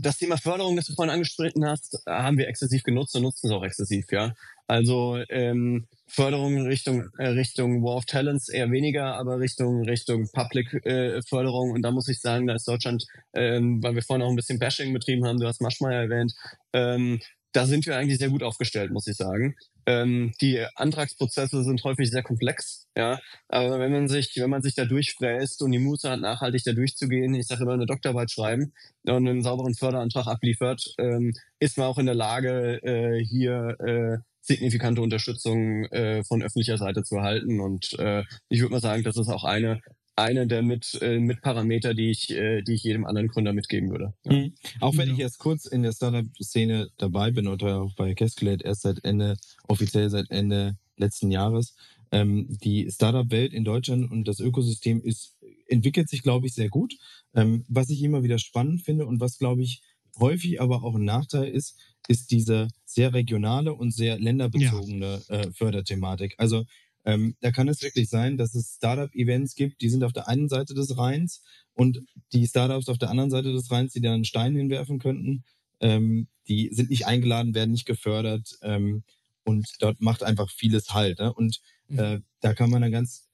das 0.00 0.18
Thema 0.18 0.36
Förderung, 0.36 0.76
das 0.76 0.86
du 0.86 0.94
vorhin 0.94 1.12
angesprochen 1.12 1.64
hast, 1.64 2.02
haben 2.06 2.38
wir 2.38 2.48
exzessiv 2.48 2.82
genutzt 2.82 3.14
und 3.16 3.22
nutzen 3.22 3.46
es 3.46 3.52
auch 3.52 3.64
exzessiv, 3.64 4.06
ja. 4.10 4.34
Also 4.70 5.18
ähm, 5.30 5.88
Förderung 6.06 6.64
Richtung 6.64 7.08
äh, 7.18 7.26
Richtung 7.30 7.82
War 7.82 7.96
of 7.96 8.04
Talents 8.04 8.48
eher 8.48 8.70
weniger, 8.70 9.16
aber 9.16 9.40
Richtung 9.40 9.82
Richtung 9.82 10.28
Public 10.32 10.86
äh, 10.86 11.20
Förderung 11.22 11.72
und 11.72 11.82
da 11.82 11.90
muss 11.90 12.06
ich 12.06 12.20
sagen, 12.20 12.46
da 12.46 12.54
ist 12.54 12.68
Deutschland, 12.68 13.04
ähm, 13.34 13.82
weil 13.82 13.96
wir 13.96 14.02
vorhin 14.02 14.24
auch 14.24 14.30
ein 14.30 14.36
bisschen 14.36 14.60
Bashing 14.60 14.92
betrieben 14.92 15.26
haben, 15.26 15.40
du 15.40 15.48
hast 15.48 15.60
Maschmeyer 15.60 16.02
erwähnt, 16.02 16.34
ähm, 16.72 17.18
da 17.52 17.66
sind 17.66 17.84
wir 17.84 17.96
eigentlich 17.96 18.18
sehr 18.20 18.28
gut 18.28 18.44
aufgestellt, 18.44 18.92
muss 18.92 19.08
ich 19.08 19.16
sagen. 19.16 19.56
Ähm, 19.86 20.34
die 20.40 20.64
Antragsprozesse 20.76 21.64
sind 21.64 21.82
häufig 21.82 22.08
sehr 22.08 22.22
komplex, 22.22 22.86
ja. 22.96 23.18
Aber 23.48 23.80
wenn 23.80 23.90
man 23.90 24.06
sich, 24.06 24.32
wenn 24.36 24.50
man 24.50 24.62
sich 24.62 24.76
da 24.76 24.84
durchfräst 24.84 25.62
und 25.62 25.72
die 25.72 25.80
Muße 25.80 26.08
hat, 26.08 26.20
nachhaltig 26.20 26.62
da 26.62 26.72
durchzugehen, 26.72 27.34
ich 27.34 27.48
sage 27.48 27.64
immer 27.64 27.72
eine 27.72 27.86
Doktorarbeit 27.86 28.30
schreiben 28.30 28.72
und 29.04 29.26
einen 29.26 29.42
sauberen 29.42 29.74
Förderantrag 29.74 30.28
abliefert, 30.28 30.94
ähm, 30.98 31.32
ist 31.58 31.76
man 31.76 31.88
auch 31.88 31.98
in 31.98 32.06
der 32.06 32.14
Lage, 32.14 32.80
äh, 32.84 33.24
hier 33.24 33.76
äh, 33.80 34.29
signifikante 34.40 35.02
Unterstützung 35.02 35.84
äh, 35.86 36.24
von 36.24 36.42
öffentlicher 36.42 36.78
Seite 36.78 37.02
zu 37.02 37.16
erhalten. 37.16 37.60
Und 37.60 37.98
äh, 37.98 38.24
ich 38.48 38.60
würde 38.60 38.72
mal 38.72 38.80
sagen, 38.80 39.02
das 39.02 39.16
ist 39.16 39.28
auch 39.28 39.44
eine 39.44 39.80
eine 40.20 40.46
der 40.46 40.62
mit, 40.62 40.98
äh, 41.00 41.18
mit 41.18 41.40
Parameter, 41.40 41.94
die 41.94 42.10
ich, 42.10 42.30
äh, 42.30 42.62
die 42.62 42.74
ich 42.74 42.82
jedem 42.82 43.06
anderen 43.06 43.28
Gründer 43.28 43.52
mitgeben 43.52 43.90
würde. 43.90 44.14
Ja. 44.24 44.32
Mhm. 44.32 44.54
Auch 44.80 44.96
wenn 44.96 45.10
ich 45.10 45.16
jetzt 45.16 45.38
kurz 45.38 45.66
in 45.66 45.82
der 45.82 45.92
Startup-Szene 45.92 46.88
dabei 46.98 47.30
bin 47.30 47.48
oder 47.48 47.82
auch 47.82 47.94
bei 47.94 48.14
Cascalate 48.14 48.64
erst 48.64 48.82
seit 48.82 49.04
Ende, 49.04 49.36
offiziell 49.66 50.10
seit 50.10 50.30
Ende 50.30 50.76
letzten 50.96 51.30
Jahres, 51.30 51.74
ähm, 52.12 52.46
die 52.62 52.90
Startup-Welt 52.90 53.52
in 53.52 53.64
Deutschland 53.64 54.10
und 54.10 54.28
das 54.28 54.40
Ökosystem 54.40 55.00
ist, 55.02 55.36
entwickelt 55.66 56.08
sich, 56.08 56.22
glaube 56.22 56.46
ich, 56.46 56.54
sehr 56.54 56.68
gut. 56.68 56.94
Ähm, 57.34 57.64
was 57.68 57.88
ich 57.90 58.02
immer 58.02 58.22
wieder 58.22 58.38
spannend 58.38 58.82
finde 58.82 59.06
und 59.06 59.20
was, 59.20 59.38
glaube 59.38 59.62
ich, 59.62 59.82
häufig 60.18 60.60
aber 60.60 60.82
auch 60.82 60.96
ein 60.96 61.04
Nachteil 61.04 61.48
ist, 61.48 61.78
ist 62.08 62.30
diese 62.30 62.68
sehr 62.84 63.14
regionale 63.14 63.74
und 63.74 63.92
sehr 63.92 64.18
länderbezogene 64.18 65.22
ja. 65.28 65.34
äh, 65.34 65.52
Förderthematik. 65.52 66.34
Also 66.38 66.64
ähm, 67.04 67.36
da 67.40 67.50
kann 67.50 67.68
es 67.68 67.82
wirklich 67.82 68.08
sein, 68.08 68.36
dass 68.36 68.54
es 68.54 68.74
Startup-Events 68.76 69.54
gibt, 69.54 69.80
die 69.80 69.88
sind 69.88 70.04
auf 70.04 70.12
der 70.12 70.28
einen 70.28 70.48
Seite 70.48 70.74
des 70.74 70.98
Rheins 70.98 71.42
und 71.74 72.00
die 72.32 72.46
Startups 72.46 72.88
auf 72.88 72.98
der 72.98 73.10
anderen 73.10 73.30
Seite 73.30 73.52
des 73.52 73.70
Rheins, 73.70 73.92
die 73.92 74.00
dann 74.00 74.14
einen 74.14 74.24
Stein 74.24 74.54
hinwerfen 74.54 74.98
könnten, 74.98 75.44
ähm, 75.80 76.28
die 76.48 76.68
sind 76.72 76.90
nicht 76.90 77.06
eingeladen, 77.06 77.54
werden 77.54 77.70
nicht 77.70 77.86
gefördert 77.86 78.58
ähm, 78.62 79.02
und 79.44 79.66
dort 79.78 80.00
macht 80.00 80.22
einfach 80.22 80.50
vieles 80.50 80.92
halt. 80.92 81.20
Ne? 81.20 81.32
Und 81.32 81.60
mhm. 81.88 81.98
äh, 81.98 82.20
da 82.40 82.54
kann 82.54 82.70
man 82.70 82.82
dann 82.82 82.92
ganz, 82.92 83.28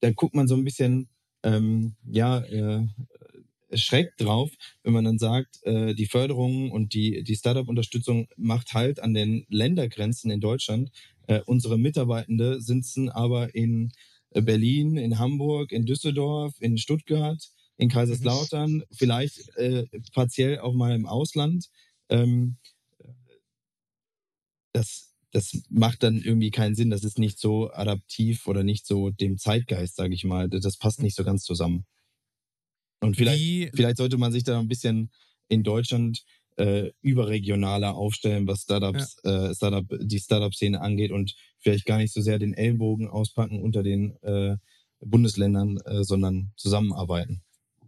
da 0.00 0.12
guckt 0.12 0.34
man 0.34 0.46
so 0.46 0.54
ein 0.54 0.64
bisschen, 0.64 1.08
ähm, 1.42 1.96
ja, 2.04 2.38
äh, 2.38 2.86
schreckt 3.72 4.20
drauf, 4.20 4.50
wenn 4.82 4.92
man 4.92 5.04
dann 5.04 5.18
sagt, 5.18 5.62
äh, 5.64 5.94
die 5.94 6.06
Förderung 6.06 6.70
und 6.70 6.94
die, 6.94 7.22
die 7.22 7.36
Startup-Unterstützung 7.36 8.28
macht 8.36 8.74
halt 8.74 9.00
an 9.00 9.14
den 9.14 9.46
Ländergrenzen 9.48 10.30
in 10.30 10.40
Deutschland. 10.40 10.90
Äh, 11.26 11.40
unsere 11.46 11.78
Mitarbeitende 11.78 12.60
sitzen 12.60 13.08
aber 13.08 13.54
in 13.54 13.92
äh, 14.30 14.42
Berlin, 14.42 14.96
in 14.96 15.18
Hamburg, 15.18 15.72
in 15.72 15.86
Düsseldorf, 15.86 16.54
in 16.60 16.78
Stuttgart, 16.78 17.50
in 17.76 17.88
Kaiserslautern, 17.88 18.72
mhm. 18.72 18.84
vielleicht 18.92 19.56
äh, 19.56 19.86
partiell 20.12 20.58
auch 20.58 20.74
mal 20.74 20.94
im 20.94 21.06
Ausland. 21.06 21.68
Ähm, 22.08 22.56
das, 24.72 25.14
das 25.32 25.62
macht 25.68 26.02
dann 26.02 26.16
irgendwie 26.16 26.50
keinen 26.50 26.74
Sinn. 26.74 26.90
Das 26.90 27.04
ist 27.04 27.18
nicht 27.18 27.38
so 27.38 27.70
adaptiv 27.72 28.46
oder 28.46 28.62
nicht 28.62 28.86
so 28.86 29.10
dem 29.10 29.38
Zeitgeist, 29.38 29.96
sage 29.96 30.14
ich 30.14 30.24
mal. 30.24 30.48
Das 30.48 30.76
passt 30.76 31.02
nicht 31.02 31.16
so 31.16 31.24
ganz 31.24 31.44
zusammen. 31.44 31.86
Und 33.00 33.16
vielleicht, 33.16 33.40
Wie, 33.40 33.70
vielleicht 33.74 33.96
sollte 33.96 34.18
man 34.18 34.32
sich 34.32 34.44
da 34.44 34.58
ein 34.58 34.68
bisschen 34.68 35.10
in 35.48 35.62
Deutschland 35.62 36.22
äh, 36.56 36.90
überregionaler 37.00 37.94
aufstellen, 37.94 38.46
was 38.46 38.62
Startups, 38.62 39.16
ja. 39.24 39.48
äh, 39.48 39.54
Startup, 39.54 39.86
die 40.00 40.18
Startup-Szene 40.18 40.80
angeht 40.80 41.10
und 41.10 41.34
vielleicht 41.58 41.86
gar 41.86 41.98
nicht 41.98 42.12
so 42.12 42.20
sehr 42.20 42.38
den 42.38 42.54
Ellbogen 42.54 43.08
auspacken 43.08 43.62
unter 43.62 43.82
den 43.82 44.16
äh, 44.22 44.56
Bundesländern, 45.00 45.78
äh, 45.86 46.04
sondern 46.04 46.52
zusammenarbeiten. 46.56 47.42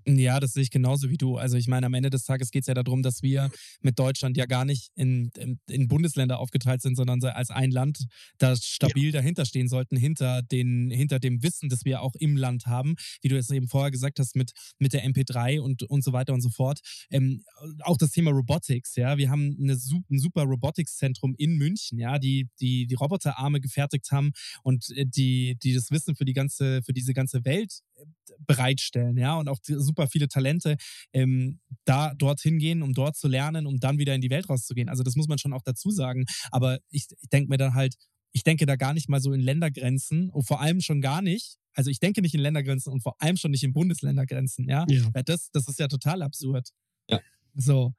Ja, 0.07 0.41
das 0.41 0.53
sehe 0.53 0.63
ich 0.63 0.71
genauso 0.71 1.11
wie 1.11 1.17
du. 1.17 1.37
Also 1.37 1.57
ich 1.57 1.69
meine, 1.69 1.87
am 1.87 1.95
Ende 1.95 2.11
des 2.11 2.25
Tages 2.25 2.51
geht 2.51 2.63
es 2.63 2.67
ja 2.67 2.75
darum, 2.75 3.03
dass 3.03 3.23
wir 3.23 3.51
mit 3.81 3.99
Deutschland 3.99 4.37
ja 4.37 4.47
gar 4.47 4.65
nicht 4.65 4.91
in, 4.95 5.31
in, 5.39 5.59
in 5.69 5.89
Bundesländer 5.89 6.39
aufgeteilt 6.39 6.83
sind, 6.83 6.97
sondern 6.97 7.23
als 7.25 7.51
ein 7.51 7.71
Land 7.71 8.07
da 8.39 8.57
stabil 8.57 9.07
ja. 9.07 9.13
dahinter 9.13 9.45
stehen 9.45 9.69
sollten, 9.69 9.97
hinter, 9.97 10.43
den, 10.43 10.91
hinter 10.91 11.19
dem 11.19 11.43
Wissen, 11.43 11.69
das 11.69 11.85
wir 11.85 12.03
auch 12.03 12.15
im 12.19 12.37
Land 12.37 12.67
haben, 12.67 12.95
wie 13.21 13.29
du 13.29 13.37
es 13.39 13.51
eben 13.51 13.69
vorher 13.69 13.91
gesagt 13.91 14.19
hast, 14.19 14.37
mit, 14.37 14.53
mit 14.79 14.93
der 14.93 15.05
MP3 15.05 15.61
und, 15.61 15.83
und 15.85 16.05
so 16.05 16.13
weiter 16.13 16.35
und 16.35 16.41
so 16.41 16.51
fort. 16.51 16.81
Ähm, 17.11 17.43
auch 17.81 17.97
das 17.97 18.11
Thema 18.11 18.31
Robotics, 18.31 18.97
ja. 18.97 19.19
Wir 19.19 19.31
haben 19.31 19.57
eine, 19.61 19.73
ein 19.75 20.19
super 20.19 20.43
Robotics-Zentrum 20.43 21.35
in 21.37 21.57
München, 21.57 21.99
ja, 21.99 22.19
die, 22.19 22.49
die 22.61 22.87
die 22.87 22.95
Roboterarme 22.95 23.61
gefertigt 23.61 24.11
haben 24.11 24.33
und 24.63 24.91
äh, 24.91 25.07
die, 25.07 25.57
die 25.63 25.75
das 25.75 25.91
Wissen 25.91 26.15
für 26.15 26.25
die 26.25 26.33
ganze, 26.33 26.83
für 26.83 26.93
diese 26.93 27.15
ganze 27.15 27.45
Welt 27.45 27.81
äh, 27.97 28.05
bereitstellen, 28.47 29.17
ja, 29.17 29.37
und 29.37 29.49
auch 29.49 29.59
super 29.93 30.09
viele 30.09 30.29
Talente 30.29 30.77
ähm, 31.13 31.61
da 31.85 32.15
dorthin 32.15 32.59
gehen, 32.59 32.83
um 32.83 32.95
dort 32.95 33.17
zu 33.17 33.29
lernen, 33.29 33.67
um 33.67 33.79
dann 33.79 33.99
wieder 33.99 34.15
in 34.15 34.21
die 34.21 34.31
Welt 34.31 34.49
rauszugehen. 34.49 34.89
Also 34.89 35.03
das 35.03 35.17
muss 35.17 35.29
man 35.29 35.39
schon 35.39 35.53
auch 35.53 35.63
dazu 35.63 35.91
sagen. 35.91 36.25
Aber 36.51 36.79
ich, 36.91 37.07
ich 37.21 37.29
denke 37.29 37.51
mir 37.51 37.59
dann 37.59 37.75
halt, 37.75 37.95
ich 38.33 38.45
denke 38.45 38.65
da 38.65 38.77
gar 38.77 38.95
nicht 38.95 39.09
mal 39.09 39.21
so 39.21 39.33
in 39.33 39.41
Ländergrenzen 39.41 40.31
und 40.31 40.45
vor 40.45 40.61
allem 40.61 40.81
schon 40.81 41.03
gar 41.03 41.21
nicht, 41.21 41.59
also 41.75 41.91
ich 41.91 42.01
denke 42.01 42.23
nicht 42.23 42.35
in 42.35 42.41
Ländergrenzen 42.41 42.93
und 42.93 43.03
vor 43.03 43.21
allem 43.21 43.37
schon 43.37 43.51
nicht 43.51 43.65
in 43.65 43.73
Bundesländergrenzen, 43.73 44.69
ja. 44.69 44.87
Ja. 44.89 45.09
Weil 45.13 45.25
das, 45.25 45.51
das 45.53 45.69
ist 45.69 45.79
ja 45.79 45.89
total 45.89 46.23
absurd. 46.23 46.71
Ja. 47.09 47.21
So. 47.55 47.95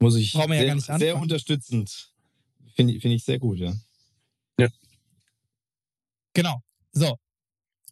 Muss 0.00 0.16
ich 0.16 0.32
Brauchen 0.32 0.50
wir 0.50 0.56
ja 0.56 0.62
sehr, 0.62 0.68
gar 0.68 0.74
nicht 0.74 1.04
sehr 1.04 1.16
unterstützend. 1.16 2.12
Finde 2.74 3.00
finde 3.00 3.16
ich 3.16 3.24
sehr 3.24 3.38
gut, 3.38 3.58
ja. 3.58 3.74
Genau. 6.34 6.62
So. 6.92 7.16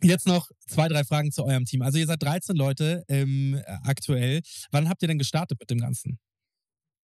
Jetzt 0.02 0.26
noch 0.26 0.50
zwei, 0.66 0.88
drei 0.88 1.04
Fragen 1.04 1.32
zu 1.32 1.44
eurem 1.44 1.64
Team. 1.64 1.82
Also 1.82 1.98
ihr 1.98 2.06
seid 2.06 2.22
13 2.22 2.54
Leute 2.54 3.04
ähm, 3.08 3.60
aktuell. 3.82 4.42
Wann 4.70 4.88
habt 4.88 5.02
ihr 5.02 5.08
denn 5.08 5.18
gestartet 5.18 5.58
mit 5.58 5.70
dem 5.70 5.78
Ganzen? 5.78 6.18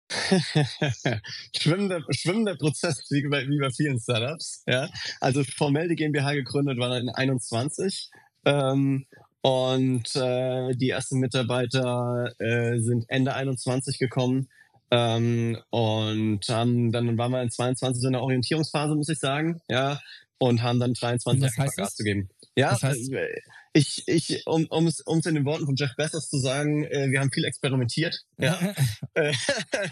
schwimmender, 1.57 2.01
schwimmender 2.11 2.55
Prozess, 2.55 3.03
wie 3.09 3.27
bei, 3.27 3.47
wie 3.47 3.59
bei 3.59 3.71
vielen 3.71 3.99
Startups. 3.99 4.63
Ja? 4.67 4.89
Also 5.19 5.43
formell 5.43 5.87
die 5.87 5.95
GmbH 5.95 6.33
gegründet 6.33 6.77
war 6.77 6.97
in 6.97 7.09
21. 7.09 8.09
Ähm, 8.45 9.05
und 9.41 10.15
äh, 10.15 10.75
die 10.75 10.89
ersten 10.89 11.19
Mitarbeiter 11.19 12.31
äh, 12.39 12.79
sind 12.79 13.05
Ende 13.09 13.33
21 13.33 13.97
gekommen. 13.97 14.49
Ähm, 14.91 15.57
und 15.71 16.47
haben, 16.47 16.91
dann 16.91 17.17
waren 17.17 17.31
wir 17.31 17.41
in 17.41 17.49
22 17.49 18.01
so 18.01 18.07
in 18.07 18.13
der 18.13 18.21
Orientierungsphase, 18.21 18.95
muss 18.95 19.09
ich 19.09 19.19
sagen. 19.19 19.61
Ja. 19.67 19.99
Und 20.37 20.61
haben 20.61 20.79
dann 20.79 20.93
23 20.93 21.41
Was 21.41 21.51
einfach 21.51 21.63
heißt 21.63 21.77
Gas 21.77 21.95
zu 21.95 22.03
geben. 22.03 22.29
Ja, 22.55 22.71
Das 22.71 22.83
heißt- 22.83 23.09
ich, 23.75 24.03
ich, 24.05 24.43
um 24.45 24.67
um 24.69 24.85
es 24.85 25.01
um's 25.01 25.25
in 25.25 25.33
den 25.33 25.45
Worten 25.45 25.65
von 25.65 25.75
Jeff 25.75 25.95
Bezos 25.97 26.29
zu 26.29 26.37
sagen, 26.37 26.83
äh, 26.83 27.09
wir 27.09 27.19
haben 27.19 27.31
viel 27.31 27.43
experimentiert. 27.45 28.19
Ja. 28.37 28.59
Äh, 29.15 29.31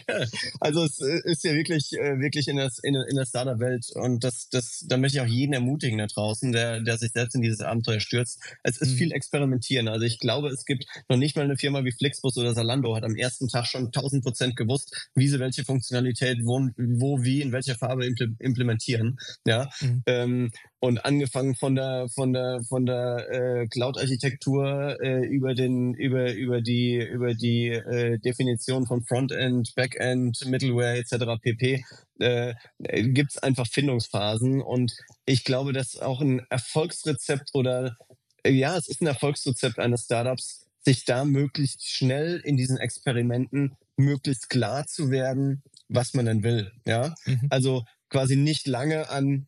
also 0.59 0.84
es 0.84 0.99
äh, 0.99 1.22
ist 1.26 1.43
ja 1.43 1.53
wirklich, 1.53 1.93
äh, 1.93 2.20
wirklich 2.20 2.47
in, 2.47 2.57
das, 2.57 2.80
in, 2.82 2.95
in 2.95 3.16
der 3.16 3.26
Startup-Welt 3.26 3.86
und 3.93 4.24
das, 4.24 4.49
das, 4.49 4.84
da 4.88 4.97
möchte 4.97 5.18
ich 5.20 5.22
auch 5.22 5.28
jeden 5.28 5.53
ermutigen 5.53 5.99
da 5.99 6.07
draußen, 6.07 6.51
der, 6.51 6.82
der 6.82 6.97
sich 6.97 7.12
selbst 7.12 7.36
in 7.36 7.41
dieses 7.43 7.62
Abenteuer 7.62 7.99
stürzt. 7.99 8.39
Es 8.64 8.78
ist 8.82 8.93
Mhm. 8.93 8.97
viel 8.97 9.12
Experimentieren. 9.12 9.88
Also 9.88 10.05
ich 10.07 10.18
glaube, 10.20 10.49
es 10.49 10.66
gibt 10.66 10.86
noch 11.07 11.18
nicht 11.18 11.36
mal 11.36 11.43
eine 11.45 11.55
Firma 11.57 11.84
wie 11.84 11.91
Flixbus 11.91 12.36
oder 12.38 12.55
Salando 12.55 12.95
hat 12.95 13.03
am 13.03 13.16
ersten 13.16 13.47
Tag 13.47 13.68
schon 13.68 13.86
1000 13.91 14.24
Prozent 14.24 14.55
gewusst, 14.55 15.09
wie 15.14 15.28
sie 15.28 15.39
welche 15.39 15.64
Funktionalität 15.64 16.39
wo, 16.43 16.68
wo 16.78 17.22
wie, 17.24 17.41
in 17.41 17.51
welcher 17.51 17.76
Farbe 17.76 18.05
imple- 18.05 18.36
implementieren. 18.39 19.18
Ja. 19.45 19.70
Mhm. 19.82 20.03
Ähm, 20.07 20.51
und 20.82 21.05
angefangen 21.05 21.55
von 21.55 21.75
der 21.75 22.09
von 22.09 22.34
der 22.34 22.61
von 22.67 22.86
der 22.88 23.27
äh, 23.29 23.67
Cloud-Architektur 23.67 24.97
äh, 25.01 25.25
über 25.27 25.53
den 25.53 25.93
über 25.93 26.34
über 26.34 26.61
die 26.61 26.97
über 26.97 27.34
die 27.36 27.67
äh, 27.69 28.17
Definition 28.19 28.88
von 28.88 29.03
Frontend, 29.03 29.73
Backend, 29.75 30.43
Middleware 30.47 30.97
etc. 30.97 31.39
pp. 31.41 31.86
Äh, 32.19 32.55
Gibt 32.79 33.32
es 33.32 33.38
einfach 33.38 33.67
Findungsphasen 33.67 34.61
und 34.61 34.91
ich 35.25 35.43
glaube, 35.43 35.71
dass 35.71 35.97
auch 35.99 36.19
ein 36.19 36.41
Erfolgsrezept 36.49 37.51
oder 37.53 37.95
äh, 38.43 38.51
ja, 38.51 38.75
es 38.75 38.88
ist 38.88 39.01
ein 39.01 39.07
Erfolgsrezept 39.07 39.77
eines 39.79 40.05
Startups, 40.05 40.67
sich 40.84 41.05
da 41.05 41.25
möglichst 41.25 41.88
schnell 41.88 42.41
in 42.43 42.57
diesen 42.57 42.77
Experimenten 42.77 43.75
möglichst 43.97 44.49
klar 44.49 44.88
zu 44.88 45.11
werden, 45.11 45.61
was 45.89 46.15
man 46.15 46.25
denn 46.25 46.41
will. 46.43 46.71
Ja, 46.88 47.13
Mhm. 47.25 47.47
also 47.51 47.84
quasi 48.09 48.36
nicht 48.36 48.65
lange 48.67 49.09
an 49.09 49.47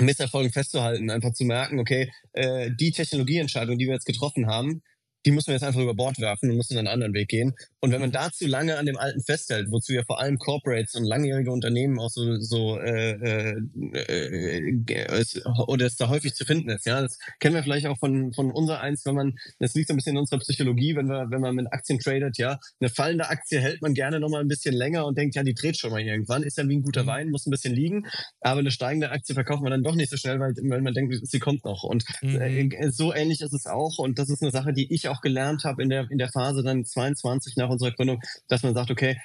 Misserfolgen 0.00 0.52
festzuhalten, 0.52 1.10
einfach 1.10 1.32
zu 1.32 1.44
merken, 1.44 1.78
okay, 1.78 2.10
äh, 2.32 2.70
die 2.78 2.92
Technologieentscheidung, 2.92 3.78
die 3.78 3.86
wir 3.86 3.94
jetzt 3.94 4.06
getroffen 4.06 4.46
haben, 4.46 4.82
die 5.26 5.32
müssen 5.32 5.48
wir 5.48 5.54
jetzt 5.54 5.64
einfach 5.64 5.80
über 5.80 5.94
Bord 5.94 6.18
werfen 6.20 6.50
und 6.50 6.56
müssen 6.56 6.78
einen 6.78 6.86
anderen 6.86 7.14
Weg 7.14 7.28
gehen. 7.28 7.54
Und 7.80 7.92
wenn 7.92 8.00
man 8.00 8.12
da 8.12 8.30
zu 8.30 8.46
lange 8.46 8.76
an 8.76 8.86
dem 8.86 8.96
Alten 8.96 9.22
festhält, 9.22 9.70
wozu 9.70 9.92
ja 9.92 10.02
vor 10.04 10.20
allem 10.20 10.38
Corporates 10.38 10.94
und 10.94 11.04
langjährige 11.04 11.50
Unternehmen 11.52 11.98
auch 11.98 12.10
so, 12.10 12.36
so 12.40 12.78
äh, 12.78 13.12
äh, 13.12 13.60
äh, 13.92 15.06
es, 15.12 15.40
oder 15.66 15.86
es 15.86 15.96
da 15.96 16.08
häufig 16.08 16.34
zu 16.34 16.44
finden 16.44 16.70
ist, 16.70 16.86
ja, 16.86 17.00
das 17.00 17.18
kennen 17.40 17.54
wir 17.54 17.62
vielleicht 17.62 17.86
auch 17.86 17.98
von, 17.98 18.32
von 18.32 18.50
unser 18.50 18.80
eins, 18.80 19.04
wenn 19.06 19.14
man, 19.14 19.34
das 19.58 19.74
liegt 19.74 19.88
so 19.88 19.94
ein 19.94 19.96
bisschen 19.96 20.16
in 20.16 20.18
unserer 20.18 20.40
Psychologie, 20.40 20.96
wenn 20.96 21.06
wir, 21.06 21.26
wenn 21.30 21.40
man 21.40 21.54
mit 21.54 21.72
Aktien 21.72 21.98
tradet, 21.98 22.36
ja, 22.38 22.58
eine 22.80 22.90
fallende 22.90 23.28
Aktie 23.28 23.60
hält 23.60 23.80
man 23.82 23.94
gerne 23.94 24.20
noch 24.20 24.28
mal 24.28 24.40
ein 24.40 24.48
bisschen 24.48 24.74
länger 24.74 25.06
und 25.06 25.16
denkt, 25.16 25.36
ja, 25.36 25.42
die 25.42 25.54
dreht 25.54 25.76
schon 25.76 25.90
mal 25.90 26.00
irgendwann, 26.00 26.42
ist 26.42 26.58
ja 26.58 26.68
wie 26.68 26.76
ein 26.76 26.82
guter 26.82 27.06
Wein, 27.06 27.30
muss 27.30 27.46
ein 27.46 27.50
bisschen 27.50 27.74
liegen, 27.74 28.06
aber 28.40 28.60
eine 28.60 28.70
steigende 28.70 29.10
Aktie 29.10 29.34
verkauft 29.34 29.62
man 29.62 29.70
dann 29.70 29.82
doch 29.82 29.94
nicht 29.94 30.10
so 30.10 30.16
schnell, 30.16 30.40
weil, 30.40 30.52
weil 30.68 30.82
man 30.82 30.94
denkt, 30.94 31.14
sie 31.22 31.38
kommt 31.38 31.64
noch. 31.64 31.84
Und 31.84 32.04
Mhm. 32.22 32.36
äh, 32.40 32.90
so 32.90 33.12
ähnlich 33.14 33.40
ist 33.40 33.52
es 33.52 33.66
auch. 33.66 33.98
Und 33.98 34.18
das 34.18 34.30
ist 34.30 34.42
eine 34.42 34.50
Sache, 34.50 34.72
die 34.72 34.92
ich 34.92 35.08
auch 35.08 35.20
gelernt 35.20 35.64
habe 35.64 35.82
in 35.82 35.88
der, 35.90 36.10
in 36.10 36.18
der 36.18 36.28
Phase 36.30 36.62
dann 36.62 36.84
22 36.84 37.56
nach 37.56 37.67
unserer 37.70 37.92
Gründung, 37.92 38.20
dass 38.48 38.62
man 38.62 38.74
sagt, 38.74 38.90
okay, 38.90 39.16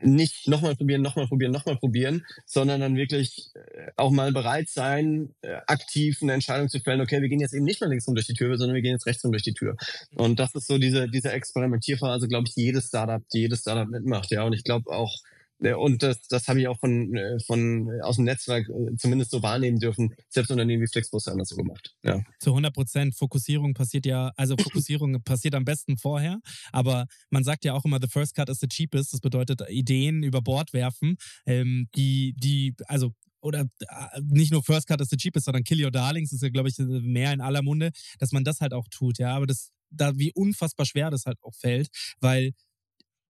nicht 0.00 0.48
nochmal 0.48 0.74
probieren, 0.74 1.02
nochmal 1.02 1.26
probieren, 1.26 1.52
nochmal 1.52 1.76
probieren, 1.76 2.24
sondern 2.46 2.80
dann 2.80 2.96
wirklich 2.96 3.50
äh, 3.54 3.90
auch 3.96 4.10
mal 4.10 4.32
bereit 4.32 4.68
sein, 4.68 5.34
äh, 5.42 5.56
aktiv 5.66 6.18
eine 6.22 6.32
Entscheidung 6.32 6.68
zu 6.68 6.80
fällen, 6.80 7.00
okay, 7.00 7.20
wir 7.20 7.28
gehen 7.28 7.40
jetzt 7.40 7.54
eben 7.54 7.64
nicht 7.64 7.80
mehr 7.80 7.90
links 7.90 8.06
rum 8.06 8.14
durch 8.14 8.26
die 8.26 8.34
Tür, 8.34 8.56
sondern 8.56 8.74
wir 8.74 8.82
gehen 8.82 8.92
jetzt 8.92 9.06
rechts 9.06 9.24
rum 9.24 9.32
durch 9.32 9.42
die 9.42 9.54
Tür. 9.54 9.76
Und 10.14 10.38
das 10.38 10.54
ist 10.54 10.66
so 10.66 10.78
diese, 10.78 11.08
diese 11.08 11.30
Experimentierphase, 11.30 12.28
glaube 12.28 12.46
ich, 12.48 12.56
jedes 12.56 12.86
Startup, 12.88 13.22
die 13.32 13.40
jedes 13.40 13.60
Startup 13.60 13.88
mitmacht, 13.88 14.30
ja. 14.30 14.44
Und 14.44 14.54
ich 14.54 14.64
glaube 14.64 14.90
auch, 14.90 15.14
und 15.58 16.02
das, 16.02 16.20
das 16.28 16.48
habe 16.48 16.60
ich 16.60 16.68
auch 16.68 16.78
von, 16.78 17.14
äh, 17.14 17.38
von 17.40 17.88
äh, 17.88 18.02
aus 18.02 18.16
dem 18.16 18.24
Netzwerk 18.24 18.68
äh, 18.68 18.96
zumindest 18.96 19.30
so 19.30 19.42
wahrnehmen 19.42 19.78
dürfen. 19.78 20.14
Selbst 20.28 20.50
Unternehmen 20.50 20.82
wie 20.82 20.86
Flixbus 20.86 21.26
haben 21.26 21.38
das 21.38 21.48
so 21.48 21.56
gemacht. 21.56 21.94
Ja. 22.02 22.22
Zu 22.40 22.50
100 22.50 22.74
Prozent. 22.74 23.16
Fokussierung 23.16 23.72
passiert 23.74 24.06
ja, 24.06 24.32
also 24.36 24.56
Fokussierung 24.56 25.20
passiert 25.24 25.54
am 25.54 25.64
besten 25.64 25.96
vorher, 25.96 26.40
aber 26.72 27.06
man 27.30 27.44
sagt 27.44 27.64
ja 27.64 27.72
auch 27.72 27.84
immer, 27.84 27.98
the 28.00 28.08
first 28.08 28.34
cut 28.34 28.50
is 28.50 28.60
the 28.60 28.68
cheapest. 28.68 29.12
Das 29.12 29.20
bedeutet 29.20 29.62
Ideen 29.68 30.22
über 30.22 30.42
Bord 30.42 30.72
werfen, 30.72 31.16
ähm, 31.46 31.88
die, 31.96 32.34
die, 32.36 32.74
also 32.86 33.12
oder 33.40 33.60
äh, 33.60 34.20
nicht 34.22 34.52
nur 34.52 34.62
First 34.62 34.88
Cut 34.88 35.00
is 35.00 35.08
the 35.08 35.16
cheapest, 35.16 35.44
sondern 35.44 35.62
Kill 35.62 35.82
Your 35.82 35.92
Darlings 35.92 36.32
ist 36.32 36.42
ja, 36.42 36.48
glaube 36.48 36.68
ich, 36.68 36.78
mehr 36.78 37.32
in 37.32 37.40
aller 37.40 37.62
Munde, 37.62 37.92
dass 38.18 38.32
man 38.32 38.44
das 38.44 38.60
halt 38.60 38.72
auch 38.72 38.88
tut, 38.90 39.18
ja. 39.18 39.36
Aber 39.36 39.46
das, 39.46 39.70
da 39.90 40.18
wie 40.18 40.32
unfassbar 40.32 40.84
schwer 40.84 41.10
das 41.10 41.26
halt 41.26 41.38
auch 41.42 41.54
fällt, 41.54 41.88
weil 42.20 42.52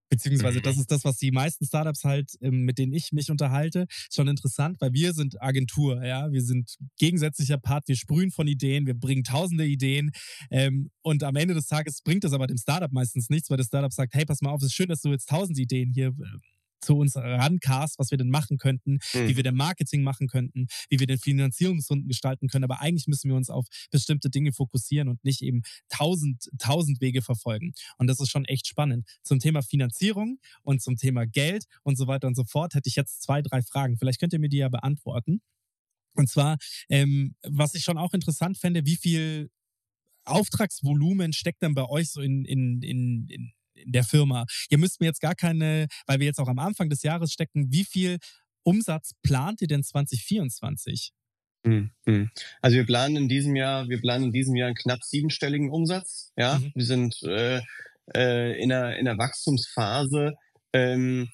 Beziehungsweise 0.08 0.60
das 0.60 0.78
ist 0.78 0.90
das, 0.90 1.04
was 1.04 1.16
die 1.16 1.32
meisten 1.32 1.66
Startups 1.66 2.04
halt, 2.04 2.32
ähm, 2.40 2.62
mit 2.62 2.78
denen 2.78 2.92
ich 2.92 3.12
mich 3.12 3.30
unterhalte, 3.30 3.86
schon 4.12 4.28
interessant, 4.28 4.80
weil 4.80 4.92
wir 4.92 5.12
sind 5.12 5.40
Agentur, 5.42 6.04
ja, 6.04 6.30
wir 6.30 6.42
sind 6.42 6.76
gegensätzlicher 6.98 7.58
Part, 7.58 7.88
wir 7.88 7.96
sprühen 7.96 8.30
von 8.30 8.46
Ideen, 8.46 8.86
wir 8.86 8.94
bringen 8.94 9.24
tausende 9.24 9.66
Ideen. 9.66 10.12
Ähm, 10.50 10.90
und 11.02 11.22
am 11.24 11.36
Ende 11.36 11.54
des 11.54 11.66
Tages 11.66 12.02
bringt 12.02 12.24
das 12.24 12.32
aber 12.32 12.46
dem 12.46 12.56
Startup 12.56 12.92
meistens 12.92 13.30
nichts, 13.30 13.50
weil 13.50 13.56
das 13.56 13.66
Startup 13.66 13.92
sagt, 13.92 14.14
hey, 14.14 14.24
pass 14.24 14.40
mal 14.40 14.50
auf, 14.50 14.60
es 14.60 14.66
ist 14.66 14.74
schön, 14.74 14.88
dass 14.88 15.00
du 15.00 15.10
jetzt 15.10 15.28
tausend 15.28 15.58
Ideen 15.58 15.90
hier 15.90 16.08
äh, 16.08 16.55
zu 16.80 16.96
uns 16.98 17.16
rancast, 17.16 17.98
was 17.98 18.10
wir 18.10 18.18
denn 18.18 18.28
machen 18.30 18.58
könnten, 18.58 18.98
Mhm. 19.14 19.28
wie 19.28 19.36
wir 19.36 19.42
denn 19.42 19.54
Marketing 19.56 20.02
machen 20.02 20.28
könnten, 20.28 20.66
wie 20.90 20.98
wir 21.00 21.06
den 21.06 21.18
Finanzierungsrunden 21.18 22.08
gestalten 22.08 22.48
können. 22.48 22.64
Aber 22.64 22.80
eigentlich 22.80 23.06
müssen 23.06 23.28
wir 23.28 23.36
uns 23.36 23.50
auf 23.50 23.66
bestimmte 23.90 24.30
Dinge 24.30 24.52
fokussieren 24.52 25.08
und 25.08 25.24
nicht 25.24 25.42
eben 25.42 25.62
tausend, 25.88 26.48
tausend 26.58 27.00
Wege 27.00 27.22
verfolgen. 27.22 27.72
Und 27.98 28.06
das 28.06 28.20
ist 28.20 28.30
schon 28.30 28.44
echt 28.44 28.66
spannend. 28.66 29.06
Zum 29.22 29.38
Thema 29.38 29.62
Finanzierung 29.62 30.38
und 30.62 30.82
zum 30.82 30.96
Thema 30.96 31.26
Geld 31.26 31.64
und 31.82 31.96
so 31.96 32.06
weiter 32.06 32.26
und 32.26 32.34
so 32.36 32.44
fort 32.44 32.74
hätte 32.74 32.88
ich 32.88 32.96
jetzt 32.96 33.22
zwei, 33.22 33.42
drei 33.42 33.62
Fragen. 33.62 33.96
Vielleicht 33.98 34.20
könnt 34.20 34.32
ihr 34.32 34.38
mir 34.38 34.48
die 34.48 34.58
ja 34.58 34.68
beantworten. 34.68 35.40
Und 36.14 36.28
zwar, 36.30 36.56
ähm, 36.88 37.34
was 37.42 37.74
ich 37.74 37.84
schon 37.84 37.98
auch 37.98 38.14
interessant 38.14 38.58
fände, 38.58 38.86
wie 38.86 38.96
viel 38.96 39.50
Auftragsvolumen 40.24 41.32
steckt 41.32 41.62
denn 41.62 41.74
bei 41.74 41.84
euch 41.88 42.10
so 42.10 42.20
in, 42.20 42.44
in, 42.44 42.82
in 42.82 43.28
in 43.28 43.52
der 43.84 44.04
Firma. 44.04 44.46
Ihr 44.70 44.78
müsst 44.78 45.00
mir 45.00 45.06
jetzt 45.06 45.20
gar 45.20 45.34
keine, 45.34 45.86
weil 46.06 46.18
wir 46.20 46.26
jetzt 46.26 46.38
auch 46.38 46.48
am 46.48 46.58
Anfang 46.58 46.88
des 46.88 47.02
Jahres 47.02 47.32
stecken, 47.32 47.70
wie 47.70 47.84
viel 47.84 48.18
Umsatz 48.62 49.12
plant 49.22 49.60
ihr 49.62 49.68
denn 49.68 49.84
2024? 49.84 51.12
Hm, 51.64 51.90
hm. 52.06 52.30
Also 52.62 52.76
wir 52.76 52.86
planen 52.86 53.16
in 53.16 53.28
diesem 53.28 53.56
Jahr, 53.56 53.88
wir 53.88 54.00
planen 54.00 54.26
in 54.26 54.32
diesem 54.32 54.54
Jahr 54.56 54.68
einen 54.68 54.76
knapp 54.76 55.02
siebenstelligen 55.02 55.70
Umsatz. 55.70 56.32
Ja, 56.36 56.58
Mhm. 56.58 56.72
wir 56.74 56.84
sind 56.84 57.22
äh, 57.24 57.60
äh, 58.14 58.62
in 58.62 58.70
einer 58.72 58.96
in 58.96 59.04
der 59.04 59.18
Wachstumsphase. 59.18 60.34
Ähm, 60.72 61.28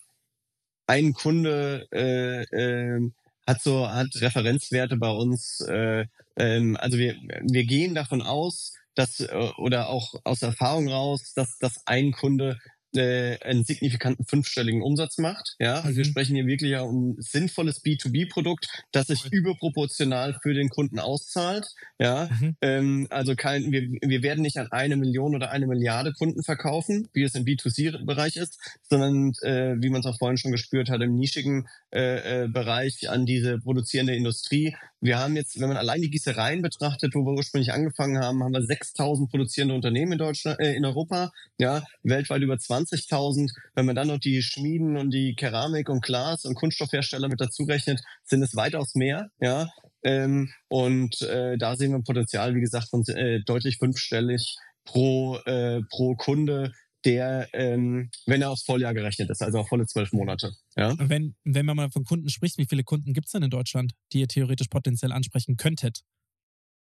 ein 0.86 1.12
Kunde 1.12 1.86
äh, 1.92 2.44
ähm, 2.54 3.14
hat 3.46 3.62
so 3.62 3.88
hat 3.88 4.08
Referenzwerte 4.20 4.96
bei 4.96 5.10
uns. 5.10 5.60
Äh, 5.60 6.06
ähm, 6.36 6.76
also 6.78 6.96
wir 6.98 7.14
wir 7.42 7.64
gehen 7.64 7.94
davon 7.94 8.22
aus, 8.22 8.74
dass 8.94 9.20
äh, 9.20 9.28
oder 9.58 9.88
auch 9.88 10.14
aus 10.24 10.42
Erfahrung 10.42 10.88
raus, 10.88 11.32
dass 11.34 11.58
dass 11.58 11.86
ein 11.86 12.12
Kunde 12.12 12.58
äh, 12.94 13.38
einen 13.40 13.64
signifikanten 13.64 14.26
fünfstelligen 14.26 14.82
Umsatz 14.82 15.16
macht. 15.16 15.54
Ja, 15.58 15.80
also 15.80 15.96
wir 15.96 16.04
Mhm. 16.04 16.10
sprechen 16.10 16.34
hier 16.34 16.46
wirklich 16.46 16.72
ja 16.72 16.82
um 16.82 17.16
sinnvolles 17.18 17.82
B2B-Produkt, 17.82 18.68
das 18.92 19.06
sich 19.06 19.24
überproportional 19.32 20.38
für 20.42 20.52
den 20.52 20.68
Kunden 20.68 20.98
auszahlt. 20.98 21.66
Ja, 21.98 22.28
Mhm. 22.30 22.56
ähm, 22.60 23.06
also 23.08 23.34
kein, 23.34 23.72
wir, 23.72 23.82
wir 23.82 24.22
werden 24.22 24.42
nicht 24.42 24.58
an 24.58 24.70
eine 24.72 24.96
Million 24.96 25.34
oder 25.34 25.50
eine 25.50 25.66
Milliarde 25.66 26.12
Kunden 26.12 26.42
verkaufen, 26.42 27.08
wie 27.14 27.22
es 27.22 27.34
im 27.34 27.46
B2C-Bereich 27.46 28.36
ist, 28.36 28.58
sondern 28.82 29.32
äh, 29.40 29.74
wie 29.80 29.88
man 29.88 30.00
es 30.00 30.06
auch 30.06 30.18
vorhin 30.18 30.36
schon 30.36 30.52
gespürt 30.52 30.90
hat, 30.90 31.00
im 31.00 31.16
nischigen 31.16 31.68
äh, 31.94 32.44
äh, 32.44 32.48
Bereich 32.48 33.08
an 33.08 33.24
diese 33.24 33.58
produzierende 33.58 34.14
Industrie. 34.14 34.76
Wir 35.02 35.18
haben 35.18 35.34
jetzt, 35.34 35.60
wenn 35.60 35.66
man 35.66 35.76
allein 35.76 36.00
die 36.00 36.10
Gießereien 36.10 36.62
betrachtet, 36.62 37.16
wo 37.16 37.24
wir 37.24 37.32
ursprünglich 37.32 37.72
angefangen 37.72 38.20
haben, 38.20 38.44
haben 38.44 38.52
wir 38.52 38.62
6000 38.62 39.28
produzierende 39.28 39.74
Unternehmen 39.74 40.12
in 40.12 40.18
Deutschland, 40.18 40.60
äh, 40.60 40.74
in 40.74 40.84
Europa, 40.84 41.32
ja, 41.58 41.82
weltweit 42.04 42.40
über 42.40 42.54
20.000. 42.54 43.50
Wenn 43.74 43.84
man 43.84 43.96
dann 43.96 44.06
noch 44.06 44.20
die 44.20 44.42
Schmieden 44.42 44.96
und 44.96 45.10
die 45.10 45.34
Keramik 45.34 45.88
und 45.88 46.04
Glas 46.04 46.44
und 46.44 46.54
Kunststoffhersteller 46.54 47.28
mit 47.28 47.40
dazu 47.40 47.64
rechnet, 47.64 48.00
sind 48.22 48.42
es 48.44 48.54
weitaus 48.54 48.94
mehr, 48.94 49.28
ja. 49.40 49.68
Ähm, 50.04 50.52
und 50.68 51.20
äh, 51.22 51.58
da 51.58 51.74
sehen 51.74 51.90
wir 51.90 52.02
Potenzial, 52.04 52.54
wie 52.54 52.60
gesagt, 52.60 52.90
von 52.90 53.02
äh, 53.08 53.40
deutlich 53.44 53.78
fünfstellig 53.78 54.54
pro, 54.84 55.38
äh, 55.46 55.80
pro 55.90 56.14
Kunde, 56.14 56.72
der, 57.04 57.48
ähm, 57.52 58.10
wenn 58.26 58.42
er 58.42 58.50
aufs 58.50 58.64
Volljahr 58.64 58.94
gerechnet 58.94 59.30
ist, 59.30 59.42
also 59.42 59.58
auf 59.58 59.68
volle 59.68 59.86
zwölf 59.86 60.12
Monate. 60.12 60.54
Ja? 60.76 60.94
Wenn, 60.98 61.34
wenn 61.44 61.66
man 61.66 61.76
mal 61.76 61.90
von 61.90 62.04
Kunden 62.04 62.28
spricht, 62.28 62.58
wie 62.58 62.66
viele 62.66 62.84
Kunden 62.84 63.12
gibt 63.12 63.26
es 63.26 63.32
denn 63.32 63.42
in 63.42 63.50
Deutschland, 63.50 63.92
die 64.12 64.20
ihr 64.20 64.28
theoretisch 64.28 64.68
potenziell 64.68 65.12
ansprechen 65.12 65.56
könntet? 65.56 66.02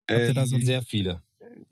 Da 0.07 0.45
so 0.45 0.59
sehr 0.59 0.84
viele. 0.84 1.24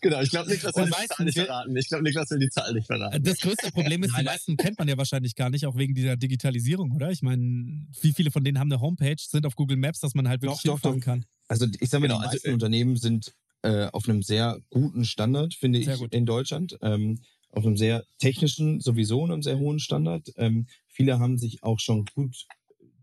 genau, 0.00 0.20
ich 0.20 0.30
glaube, 0.30 0.50
Niklas 0.50 0.74
will 0.76 0.86
die 0.86 0.90
Zahl 0.90 1.24
nicht 1.24 1.38
verraten. 1.38 1.76
Ich 1.76 1.88
glaube, 1.88 2.04
Niklas 2.04 2.30
will 2.30 2.38
die 2.38 2.50
Zahl 2.50 2.72
nicht 2.74 2.86
verraten. 2.86 3.22
Das 3.22 3.38
größte 3.38 3.70
Problem 3.70 4.02
ist, 4.02 4.16
die 4.16 4.22
meisten 4.22 4.56
kennt 4.56 4.78
man 4.78 4.88
ja 4.88 4.96
wahrscheinlich 4.96 5.34
gar 5.34 5.50
nicht, 5.50 5.66
auch 5.66 5.76
wegen 5.76 5.94
dieser 5.94 6.16
Digitalisierung, 6.16 6.92
oder? 6.92 7.10
Ich 7.10 7.22
meine, 7.22 7.86
wie 8.00 8.12
viele 8.12 8.30
von 8.30 8.44
denen 8.44 8.58
haben 8.58 8.70
eine 8.72 8.80
Homepage, 8.80 9.16
sind 9.18 9.46
auf 9.46 9.56
Google 9.56 9.76
Maps, 9.76 10.00
dass 10.00 10.14
man 10.14 10.28
halt 10.28 10.42
wirklich 10.42 10.62
doch, 10.62 10.80
doch, 10.80 10.94
doch. 10.94 11.00
kann? 11.00 11.24
Also 11.48 11.66
ich 11.80 11.90
sage 11.90 12.02
mal, 12.02 12.08
genau, 12.08 12.20
die 12.20 12.26
meisten 12.26 12.48
also, 12.48 12.54
Unternehmen 12.54 12.96
sind 12.96 13.34
äh, 13.62 13.86
auf 13.92 14.08
einem 14.08 14.22
sehr 14.22 14.60
guten 14.70 15.04
Standard, 15.04 15.54
finde 15.54 15.82
sehr 15.82 15.94
ich, 15.94 16.00
gut. 16.00 16.14
in 16.14 16.26
Deutschland. 16.26 16.78
Ähm, 16.82 17.20
auf 17.50 17.66
einem 17.66 17.76
sehr 17.76 18.04
technischen, 18.18 18.80
sowieso 18.80 19.24
einem 19.24 19.42
sehr 19.42 19.58
hohen 19.58 19.78
Standard. 19.78 20.32
Ähm, 20.36 20.66
viele 20.88 21.18
haben 21.18 21.38
sich 21.38 21.62
auch 21.62 21.78
schon 21.78 22.06
gut 22.14 22.46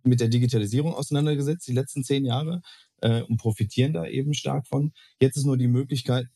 mit 0.04 0.20
der 0.20 0.28
Digitalisierung 0.28 0.94
auseinandergesetzt, 0.94 1.68
die 1.68 1.74
letzten 1.74 2.04
zehn 2.04 2.26
Jahre 2.26 2.62
äh, 3.02 3.22
und 3.22 3.38
profitieren 3.38 3.94
da 3.94 4.06
eben 4.08 4.34
stark 4.34 4.68
von. 4.68 4.92
Jetzt 5.22 5.38
ist 5.38 5.46
nur 5.46 5.58
die 5.58 5.68
Möglichkeit, 5.68 6.28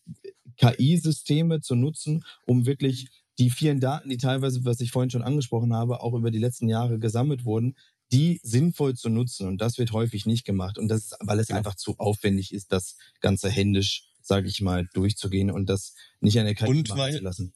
KI-Systeme 0.57 1.61
zu 1.61 1.75
nutzen, 1.75 2.23
um 2.45 2.65
wirklich 2.65 3.07
die 3.39 3.49
vielen 3.49 3.79
Daten, 3.79 4.09
die 4.09 4.17
teilweise, 4.17 4.63
was 4.63 4.79
ich 4.79 4.91
vorhin 4.91 5.09
schon 5.09 5.23
angesprochen 5.23 5.73
habe, 5.73 6.01
auch 6.01 6.13
über 6.13 6.29
die 6.29 6.39
letzten 6.39 6.69
Jahre 6.69 6.99
gesammelt 6.99 7.45
wurden, 7.45 7.75
die 8.11 8.39
sinnvoll 8.43 8.93
zu 8.93 9.09
nutzen. 9.09 9.47
Und 9.47 9.59
das 9.59 9.79
wird 9.79 9.91
häufig 9.91 10.27
nicht 10.27 10.45
gemacht. 10.45 10.77
Und 10.77 10.87
das 10.87 11.15
weil 11.19 11.39
es 11.39 11.49
einfach 11.49 11.75
zu 11.75 11.95
aufwendig 11.97 12.53
ist, 12.53 12.71
das 12.71 12.95
Ganze 13.21 13.49
händisch, 13.49 14.07
sage 14.23 14.47
ich 14.47 14.61
mal, 14.61 14.87
durchzugehen 14.93 15.51
und 15.51 15.69
das 15.69 15.93
nicht 16.19 16.39
an 16.39 16.45
der 16.45 16.55
machen 16.59 17.13
zu 17.13 17.23
lassen. 17.23 17.53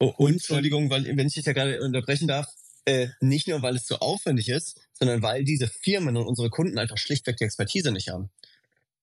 Oh, 0.00 0.14
und, 0.16 0.32
Entschuldigung, 0.32 0.90
weil, 0.90 1.04
wenn 1.16 1.26
ich 1.26 1.34
dich 1.34 1.44
da 1.44 1.52
gerade 1.52 1.80
unterbrechen 1.82 2.26
darf, 2.26 2.48
äh, 2.86 3.08
nicht 3.20 3.46
nur, 3.46 3.60
weil 3.62 3.76
es 3.76 3.86
so 3.86 3.96
aufwendig 3.96 4.48
ist, 4.48 4.80
sondern 4.94 5.22
weil 5.22 5.44
diese 5.44 5.68
Firmen 5.68 6.16
und 6.16 6.26
unsere 6.26 6.48
Kunden 6.48 6.78
einfach 6.78 6.96
schlichtweg 6.96 7.36
die 7.36 7.44
Expertise 7.44 7.92
nicht 7.92 8.08
haben. 8.08 8.30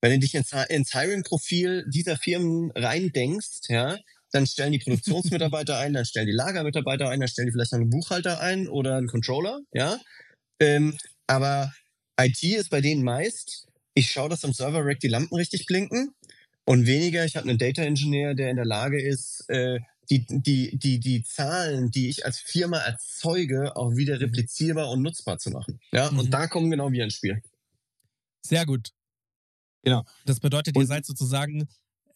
Wenn 0.01 0.11
du 0.11 0.19
dich 0.19 0.33
ins, 0.33 0.51
ins 0.69 0.93
Hiring-Profil 0.93 1.85
dieser 1.87 2.17
Firmen 2.17 2.71
reindenkst, 2.71 3.69
ja, 3.69 3.97
dann 4.31 4.47
stellen 4.47 4.71
die 4.71 4.79
Produktionsmitarbeiter 4.79 5.77
ein, 5.77 5.93
dann 5.93 6.05
stellen 6.05 6.27
die 6.27 6.33
Lagermitarbeiter 6.33 7.09
ein, 7.09 7.19
dann 7.19 7.29
stellen 7.29 7.47
die 7.47 7.51
vielleicht 7.51 7.71
noch 7.71 7.79
einen 7.79 7.89
Buchhalter 7.89 8.41
ein 8.41 8.67
oder 8.67 8.97
einen 8.97 9.07
Controller, 9.07 9.59
ja. 9.71 9.99
Ähm, 10.59 10.97
aber 11.27 11.71
IT 12.19 12.41
ist 12.41 12.69
bei 12.69 12.81
denen 12.81 13.03
meist, 13.03 13.67
ich 13.93 14.11
schaue, 14.11 14.29
dass 14.29 14.43
am 14.43 14.53
Server-Rack 14.53 14.99
die 14.99 15.07
Lampen 15.07 15.35
richtig 15.35 15.65
blinken 15.65 16.13
und 16.67 16.85
weniger, 16.85 17.23
ich 17.23 17.37
habe 17.37 17.47
einen 17.47 17.57
Data 17.57 17.81
Engineer, 17.81 18.35
der 18.35 18.49
in 18.49 18.57
der 18.57 18.65
Lage 18.65 19.01
ist, 19.01 19.49
äh, 19.49 19.79
die, 20.09 20.25
die, 20.25 20.77
die, 20.77 20.99
die 20.99 21.23
Zahlen, 21.23 21.91
die 21.91 22.09
ich 22.09 22.25
als 22.25 22.39
Firma 22.39 22.77
erzeuge, 22.79 23.77
auch 23.77 23.95
wieder 23.95 24.15
mhm. 24.15 24.23
replizierbar 24.23 24.89
und 24.89 25.01
nutzbar 25.01 25.37
zu 25.37 25.49
machen. 25.49 25.79
Ja, 25.93 26.11
mhm. 26.11 26.19
und 26.19 26.31
da 26.31 26.47
kommen 26.47 26.69
genau 26.69 26.91
wir 26.91 27.05
ins 27.05 27.13
Spiel. 27.13 27.41
Sehr 28.41 28.65
gut. 28.65 28.89
Genau. 29.83 30.03
Das 30.25 30.41
bedeutet, 30.41 30.75
ihr 30.75 30.81
und, 30.81 30.87
seid 30.87 31.05
sozusagen 31.05 31.69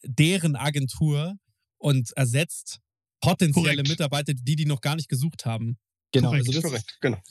deren 0.04 0.58
Agentur 0.58 1.38
und 1.78 2.12
ersetzt 2.18 2.82
potenzielle 3.22 3.76
korrekt. 3.76 3.88
Mitarbeiter, 3.88 4.34
die 4.34 4.58
die 4.58 4.66
noch 4.66 4.82
gar 4.82 4.98
nicht 4.98 5.08
gesucht 5.08 5.46
haben. 5.46 5.78
Genau, 6.12 6.32
korrekt, 6.32 6.50
also 6.50 6.60
das, 6.60 6.70
korrekt, 6.70 6.98
genau. 7.00 7.22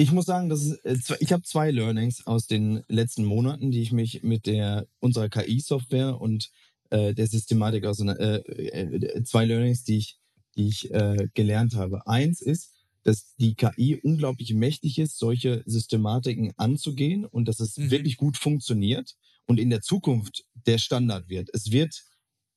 Ich, 0.00 0.12
muss 0.12 0.24
sagen, 0.24 0.48
das 0.48 0.64
ist, 0.64 1.10
äh, 1.10 1.16
ich 1.20 1.30
habe 1.30 1.42
zwei 1.42 1.70
Learnings 1.70 2.26
aus 2.26 2.46
den 2.46 2.82
letzten 2.88 3.22
Monaten, 3.22 3.70
die 3.70 3.82
ich 3.82 3.92
mich 3.92 4.22
mit 4.22 4.46
der 4.46 4.86
unserer 4.98 5.28
KI-Software 5.28 6.18
und 6.18 6.50
äh, 6.88 7.12
der 7.12 7.26
Systematik 7.26 7.84
aus 7.84 8.00
äh, 8.00 8.36
äh, 8.36 9.22
zwei 9.24 9.44
Learnings, 9.44 9.84
die 9.84 9.98
ich, 9.98 10.18
die 10.56 10.68
ich 10.68 10.90
äh, 10.90 11.28
gelernt 11.34 11.74
habe. 11.74 12.06
Eins 12.06 12.40
ist, 12.40 12.72
dass 13.02 13.34
die 13.36 13.54
KI 13.54 14.00
unglaublich 14.02 14.54
mächtig 14.54 14.98
ist, 14.98 15.18
solche 15.18 15.62
Systematiken 15.66 16.54
anzugehen 16.56 17.26
und 17.26 17.46
dass 17.46 17.60
es 17.60 17.76
mhm. 17.76 17.90
wirklich 17.90 18.16
gut 18.16 18.38
funktioniert 18.38 19.16
und 19.44 19.60
in 19.60 19.68
der 19.68 19.82
Zukunft 19.82 20.46
der 20.66 20.78
Standard 20.78 21.28
wird. 21.28 21.50
Es 21.52 21.72
wird 21.72 22.04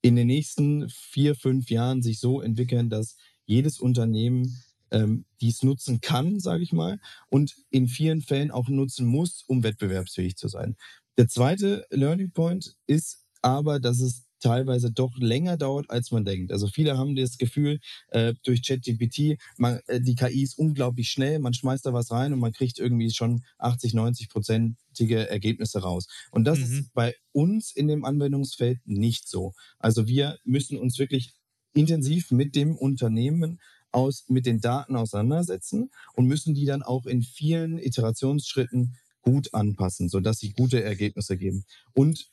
in 0.00 0.16
den 0.16 0.28
nächsten 0.28 0.88
vier, 0.88 1.34
fünf 1.34 1.68
Jahren 1.68 2.00
sich 2.00 2.20
so 2.20 2.40
entwickeln, 2.40 2.88
dass 2.88 3.16
jedes 3.44 3.80
Unternehmen 3.80 4.64
ähm, 4.94 5.26
dies 5.40 5.62
nutzen 5.62 6.00
kann, 6.00 6.40
sage 6.40 6.62
ich 6.62 6.72
mal, 6.72 7.00
und 7.28 7.56
in 7.70 7.88
vielen 7.88 8.22
Fällen 8.22 8.50
auch 8.50 8.68
nutzen 8.68 9.06
muss, 9.06 9.42
um 9.46 9.62
wettbewerbsfähig 9.62 10.36
zu 10.36 10.48
sein. 10.48 10.76
Der 11.18 11.28
zweite 11.28 11.84
Learning 11.90 12.30
Point 12.30 12.76
ist 12.86 13.24
aber, 13.42 13.80
dass 13.80 14.00
es 14.00 14.24
teilweise 14.40 14.92
doch 14.92 15.16
länger 15.16 15.56
dauert, 15.56 15.88
als 15.90 16.10
man 16.10 16.24
denkt. 16.24 16.52
Also 16.52 16.68
viele 16.68 16.98
haben 16.98 17.16
das 17.16 17.38
Gefühl, 17.38 17.80
äh, 18.08 18.34
durch 18.44 18.62
ChatGPT, 18.62 19.38
man, 19.56 19.80
äh, 19.86 20.00
die 20.00 20.14
KI 20.14 20.42
ist 20.42 20.58
unglaublich 20.58 21.08
schnell, 21.08 21.38
man 21.38 21.54
schmeißt 21.54 21.86
da 21.86 21.94
was 21.94 22.10
rein 22.10 22.32
und 22.32 22.40
man 22.40 22.52
kriegt 22.52 22.78
irgendwie 22.78 23.10
schon 23.10 23.42
80, 23.58 23.94
90 23.94 24.28
prozentige 24.28 25.30
Ergebnisse 25.30 25.80
raus. 25.80 26.06
Und 26.30 26.44
das 26.44 26.58
mhm. 26.58 26.64
ist 26.64 26.92
bei 26.92 27.14
uns 27.32 27.74
in 27.74 27.88
dem 27.88 28.04
Anwendungsfeld 28.04 28.80
nicht 28.84 29.28
so. 29.28 29.54
Also 29.78 30.06
wir 30.06 30.38
müssen 30.44 30.78
uns 30.78 30.98
wirklich 30.98 31.32
intensiv 31.72 32.30
mit 32.30 32.54
dem 32.54 32.76
Unternehmen 32.76 33.60
aus, 33.94 34.24
mit 34.28 34.46
den 34.46 34.60
Daten 34.60 34.96
auseinandersetzen 34.96 35.90
und 36.14 36.26
müssen 36.26 36.54
die 36.54 36.66
dann 36.66 36.82
auch 36.82 37.06
in 37.06 37.22
vielen 37.22 37.78
Iterationsschritten 37.78 38.96
gut 39.22 39.54
anpassen, 39.54 40.08
sodass 40.08 40.38
sie 40.38 40.52
gute 40.52 40.82
Ergebnisse 40.82 41.36
geben. 41.36 41.64
Und 41.94 42.30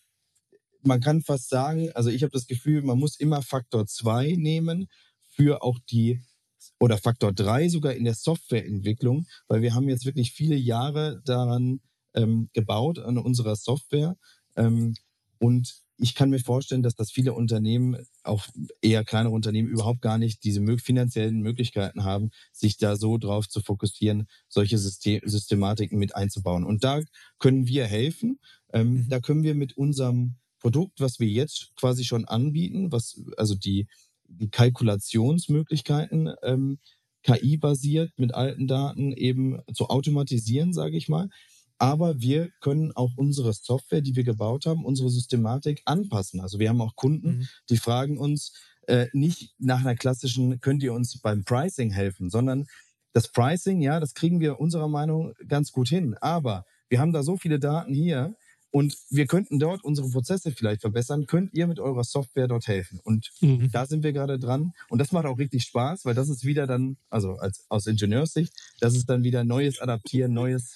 man 0.83 0.99
kann 0.99 1.21
fast 1.21 1.49
sagen, 1.49 1.91
also 1.93 2.09
ich 2.09 2.23
habe 2.23 2.31
das 2.31 2.47
Gefühl, 2.47 2.81
man 2.81 2.97
muss 2.97 3.15
immer 3.17 3.41
Faktor 3.41 3.85
2 3.85 4.35
nehmen 4.37 4.87
für 5.29 5.63
auch 5.63 5.79
die 5.89 6.21
oder 6.79 6.97
Faktor 6.97 7.31
3 7.31 7.69
sogar 7.69 7.93
in 7.93 8.03
der 8.03 8.15
Softwareentwicklung, 8.15 9.27
weil 9.47 9.61
wir 9.61 9.73
haben 9.73 9.87
jetzt 9.87 10.05
wirklich 10.05 10.31
viele 10.31 10.55
Jahre 10.55 11.21
daran 11.25 11.79
ähm, 12.13 12.49
gebaut, 12.53 12.99
an 12.99 13.17
unserer 13.17 13.55
Software. 13.55 14.17
Ähm, 14.55 14.95
und 15.39 15.75
ich 16.01 16.15
kann 16.15 16.31
mir 16.31 16.39
vorstellen, 16.39 16.81
dass 16.81 16.95
das 16.95 17.11
viele 17.11 17.33
Unternehmen, 17.33 17.95
auch 18.23 18.47
eher 18.81 19.03
kleinere 19.03 19.33
Unternehmen, 19.33 19.69
überhaupt 19.69 20.01
gar 20.01 20.17
nicht 20.17 20.43
diese 20.43 20.61
finanziellen 20.79 21.41
Möglichkeiten 21.41 22.03
haben, 22.03 22.31
sich 22.51 22.77
da 22.77 22.95
so 22.95 23.19
drauf 23.19 23.47
zu 23.47 23.61
fokussieren, 23.61 24.27
solche 24.49 24.79
System 24.79 25.21
Systematiken 25.23 25.99
mit 25.99 26.15
einzubauen. 26.15 26.63
Und 26.63 26.83
da 26.83 27.01
können 27.37 27.67
wir 27.67 27.85
helfen. 27.85 28.39
Ähm, 28.73 28.93
mhm. 28.93 29.09
Da 29.09 29.19
können 29.19 29.43
wir 29.43 29.53
mit 29.53 29.77
unserem 29.77 30.37
Produkt, 30.59 30.99
was 30.99 31.19
wir 31.19 31.27
jetzt 31.27 31.71
quasi 31.75 32.03
schon 32.03 32.25
anbieten, 32.25 32.91
was 32.91 33.21
also 33.37 33.53
die, 33.53 33.87
die 34.27 34.49
Kalkulationsmöglichkeiten 34.49 36.33
ähm, 36.41 36.79
KI-basiert 37.23 38.11
mit 38.17 38.33
alten 38.33 38.67
Daten 38.67 39.11
eben 39.11 39.61
zu 39.73 39.87
automatisieren, 39.89 40.73
sage 40.73 40.97
ich 40.97 41.09
mal. 41.09 41.29
Aber 41.81 42.21
wir 42.21 42.51
können 42.59 42.91
auch 42.91 43.13
unsere 43.15 43.53
Software, 43.53 44.01
die 44.01 44.15
wir 44.15 44.23
gebaut 44.23 44.67
haben, 44.67 44.85
unsere 44.85 45.09
Systematik 45.09 45.81
anpassen. 45.85 46.39
Also 46.39 46.59
wir 46.59 46.69
haben 46.69 46.79
auch 46.79 46.95
Kunden, 46.95 47.39
mhm. 47.39 47.47
die 47.71 47.77
fragen 47.77 48.19
uns 48.19 48.53
äh, 48.85 49.07
nicht 49.13 49.55
nach 49.57 49.79
einer 49.79 49.95
klassischen, 49.95 50.61
könnt 50.61 50.83
ihr 50.83 50.93
uns 50.93 51.19
beim 51.21 51.43
Pricing 51.43 51.89
helfen, 51.89 52.29
sondern 52.29 52.67
das 53.13 53.29
Pricing, 53.29 53.81
ja, 53.81 53.99
das 53.99 54.13
kriegen 54.13 54.39
wir 54.39 54.59
unserer 54.59 54.87
Meinung 54.87 55.33
ganz 55.47 55.71
gut 55.71 55.89
hin. 55.89 56.15
Aber 56.21 56.67
wir 56.87 56.99
haben 56.99 57.13
da 57.13 57.23
so 57.23 57.35
viele 57.35 57.57
Daten 57.57 57.95
hier, 57.95 58.35
und 58.73 58.97
wir 59.09 59.27
könnten 59.27 59.59
dort 59.59 59.83
unsere 59.83 60.09
Prozesse 60.09 60.51
vielleicht 60.51 60.79
verbessern. 60.79 61.25
Könnt 61.25 61.53
ihr 61.53 61.67
mit 61.67 61.79
eurer 61.79 62.05
Software 62.05 62.47
dort 62.47 62.67
helfen? 62.67 63.01
Und 63.03 63.31
mhm. 63.41 63.69
da 63.69 63.85
sind 63.85 64.01
wir 64.01 64.13
gerade 64.13 64.39
dran. 64.39 64.71
Und 64.87 64.99
das 64.99 65.11
macht 65.11 65.25
auch 65.25 65.37
richtig 65.37 65.63
Spaß, 65.63 66.05
weil 66.05 66.15
das 66.15 66.29
ist 66.29 66.45
wieder 66.45 66.67
dann, 66.67 66.95
also 67.09 67.33
als, 67.33 67.65
aus 67.67 67.85
Ingenieurssicht, 67.85 68.53
das 68.79 68.95
ist 68.95 69.09
dann 69.09 69.23
wieder 69.23 69.43
neues 69.43 69.81
Adaptieren, 69.81 70.33
neues, 70.33 70.73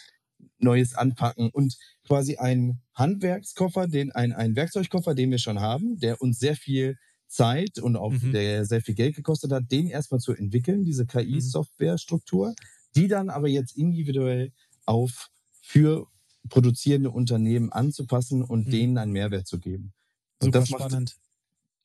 neues 0.58 0.96
Anpacken 0.96 1.50
und 1.50 1.78
quasi 2.06 2.38
ein 2.38 2.82
Handwerkskoffer, 2.94 3.88
den, 3.88 4.12
ein, 4.12 4.34
ein 4.34 4.56
Werkzeugkoffer, 4.56 5.16
den 5.16 5.32
wir 5.32 5.40
schon 5.40 5.60
haben, 5.60 6.00
der 6.00 6.22
uns 6.22 6.40
sehr 6.40 6.56
viel 6.56 6.98
Zeit 7.28 7.80
und 7.80 7.96
auch 7.96 8.12
mhm. 8.12 8.32
der 8.32 8.66
sehr 8.66 8.82
viel 8.82 8.96
Geld 8.96 9.16
gekostet 9.16 9.52
hat, 9.52 9.72
den 9.72 9.88
erstmal 9.88 10.20
zu 10.20 10.34
entwickeln, 10.34 10.84
diese 10.84 11.06
KI-Software-Struktur, 11.06 12.56
die 12.96 13.08
dann 13.08 13.30
aber 13.30 13.48
jetzt 13.48 13.76
individuell 13.78 14.52
auf 14.86 15.30
für 15.62 16.08
produzierende 16.50 17.10
Unternehmen 17.10 17.72
anzupassen 17.72 18.44
und 18.44 18.68
mhm. 18.68 18.72
denen 18.72 18.98
einen 18.98 19.12
Mehrwert 19.12 19.48
zu 19.48 19.60
geben. 19.60 19.94
Und 20.42 20.48
Super 20.48 20.60
das 20.60 20.70
macht, 20.70 20.82
spannend. 20.84 21.16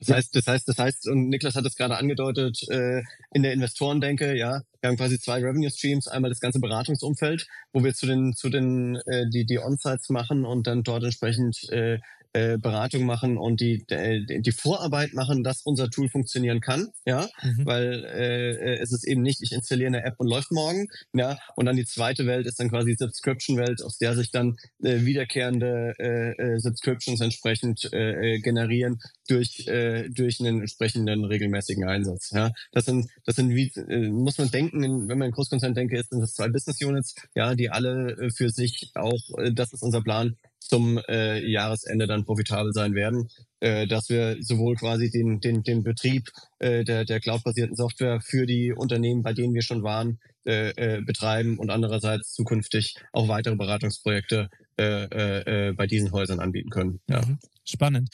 Das 0.01 0.17
heißt, 0.17 0.35
das 0.35 0.47
heißt, 0.47 0.67
das 0.67 0.79
heißt, 0.79 1.09
und 1.09 1.29
Niklas 1.29 1.55
hat 1.55 1.67
es 1.67 1.77
gerade 1.77 1.97
angedeutet, 1.97 2.67
äh, 2.71 3.03
in 3.33 3.43
der 3.43 3.53
Investorendenke, 3.53 4.35
ja, 4.35 4.63
wir 4.81 4.89
haben 4.89 4.97
quasi 4.97 5.21
zwei 5.21 5.41
Revenue 5.41 5.71
Streams. 5.71 6.09
Einmal 6.09 6.31
das 6.31 6.41
ganze 6.41 6.59
Beratungsumfeld, 6.59 7.47
wo 7.75 7.85
wir 7.85 7.93
zu 7.93 8.07
den, 8.07 8.33
zu 8.33 8.49
den, 8.49 8.97
äh, 9.07 9.29
die, 9.29 9.45
die 9.45 9.59
On-Sites 9.59 10.09
machen 10.09 10.47
und 10.47 10.67
dann 10.67 10.83
dort 10.83 11.05
entsprechend 11.05 11.69
äh, 11.71 11.99
äh, 12.33 12.59
Beratung 12.59 13.05
machen 13.05 13.39
und 13.39 13.61
die, 13.61 13.85
äh, 13.89 14.41
die 14.41 14.53
Vorarbeit 14.53 15.15
machen, 15.15 15.43
dass 15.43 15.63
unser 15.63 15.91
Tool 15.91 16.09
funktionieren 16.09 16.61
kann, 16.61 16.89
ja, 17.05 17.29
mhm. 17.43 17.67
weil 17.67 18.05
äh, 18.05 18.79
es 18.79 18.93
ist 18.93 19.07
eben 19.07 19.23
nicht, 19.23 19.43
ich 19.43 19.53
installiere 19.53 19.89
eine 19.89 20.05
App 20.05 20.15
und 20.19 20.29
läuft 20.29 20.53
morgen, 20.53 20.89
ja, 21.13 21.39
und 21.57 21.67
dann 21.67 21.77
die 21.77 21.87
zweite 21.87 22.27
Welt 22.27 22.47
ist 22.47 22.61
dann 22.61 22.71
quasi 22.71 22.95
Subscription-Welt, 22.99 23.83
aus 23.83 23.99
der 23.99 24.15
sich 24.15 24.31
dann 24.31 24.57
äh, 24.83 25.01
wiederkehrende 25.05 25.95
äh, 25.99 26.31
äh, 26.33 26.59
Subscriptions 26.59 27.21
entsprechend 27.21 27.93
äh, 27.93 28.35
äh, 28.35 28.41
generieren 28.41 29.01
durch 29.29 29.67
äh, 29.67 30.09
durch 30.11 30.41
einen 30.41 30.61
entsprechenden 30.61 31.25
regelmäßigen 31.25 31.89
Einsatz, 31.89 32.31
ja. 32.31 32.53
Das 32.73 32.85
sind 32.85 33.11
das 33.25 33.37
sind 33.37 33.55
wie 33.55 33.73
äh, 33.77 34.09
muss 34.09 34.39
man 34.39 34.51
denken, 34.51 35.09
wenn 35.09 35.19
man 35.19 35.27
in 35.27 35.33
Großkonzern 35.33 35.75
denke, 35.75 35.99
ist 35.99 36.11
sind 36.11 36.21
das 36.21 36.35
zwei 36.35 36.49
Business 36.49 36.83
Units, 36.83 37.15
ja, 37.35 37.55
die 37.55 37.71
alle 37.71 38.13
äh, 38.13 38.31
für 38.31 38.51
sich 38.51 38.91
auch, 38.95 39.39
äh, 39.39 39.53
das 39.53 39.73
ist 39.73 39.83
unser 39.83 40.03
Plan, 40.03 40.37
zum 40.71 41.01
äh, 41.09 41.45
Jahresende 41.45 42.07
dann 42.07 42.25
profitabel 42.25 42.73
sein 42.73 42.95
werden, 42.95 43.29
äh, 43.59 43.89
dass 43.89 44.09
wir 44.09 44.37
sowohl 44.41 44.77
quasi 44.77 45.11
den, 45.11 45.41
den, 45.41 45.65
den 45.65 45.83
Betrieb 45.83 46.29
äh, 46.61 46.85
der, 46.85 47.05
der 47.05 47.19
cloud-basierten 47.19 47.75
Software 47.75 48.21
für 48.21 48.47
die 48.47 48.73
Unternehmen, 48.73 49.23
bei 49.23 49.33
denen 49.33 49.53
wir 49.53 49.63
schon 49.63 49.83
waren, 49.83 50.21
äh, 50.47 50.71
äh, 50.71 51.03
betreiben 51.03 51.59
und 51.59 51.71
andererseits 51.71 52.33
zukünftig 52.35 52.95
auch 53.13 53.27
weitere 53.27 53.57
Beratungsprojekte 53.57 54.49
äh, 54.79 54.85
äh, 54.85 55.69
äh 55.69 55.73
bei 55.73 55.89
diesen 55.89 56.13
Häusern 56.13 56.39
anbieten 56.39 56.71
können. 56.71 57.01
Ja. 57.09 57.21
Mhm. 57.27 57.39
Spannend. 57.65 58.09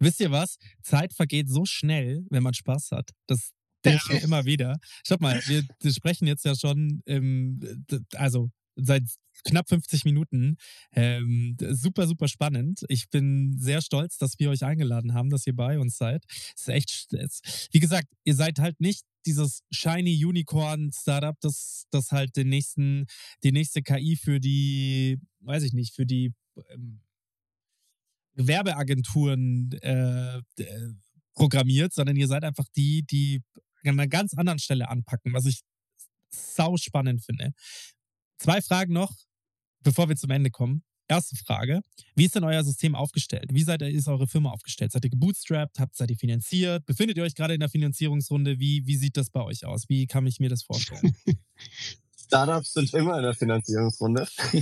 Wisst 0.00 0.20
ihr 0.20 0.32
was? 0.32 0.56
Zeit 0.82 1.14
vergeht 1.14 1.48
so 1.48 1.64
schnell, 1.64 2.24
wenn 2.28 2.42
man 2.42 2.54
Spaß 2.54 2.90
hat. 2.90 3.10
Das 3.28 3.52
denke 3.84 4.02
ich 4.02 4.12
mir 4.14 4.24
immer 4.24 4.44
wieder. 4.46 4.78
Schaut 5.06 5.20
mal, 5.20 5.40
wir, 5.46 5.62
wir 5.80 5.92
sprechen 5.92 6.26
jetzt 6.26 6.44
ja 6.44 6.56
schon, 6.56 7.02
im, 7.06 7.60
also 8.16 8.50
seit 8.82 9.04
knapp 9.44 9.68
50 9.68 10.04
Minuten. 10.04 10.56
Ähm, 10.92 11.56
super, 11.58 12.06
super 12.06 12.28
spannend. 12.28 12.84
Ich 12.88 13.08
bin 13.10 13.56
sehr 13.58 13.80
stolz, 13.80 14.18
dass 14.18 14.38
wir 14.38 14.50
euch 14.50 14.64
eingeladen 14.64 15.14
haben, 15.14 15.30
dass 15.30 15.46
ihr 15.46 15.54
bei 15.54 15.78
uns 15.78 15.96
seid. 15.96 16.24
Es 16.28 16.62
ist 16.62 16.68
echt, 16.68 17.12
es, 17.14 17.68
wie 17.72 17.80
gesagt, 17.80 18.08
ihr 18.24 18.34
seid 18.34 18.58
halt 18.58 18.80
nicht 18.80 19.04
dieses 19.26 19.62
shiny 19.70 20.24
Unicorn 20.24 20.90
Startup, 20.92 21.36
das, 21.40 21.84
das 21.90 22.10
halt 22.10 22.36
den 22.36 22.48
nächsten, 22.48 23.06
die 23.42 23.52
nächste 23.52 23.82
KI 23.82 24.16
für 24.16 24.40
die, 24.40 25.18
weiß 25.40 25.62
ich 25.62 25.72
nicht, 25.72 25.94
für 25.94 26.06
die 26.06 26.32
ähm, 26.70 27.00
Werbeagenturen 28.34 29.72
äh, 29.82 30.40
programmiert, 31.34 31.92
sondern 31.92 32.16
ihr 32.16 32.28
seid 32.28 32.44
einfach 32.44 32.66
die, 32.76 33.02
die 33.02 33.42
an 33.84 33.98
einer 33.98 34.08
ganz 34.08 34.34
anderen 34.34 34.58
Stelle 34.58 34.88
anpacken, 34.88 35.32
was 35.32 35.46
ich 35.46 35.60
sau 36.30 36.76
spannend 36.76 37.24
finde. 37.24 37.52
Zwei 38.40 38.62
Fragen 38.62 38.94
noch, 38.94 39.12
bevor 39.82 40.08
wir 40.08 40.16
zum 40.16 40.30
Ende 40.30 40.50
kommen. 40.50 40.82
Erste 41.08 41.36
Frage. 41.36 41.82
Wie 42.14 42.24
ist 42.24 42.36
denn 42.36 42.44
euer 42.44 42.64
System 42.64 42.94
aufgestellt? 42.94 43.50
Wie 43.52 43.64
seid, 43.64 43.82
ist 43.82 44.08
eure 44.08 44.26
Firma 44.26 44.50
aufgestellt? 44.50 44.92
Seid 44.92 45.04
ihr 45.04 45.10
gebootstrapped? 45.10 45.78
Habt, 45.78 45.94
seid 45.94 46.10
ihr 46.10 46.16
finanziert? 46.16 46.86
Befindet 46.86 47.18
ihr 47.18 47.24
euch 47.24 47.34
gerade 47.34 47.52
in 47.52 47.60
der 47.60 47.68
Finanzierungsrunde? 47.68 48.58
Wie, 48.58 48.86
wie 48.86 48.96
sieht 48.96 49.18
das 49.18 49.28
bei 49.28 49.42
euch 49.42 49.66
aus? 49.66 49.90
Wie 49.90 50.06
kann 50.06 50.26
ich 50.26 50.40
mir 50.40 50.48
das 50.48 50.62
vorstellen? 50.62 51.14
Startups 52.16 52.72
sind 52.72 52.94
immer 52.94 53.18
in 53.18 53.24
der 53.24 53.34
Finanzierungsrunde. 53.34 54.26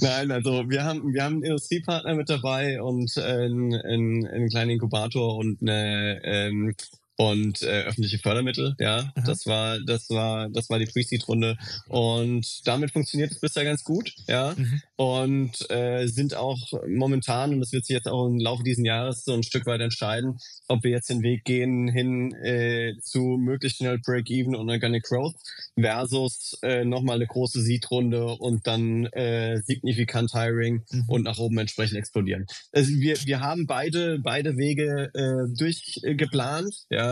Nein, 0.00 0.32
also 0.32 0.68
wir 0.68 0.82
haben, 0.82 1.12
wir 1.14 1.22
haben 1.22 1.34
einen 1.34 1.44
Industriepartner 1.44 2.14
mit 2.16 2.28
dabei 2.28 2.82
und 2.82 3.16
einen, 3.18 3.72
einen, 3.72 4.26
einen 4.26 4.48
kleinen 4.48 4.70
Inkubator 4.72 5.36
und 5.36 5.62
eine, 5.62 6.20
ähm, 6.24 6.74
und 7.16 7.62
äh, 7.62 7.82
öffentliche 7.82 8.18
Fördermittel, 8.18 8.76
ja, 8.78 9.12
Aha. 9.14 9.24
das 9.26 9.46
war 9.46 9.80
das 9.80 10.10
war 10.10 10.50
das 10.50 10.68
war 10.68 10.78
die 10.78 10.86
Pre-Seed-Runde 10.86 11.56
und 11.88 12.66
damit 12.66 12.90
funktioniert 12.90 13.32
es 13.32 13.40
bisher 13.40 13.64
ganz 13.64 13.84
gut, 13.84 14.14
ja, 14.28 14.54
mhm. 14.56 14.82
und 14.96 15.70
äh, 15.70 16.06
sind 16.06 16.34
auch 16.34 16.58
momentan 16.86 17.54
und 17.54 17.60
das 17.60 17.72
wird 17.72 17.86
sich 17.86 17.94
jetzt 17.94 18.08
auch 18.08 18.26
im 18.26 18.38
Laufe 18.38 18.62
dieses 18.62 18.84
Jahres 18.84 19.24
so 19.24 19.32
ein 19.32 19.42
Stück 19.42 19.64
weit 19.66 19.80
entscheiden, 19.80 20.38
ob 20.68 20.84
wir 20.84 20.90
jetzt 20.90 21.08
den 21.08 21.22
Weg 21.22 21.44
gehen 21.44 21.88
hin 21.88 22.34
äh, 22.34 22.94
zu 23.00 23.38
möglichst 23.38 23.78
schnell 23.78 23.98
Break-Even 23.98 24.54
und 24.54 24.68
Organic 24.68 25.04
Growth 25.04 25.36
versus 25.78 26.58
äh, 26.62 26.84
nochmal 26.84 27.16
eine 27.16 27.26
große 27.26 27.62
Seed-Runde 27.62 28.26
und 28.26 28.66
dann 28.66 29.06
äh, 29.06 29.62
signifikant 29.62 30.32
Hiring 30.32 30.82
mhm. 30.90 31.04
und 31.08 31.22
nach 31.22 31.38
oben 31.38 31.56
entsprechend 31.58 31.96
explodieren. 31.96 32.46
Also 32.72 32.92
wir 32.92 33.16
wir 33.24 33.40
haben 33.40 33.66
beide 33.66 34.18
beide 34.18 34.58
Wege 34.58 35.10
äh, 35.14 35.56
durchgeplant, 35.56 36.74
ja 36.90 37.05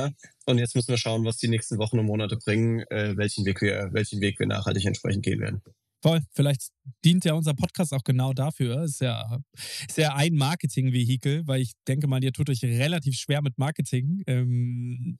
und 0.46 0.58
jetzt 0.58 0.74
müssen 0.74 0.88
wir 0.88 0.98
schauen, 0.98 1.24
was 1.24 1.38
die 1.38 1.48
nächsten 1.48 1.78
Wochen 1.78 1.98
und 1.98 2.06
Monate 2.06 2.36
bringen, 2.36 2.80
äh, 2.90 3.16
welchen, 3.16 3.44
Weg 3.44 3.60
wir, 3.60 3.90
welchen 3.92 4.20
Weg 4.20 4.38
wir 4.38 4.46
nachhaltig 4.46 4.84
entsprechend 4.84 5.24
gehen 5.24 5.40
werden. 5.40 5.62
Voll. 6.04 6.20
Vielleicht 6.34 6.68
dient 7.02 7.24
ja 7.24 7.32
unser 7.32 7.54
Podcast 7.54 7.94
auch 7.94 8.04
genau 8.04 8.34
dafür. 8.34 8.82
Ist 8.84 9.00
ja, 9.00 9.40
ist 9.88 9.96
ja 9.96 10.14
ein 10.14 10.34
Marketing-Vehikel, 10.34 11.46
weil 11.46 11.62
ich 11.62 11.72
denke 11.88 12.06
mal, 12.06 12.22
ihr 12.22 12.32
tut 12.32 12.50
euch 12.50 12.62
relativ 12.62 13.14
schwer 13.16 13.40
mit 13.40 13.56
Marketing. 13.56 14.22
Ähm, 14.26 15.18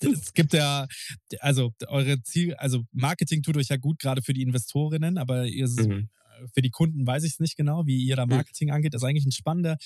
es 0.00 0.32
gibt 0.34 0.52
ja, 0.52 0.86
also 1.38 1.72
eure 1.86 2.20
Ziel, 2.22 2.54
also 2.54 2.82
Marketing 2.92 3.42
tut 3.42 3.56
euch 3.56 3.68
ja 3.68 3.76
gut, 3.76 4.00
gerade 4.00 4.20
für 4.20 4.34
die 4.34 4.42
Investorinnen, 4.42 5.16
aber 5.16 5.46
ihr, 5.46 5.68
mhm. 5.68 6.08
für 6.52 6.60
die 6.60 6.70
Kunden 6.70 7.06
weiß 7.06 7.22
ich 7.22 7.34
es 7.34 7.40
nicht 7.40 7.56
genau, 7.56 7.86
wie 7.86 8.04
ihr 8.04 8.16
da 8.16 8.26
mhm. 8.26 8.32
Marketing 8.32 8.68
mhm. 8.68 8.74
angeht. 8.74 8.94
Das 8.94 9.02
ist 9.02 9.08
eigentlich 9.08 9.26
ein 9.26 9.32
spannender, 9.32 9.76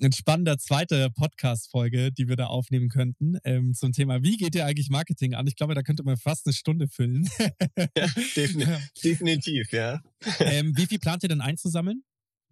ein 0.00 0.12
spannender 0.12 0.58
zweite 0.58 1.10
Podcast-Folge, 1.10 2.12
die 2.12 2.28
wir 2.28 2.36
da 2.36 2.46
aufnehmen 2.46 2.88
könnten, 2.88 3.38
ähm, 3.44 3.74
zum 3.74 3.92
Thema, 3.92 4.22
wie 4.22 4.36
geht 4.36 4.54
ihr 4.54 4.66
eigentlich 4.66 4.90
Marketing 4.90 5.34
an? 5.34 5.46
Ich 5.46 5.56
glaube, 5.56 5.74
da 5.74 5.82
könnte 5.82 6.02
man 6.02 6.16
fast 6.16 6.46
eine 6.46 6.52
Stunde 6.52 6.88
füllen. 6.88 7.28
ja, 7.96 8.06
definitiv, 8.36 8.92
definitiv 9.04 9.72
ja. 9.72 10.00
Ähm, 10.40 10.76
wie 10.76 10.86
viel 10.86 10.98
plant 10.98 11.22
ihr 11.22 11.28
denn 11.28 11.40
einzusammeln? 11.40 12.02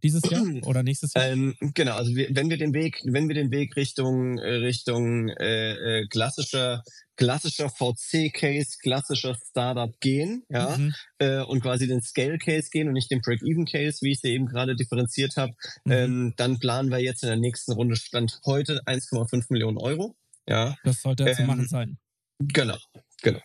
Dieses 0.02 0.22
Jahr 0.28 0.42
oder 0.64 0.82
nächstes 0.82 1.14
Jahr? 1.14 1.26
Ähm, 1.26 1.54
genau, 1.60 1.96
also 1.96 2.14
wir, 2.14 2.28
wenn 2.30 2.50
wir 2.50 2.58
den 2.58 2.74
Weg, 2.74 3.00
wenn 3.04 3.28
wir 3.28 3.34
den 3.34 3.50
Weg 3.50 3.76
Richtung 3.76 4.38
äh, 4.38 4.54
Richtung 4.54 5.28
äh, 5.28 6.00
äh, 6.00 6.06
klassischer 6.08 6.82
klassischer 7.16 7.68
VC-Case, 7.68 8.78
klassischer 8.82 9.36
Startup 9.48 9.92
gehen, 10.00 10.44
ja, 10.48 10.76
mhm. 10.76 10.94
äh, 11.18 11.42
und 11.42 11.60
quasi 11.60 11.86
den 11.86 12.00
Scale-Case 12.00 12.70
gehen 12.70 12.88
und 12.88 12.94
nicht 12.94 13.10
den 13.10 13.20
Break-Even-Case, 13.20 13.98
wie 14.00 14.12
ich 14.12 14.20
sie 14.20 14.30
eben 14.30 14.46
gerade 14.46 14.74
differenziert 14.74 15.36
habe, 15.36 15.52
mhm. 15.84 15.92
ähm, 15.92 16.34
dann 16.36 16.58
planen 16.58 16.90
wir 16.90 16.98
jetzt 16.98 17.22
in 17.22 17.28
der 17.28 17.38
nächsten 17.38 17.72
Runde 17.72 17.96
Stand 17.96 18.40
heute 18.44 18.82
1,5 18.86 19.46
Millionen 19.50 19.78
Euro. 19.78 20.16
Ja. 20.48 20.74
Das 20.84 21.02
sollte 21.02 21.24
ähm, 21.24 21.36
zu 21.36 21.42
machen 21.44 21.68
sein. 21.68 21.98
Genau, 22.38 22.78
genau. 23.22 23.40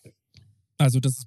Also 0.77 0.99
das 0.99 1.25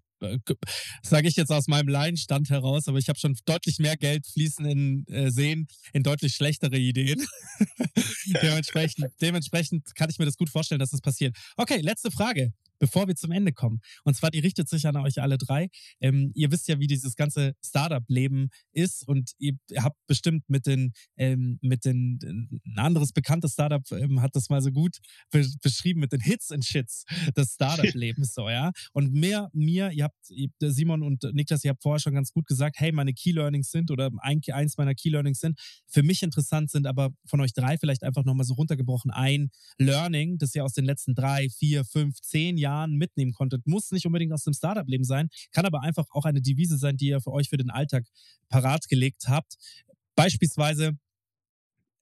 sage 1.02 1.28
ich 1.28 1.36
jetzt 1.36 1.50
aus 1.50 1.66
meinem 1.68 1.88
Laienstand 1.88 2.50
heraus, 2.50 2.88
aber 2.88 2.98
ich 2.98 3.08
habe 3.08 3.18
schon 3.18 3.36
deutlich 3.44 3.78
mehr 3.78 3.96
Geld 3.96 4.26
fließen 4.26 4.64
in 4.64 5.06
äh, 5.08 5.30
sehen 5.30 5.68
in 5.92 6.02
deutlich 6.02 6.34
schlechtere 6.34 6.76
Ideen. 6.76 7.24
dementsprechend, 8.42 9.06
dementsprechend 9.20 9.94
kann 9.94 10.10
ich 10.10 10.18
mir 10.18 10.26
das 10.26 10.36
gut 10.36 10.50
vorstellen, 10.50 10.78
dass 10.78 10.90
das 10.90 11.00
passiert. 11.00 11.36
Okay, 11.56 11.80
letzte 11.80 12.10
Frage 12.10 12.52
bevor 12.80 13.06
wir 13.06 13.14
zum 13.14 13.30
Ende 13.30 13.52
kommen. 13.52 13.80
Und 14.04 14.16
zwar, 14.16 14.30
die 14.30 14.40
richtet 14.40 14.68
sich 14.68 14.86
an 14.86 14.96
euch 14.96 15.20
alle 15.20 15.38
drei. 15.38 15.68
Ähm, 16.00 16.32
ihr 16.34 16.50
wisst 16.50 16.66
ja, 16.66 16.80
wie 16.80 16.88
dieses 16.88 17.14
ganze 17.14 17.54
Startup-Leben 17.64 18.48
ist 18.72 19.06
und 19.06 19.32
ihr 19.38 19.54
habt 19.76 19.98
bestimmt 20.08 20.48
mit 20.48 20.66
den, 20.66 20.92
ähm, 21.16 21.58
mit 21.62 21.84
den, 21.84 22.18
ein 22.66 22.78
anderes 22.78 23.12
bekanntes 23.12 23.52
Startup 23.52 23.82
ähm, 23.92 24.20
hat 24.20 24.34
das 24.34 24.48
mal 24.48 24.62
so 24.62 24.72
gut 24.72 24.98
be 25.30 25.46
beschrieben 25.62 26.00
mit 26.00 26.12
den 26.12 26.20
Hits 26.20 26.50
and 26.50 26.64
Shits 26.64 27.04
des 27.36 27.54
Startup-Lebens, 27.54 28.34
so, 28.34 28.48
ja. 28.48 28.72
Und 28.92 29.12
mehr, 29.12 29.50
mir, 29.52 29.90
ihr 29.90 30.04
habt, 30.04 30.16
Simon 30.60 31.02
und 31.02 31.22
Niklas, 31.34 31.64
ihr 31.64 31.70
habt 31.70 31.82
vorher 31.82 32.00
schon 32.00 32.14
ganz 32.14 32.32
gut 32.32 32.46
gesagt, 32.46 32.76
hey, 32.78 32.92
meine 32.92 33.12
Key 33.12 33.32
Learnings 33.32 33.70
sind 33.70 33.90
oder 33.90 34.10
ein, 34.20 34.40
eins 34.52 34.78
meiner 34.78 34.94
Key 34.94 35.10
Learnings 35.10 35.40
sind, 35.40 35.60
für 35.86 36.02
mich 36.02 36.22
interessant 36.22 36.70
sind, 36.70 36.86
aber 36.86 37.10
von 37.26 37.40
euch 37.40 37.52
drei 37.52 37.76
vielleicht 37.76 38.02
einfach 38.02 38.24
nochmal 38.24 38.46
so 38.46 38.54
runtergebrochen 38.54 39.10
ein 39.10 39.50
Learning, 39.78 40.38
das 40.38 40.54
ihr 40.54 40.64
aus 40.64 40.72
den 40.72 40.86
letzten 40.86 41.14
drei, 41.14 41.48
vier, 41.50 41.84
fünf, 41.84 42.20
zehn 42.20 42.56
Jahren 42.56 42.69
Jahren 42.70 42.92
mitnehmen 42.92 43.32
konntet. 43.32 43.66
Muss 43.66 43.90
nicht 43.90 44.06
unbedingt 44.06 44.32
aus 44.32 44.44
dem 44.44 44.54
Startup-Leben 44.54 45.04
sein, 45.04 45.28
kann 45.52 45.66
aber 45.66 45.82
einfach 45.82 46.06
auch 46.10 46.24
eine 46.24 46.40
Devise 46.40 46.78
sein, 46.78 46.96
die 46.96 47.08
ihr 47.08 47.20
für 47.20 47.32
euch 47.32 47.48
für 47.48 47.56
den 47.56 47.70
Alltag 47.70 48.04
parat 48.48 48.88
gelegt 48.88 49.24
habt. 49.28 49.56
Beispielsweise 50.14 50.98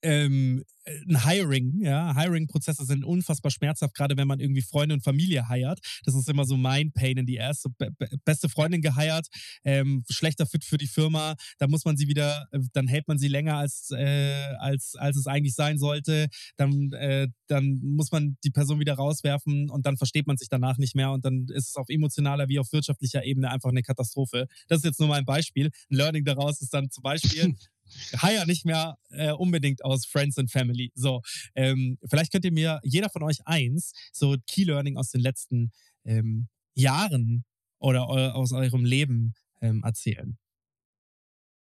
ähm, 0.02 0.64
ein 1.08 1.24
Hiring, 1.24 1.80
ja, 1.80 2.14
Hiring-Prozesse 2.14 2.84
sind 2.84 3.04
unfassbar 3.04 3.50
schmerzhaft, 3.50 3.94
gerade 3.94 4.16
wenn 4.16 4.28
man 4.28 4.40
irgendwie 4.40 4.62
Freunde 4.62 4.94
und 4.94 5.02
Familie 5.02 5.48
heiert. 5.48 5.80
Das 6.04 6.14
ist 6.14 6.28
immer 6.28 6.44
so 6.44 6.56
mein 6.56 6.92
Pain 6.92 7.16
in 7.18 7.26
die 7.26 7.36
erste. 7.36 7.68
Be 7.70 7.90
beste 8.24 8.48
Freundin 8.48 8.80
geheiert, 8.80 9.26
ähm, 9.64 10.04
schlechter 10.08 10.46
Fit 10.46 10.64
für 10.64 10.78
die 10.78 10.86
Firma, 10.86 11.34
da 11.58 11.66
muss 11.66 11.84
man 11.84 11.96
sie 11.96 12.08
wieder, 12.08 12.46
äh, 12.52 12.60
dann 12.72 12.88
hält 12.88 13.08
man 13.08 13.18
sie 13.18 13.28
länger 13.28 13.56
als, 13.56 13.90
äh, 13.90 14.54
als, 14.58 14.94
als 14.96 15.16
es 15.16 15.26
eigentlich 15.26 15.54
sein 15.54 15.78
sollte. 15.78 16.28
Dann, 16.56 16.92
äh, 16.92 17.28
dann 17.46 17.80
muss 17.82 18.10
man 18.12 18.36
die 18.44 18.50
Person 18.50 18.80
wieder 18.80 18.94
rauswerfen 18.94 19.70
und 19.70 19.86
dann 19.86 19.96
versteht 19.96 20.26
man 20.26 20.36
sich 20.36 20.48
danach 20.48 20.78
nicht 20.78 20.94
mehr 20.94 21.12
und 21.12 21.24
dann 21.24 21.46
ist 21.48 21.70
es 21.70 21.76
auf 21.76 21.88
emotionaler 21.88 22.48
wie 22.48 22.58
auf 22.58 22.72
wirtschaftlicher 22.72 23.24
Ebene 23.24 23.50
einfach 23.50 23.70
eine 23.70 23.82
Katastrophe. 23.82 24.46
Das 24.68 24.78
ist 24.78 24.84
jetzt 24.84 25.00
nur 25.00 25.08
mal 25.08 25.18
ein 25.18 25.24
Beispiel. 25.24 25.66
Ein 25.90 25.96
Learning 25.96 26.24
daraus 26.24 26.60
ist 26.60 26.72
dann 26.72 26.90
zum 26.90 27.02
Beispiel, 27.02 27.54
Hire 28.20 28.46
nicht 28.46 28.64
mehr 28.64 28.98
äh, 29.10 29.32
unbedingt 29.32 29.84
aus 29.84 30.06
Friends 30.06 30.38
and 30.38 30.50
Family. 30.50 30.92
So, 30.94 31.22
ähm, 31.54 31.98
vielleicht 32.08 32.32
könnt 32.32 32.44
ihr 32.44 32.52
mir 32.52 32.80
jeder 32.82 33.10
von 33.10 33.22
euch 33.22 33.38
eins 33.44 33.92
so 34.12 34.36
Key 34.46 34.64
Learning 34.64 34.96
aus 34.96 35.10
den 35.10 35.20
letzten 35.20 35.72
ähm, 36.04 36.48
Jahren 36.74 37.44
oder 37.78 38.08
eu 38.08 38.30
aus 38.30 38.52
eurem 38.52 38.84
Leben 38.84 39.34
ähm, 39.60 39.82
erzählen. 39.84 40.38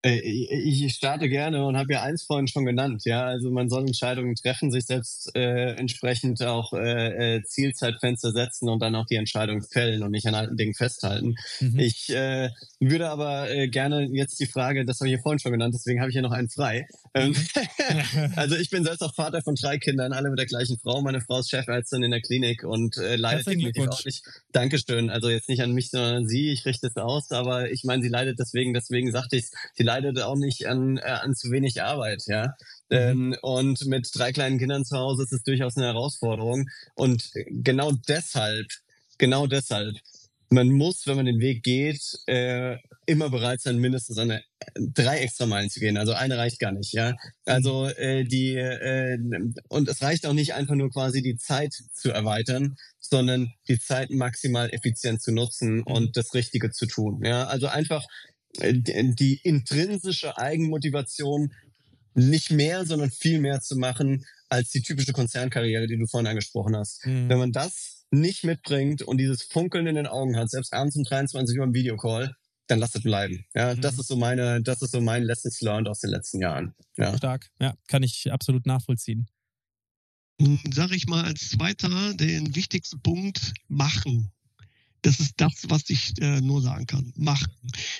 Äh, 0.04 0.20
ich 0.20 0.94
starte 0.94 1.30
gerne 1.30 1.64
und 1.66 1.78
habe 1.78 1.94
ja 1.94 2.02
eins 2.02 2.24
vorhin 2.24 2.48
schon 2.48 2.66
genannt. 2.66 3.04
Ja, 3.06 3.26
also 3.26 3.52
man 3.52 3.70
soll 3.70 3.86
Entscheidungen 3.86 4.36
treffen, 4.36 4.72
sich 4.72 4.86
selbst 4.86 5.36
äh, 5.36 5.76
entsprechend 5.76 6.42
auch 6.42 6.74
äh, 6.74 7.36
äh, 7.36 7.44
Zielzeitfenster 7.44 8.32
setzen 8.32 8.68
und 8.70 8.82
dann 8.82 8.96
auch 8.96 9.06
die 9.06 9.16
Entscheidung 9.16 9.62
fällen 9.62 10.02
und 10.02 10.12
nicht 10.12 10.26
an 10.28 10.36
alten 10.36 10.58
Dingen 10.58 10.74
festhalten. 10.74 11.36
Mhm. 11.60 11.80
Ich 11.80 12.10
äh, 12.10 12.50
würde 12.80 13.10
aber 13.10 13.52
äh, 13.52 13.68
gerne 13.68 14.08
jetzt 14.12 14.40
die 14.40 14.48
Frage, 14.48 14.86
das 14.86 15.00
habe 15.00 15.10
ich 15.10 15.16
ja 15.18 15.22
vorhin 15.22 15.40
schon 15.40 15.52
genannt, 15.52 15.76
deswegen 15.76 16.00
habe 16.00 16.10
ich 16.10 16.16
ja 16.16 16.24
noch 16.24 16.32
einen 16.32 16.50
frei. 16.50 16.88
Ähm, 17.14 17.30
mhm. 17.30 18.34
also 18.36 18.56
ich 18.56 18.72
bin 18.72 18.84
selbst 18.84 19.04
auch 19.04 19.14
Vater 19.14 19.44
von 19.44 19.56
drei 19.56 19.78
Kindern, 19.78 20.14
alle 20.14 20.30
mit 20.30 20.40
der 20.40 20.48
gleichen 20.48 20.80
Frau. 20.80 21.02
Meine 21.02 21.22
Frau 21.22 21.40
ist 21.40 21.50
Chefärztin 21.50 22.02
in 22.02 22.12
der 22.12 22.22
Klinik 22.22 22.64
und 22.64 22.98
äh, 22.98 23.18
leidet 23.18 23.46
definitiv 23.46 23.88
auch 23.88 24.04
nicht. 24.06 24.24
Dankeschön. 24.52 25.12
Also 25.12 25.30
jetzt 25.30 25.48
nicht 25.48 25.62
an 25.62 25.74
mich, 25.74 25.92
sondern 25.92 26.16
an 26.16 26.28
sie. 26.28 26.52
Ich 26.52 26.66
richte 26.66 26.88
es 26.88 26.98
aus, 26.98 27.32
aber 27.32 27.70
ich 27.70 27.84
meine, 27.84 28.02
sie 28.02 28.10
leidet 28.10 28.40
deswegen, 28.40 28.74
deswegen 28.74 29.12
sagte 29.12 29.36
ich, 29.36 29.46
sie 29.76 29.84
leidet 29.84 29.91
auch 30.24 30.36
nicht 30.36 30.68
an, 30.68 30.98
äh, 30.98 31.02
an 31.02 31.36
zu 31.36 31.52
wenig 31.52 31.82
Arbeit, 31.82 32.24
ja. 32.28 32.56
Mhm. 32.90 32.98
Ähm, 32.98 33.36
und 33.42 33.86
mit 33.86 34.10
drei 34.14 34.32
kleinen 34.32 34.60
Kindern 34.60 34.86
zu 34.86 34.98
Hause 34.98 35.24
ist 35.24 35.34
es 35.34 35.44
durchaus 35.44 35.78
eine 35.78 35.88
Herausforderung. 35.88 36.68
Und 36.96 37.32
genau 37.48 37.92
deshalb, 38.08 38.68
genau 39.18 39.48
deshalb, 39.48 39.96
man 40.50 40.70
muss, 40.70 41.08
wenn 41.08 41.16
man 41.16 41.26
den 41.26 41.40
Weg 41.40 41.64
geht, 41.64 42.02
äh, 42.28 42.78
immer 43.06 43.30
bereit 43.30 43.62
sein, 43.62 43.78
mindestens 43.78 44.18
eine 44.18 44.44
drei 44.76 45.20
extra 45.20 45.46
Meilen 45.46 45.70
zu 45.70 45.80
gehen. 45.80 45.98
Also 45.98 46.14
eine 46.14 46.38
reicht 46.38 46.60
gar 46.60 46.74
nicht, 46.74 46.94
ja. 46.94 47.16
Also 47.46 47.88
äh, 47.88 48.26
die 48.26 48.56
äh, 48.56 49.18
und 49.70 49.88
es 49.88 50.02
reicht 50.02 50.26
auch 50.26 50.34
nicht 50.34 50.54
einfach 50.54 50.76
nur 50.76 50.92
quasi 50.92 51.22
die 51.22 51.38
Zeit 51.38 51.74
zu 51.94 52.12
erweitern, 52.12 52.76
sondern 53.00 53.54
die 53.68 53.80
Zeit 53.80 54.10
maximal 54.10 54.70
effizient 54.72 55.22
zu 55.22 55.32
nutzen 55.32 55.78
mhm. 55.78 55.84
und 55.84 56.18
das 56.18 56.34
Richtige 56.34 56.72
zu 56.72 56.86
tun. 56.86 57.22
Ja, 57.24 57.46
also 57.46 57.68
einfach 57.68 58.06
die 58.60 59.40
intrinsische 59.44 60.38
Eigenmotivation 60.38 61.54
nicht 62.14 62.52
mehr, 62.52 62.86
sondern 62.86 63.10
viel 63.10 63.40
mehr 63.40 63.62
zu 63.62 63.78
machen 63.78 64.26
als 64.50 64.72
die 64.72 64.82
typische 64.82 65.14
Konzernkarriere, 65.14 65.88
die 65.88 65.98
du 65.98 66.06
vorhin 66.08 66.28
angesprochen 66.28 66.76
hast. 66.76 67.06
Mhm. 67.06 67.30
Wenn 67.30 67.38
man 67.38 67.52
das 67.52 68.06
nicht 68.12 68.44
mitbringt 68.44 69.02
und 69.02 69.18
dieses 69.18 69.44
Funkeln 69.44 69.88
in 69.88 69.96
den 69.96 70.08
Augen 70.08 70.36
hat, 70.36 70.50
selbst 70.50 70.74
abends 70.74 70.98
um 70.98 71.04
23 71.04 71.58
Uhr 71.58 71.64
im 71.64 71.74
Videocall, 71.74 72.36
dann 72.68 72.80
lass 72.80 72.96
es 72.96 73.04
bleiben. 73.04 73.46
Ja, 73.56 73.74
mhm. 73.74 73.82
das 73.82 73.98
ist 73.98 74.08
so 74.08 74.18
meine, 74.18 74.62
das 74.62 74.82
ist 74.82 74.92
so 74.92 75.02
mein 75.02 75.24
Lessons 75.24 75.62
learned 75.62 75.88
aus 75.88 76.00
den 76.00 76.10
letzten 76.10 76.42
Jahren. 76.42 76.74
Ja. 76.98 77.16
Stark. 77.18 77.50
Ja, 77.60 77.76
kann 77.88 78.04
ich 78.04 78.32
absolut 78.32 78.66
nachvollziehen. 78.66 79.28
Sag 80.74 80.92
ich 80.92 81.08
mal 81.08 81.24
als 81.24 81.50
zweiter 81.50 82.14
den 82.16 82.56
wichtigsten 82.56 83.02
Punkt 83.02 83.54
machen. 83.68 84.32
Das 85.04 85.20
ist 85.20 85.34
das, 85.38 85.54
was 85.68 85.90
ich 85.90 86.14
äh, 86.22 86.42
nur 86.42 86.62
sagen 86.62 86.86
kann. 86.86 87.12
Machen. 87.16 87.52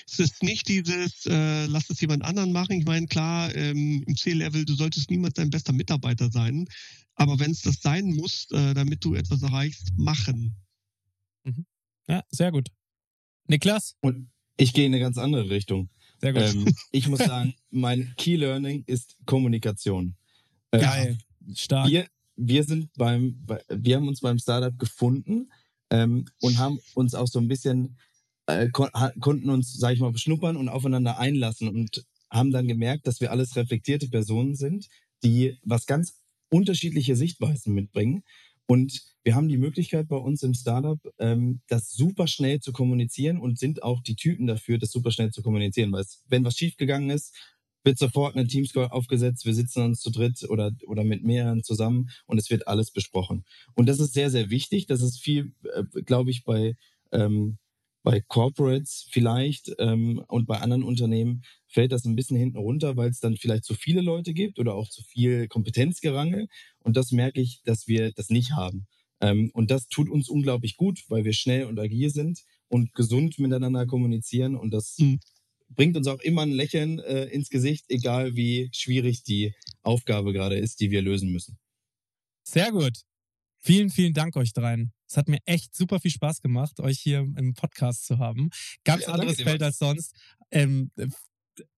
Es 0.06 0.20
ist 0.20 0.42
nicht 0.42 0.68
dieses, 0.68 1.26
äh, 1.26 1.66
lass 1.66 1.90
es 1.90 2.00
jemand 2.00 2.24
anderen 2.24 2.52
machen. 2.52 2.78
Ich 2.78 2.84
meine, 2.84 3.06
klar, 3.08 3.54
ähm, 3.56 4.04
im 4.06 4.16
C-Level, 4.16 4.64
du 4.64 4.74
solltest 4.74 5.10
niemals 5.10 5.34
dein 5.34 5.50
bester 5.50 5.72
Mitarbeiter 5.72 6.30
sein. 6.30 6.68
Aber 7.16 7.40
wenn 7.40 7.50
es 7.50 7.62
das 7.62 7.80
sein 7.80 8.14
muss, 8.14 8.48
äh, 8.52 8.74
damit 8.74 9.04
du 9.04 9.14
etwas 9.14 9.42
erreichst, 9.42 9.92
machen. 9.96 10.56
Mhm. 11.44 11.66
Ja, 12.08 12.22
sehr 12.30 12.52
gut. 12.52 12.68
Niklas? 13.48 13.96
Und 14.00 14.30
ich 14.56 14.72
gehe 14.72 14.86
in 14.86 14.92
eine 14.92 15.00
ganz 15.00 15.18
andere 15.18 15.50
Richtung. 15.50 15.90
Sehr 16.20 16.32
gut. 16.32 16.42
Ähm, 16.42 16.74
ich 16.92 17.08
muss 17.08 17.18
sagen, 17.18 17.54
mein 17.70 18.14
Key 18.16 18.36
Learning 18.36 18.84
ist 18.86 19.16
Kommunikation. 19.26 20.14
Äh, 20.70 20.78
Geil. 20.78 21.18
Stark. 21.54 21.90
Wir, 21.90 22.06
wir 22.36 22.62
sind 22.62 22.92
beim, 22.94 23.44
wir 23.68 23.96
haben 23.96 24.06
uns 24.06 24.20
beim 24.20 24.38
Startup 24.38 24.78
gefunden 24.78 25.50
ähm, 25.92 26.24
und 26.40 26.58
haben 26.58 26.80
uns 26.94 27.14
auch 27.14 27.28
so 27.28 27.38
ein 27.38 27.48
bisschen, 27.48 27.98
äh, 28.46 28.68
kon 28.70 28.88
konnten 29.20 29.50
uns, 29.50 29.74
sag 29.74 29.92
ich 29.92 30.00
mal, 30.00 30.10
beschnuppern 30.10 30.56
und 30.56 30.68
aufeinander 30.68 31.18
einlassen 31.18 31.68
und 31.68 32.04
haben 32.30 32.50
dann 32.50 32.66
gemerkt, 32.66 33.06
dass 33.06 33.20
wir 33.20 33.30
alles 33.30 33.54
reflektierte 33.56 34.08
Personen 34.08 34.56
sind, 34.56 34.88
die 35.22 35.58
was 35.62 35.86
ganz 35.86 36.18
unterschiedliche 36.50 37.14
Sichtweisen 37.14 37.74
mitbringen. 37.74 38.22
Und 38.66 39.02
wir 39.22 39.34
haben 39.34 39.48
die 39.48 39.58
Möglichkeit 39.58 40.08
bei 40.08 40.16
uns 40.16 40.42
im 40.42 40.54
Startup, 40.54 40.98
ähm, 41.18 41.60
das 41.68 41.92
super 41.92 42.26
schnell 42.26 42.60
zu 42.60 42.72
kommunizieren 42.72 43.38
und 43.38 43.58
sind 43.58 43.82
auch 43.82 44.02
die 44.02 44.16
Typen 44.16 44.46
dafür, 44.46 44.78
das 44.78 44.92
super 44.92 45.10
schnell 45.10 45.30
zu 45.30 45.42
kommunizieren. 45.42 45.92
Weil 45.92 46.02
es, 46.02 46.22
wenn 46.28 46.44
was 46.44 46.56
schiefgegangen 46.56 47.10
ist, 47.10 47.34
wird 47.84 47.98
sofort 47.98 48.36
eine 48.36 48.46
Teamscore 48.46 48.92
aufgesetzt, 48.92 49.44
wir 49.44 49.54
sitzen 49.54 49.82
uns 49.82 50.00
zu 50.00 50.10
dritt 50.10 50.48
oder, 50.48 50.72
oder 50.86 51.04
mit 51.04 51.24
mehreren 51.24 51.62
zusammen 51.62 52.10
und 52.26 52.38
es 52.38 52.50
wird 52.50 52.68
alles 52.68 52.90
besprochen. 52.90 53.44
Und 53.74 53.88
das 53.88 54.00
ist 54.00 54.14
sehr, 54.14 54.30
sehr 54.30 54.50
wichtig. 54.50 54.86
Das 54.86 55.02
ist 55.02 55.20
viel, 55.20 55.52
äh, 55.74 55.84
glaube 56.02 56.30
ich, 56.30 56.44
bei, 56.44 56.74
ähm, 57.12 57.58
bei 58.02 58.20
Corporates 58.20 59.06
vielleicht 59.10 59.72
ähm, 59.78 60.24
und 60.28 60.46
bei 60.46 60.58
anderen 60.58 60.82
Unternehmen 60.82 61.42
fällt 61.68 61.92
das 61.92 62.04
ein 62.04 62.16
bisschen 62.16 62.36
hinten 62.36 62.58
runter, 62.58 62.96
weil 62.96 63.10
es 63.10 63.20
dann 63.20 63.36
vielleicht 63.36 63.64
zu 63.64 63.74
viele 63.74 64.00
Leute 64.00 64.34
gibt 64.34 64.58
oder 64.58 64.74
auch 64.74 64.88
zu 64.88 65.02
viel 65.02 65.46
Kompetenzgerange. 65.48 66.48
Und 66.80 66.96
das 66.96 67.12
merke 67.12 67.40
ich, 67.40 67.62
dass 67.64 67.86
wir 67.86 68.12
das 68.12 68.28
nicht 68.28 68.52
haben. 68.52 68.86
Ähm, 69.20 69.50
und 69.54 69.70
das 69.70 69.86
tut 69.86 70.10
uns 70.10 70.28
unglaublich 70.28 70.76
gut, 70.76 71.04
weil 71.08 71.24
wir 71.24 71.32
schnell 71.32 71.66
und 71.66 71.78
agil 71.78 72.10
sind 72.10 72.40
und 72.68 72.92
gesund 72.92 73.38
miteinander 73.38 73.86
kommunizieren. 73.86 74.56
Und 74.56 74.72
das 74.72 74.96
mhm 74.98 75.20
bringt 75.74 75.96
uns 75.96 76.06
auch 76.06 76.20
immer 76.20 76.42
ein 76.42 76.52
Lächeln 76.52 76.98
äh, 77.00 77.24
ins 77.24 77.48
Gesicht, 77.48 77.86
egal 77.88 78.36
wie 78.36 78.70
schwierig 78.72 79.22
die 79.22 79.54
Aufgabe 79.82 80.32
gerade 80.32 80.56
ist, 80.56 80.80
die 80.80 80.90
wir 80.90 81.02
lösen 81.02 81.30
müssen. 81.32 81.58
Sehr 82.44 82.70
gut. 82.72 83.02
Vielen, 83.60 83.90
vielen 83.90 84.12
Dank 84.12 84.36
euch 84.36 84.52
dreien. 84.52 84.92
Es 85.08 85.16
hat 85.16 85.28
mir 85.28 85.38
echt 85.44 85.74
super 85.74 86.00
viel 86.00 86.10
Spaß 86.10 86.40
gemacht, 86.40 86.80
euch 86.80 86.98
hier 86.98 87.18
im 87.18 87.54
Podcast 87.54 88.06
zu 88.06 88.18
haben. 88.18 88.50
Ganz 88.82 89.02
ja, 89.02 89.08
anderes 89.12 89.40
Feld 89.40 89.62
als 89.62 89.78
sonst. 89.78 90.16
Ähm, 90.50 90.90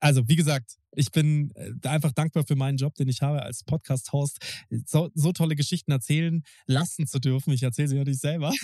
also, 0.00 0.28
wie 0.28 0.36
gesagt, 0.36 0.76
ich 0.96 1.10
bin 1.10 1.52
äh, 1.54 1.88
einfach 1.88 2.12
dankbar 2.12 2.44
für 2.46 2.56
meinen 2.56 2.76
Job, 2.76 2.94
den 2.94 3.08
ich 3.08 3.22
habe 3.22 3.42
als 3.42 3.64
Podcast-Host, 3.64 4.38
so, 4.86 5.10
so, 5.14 5.32
tolle 5.32 5.56
Geschichten 5.56 5.90
erzählen 5.90 6.42
lassen 6.66 7.06
zu 7.06 7.18
dürfen. 7.18 7.52
Ich 7.52 7.62
erzähle 7.62 7.88
sie 7.88 7.96
natürlich 7.96 8.20
selber. 8.20 8.52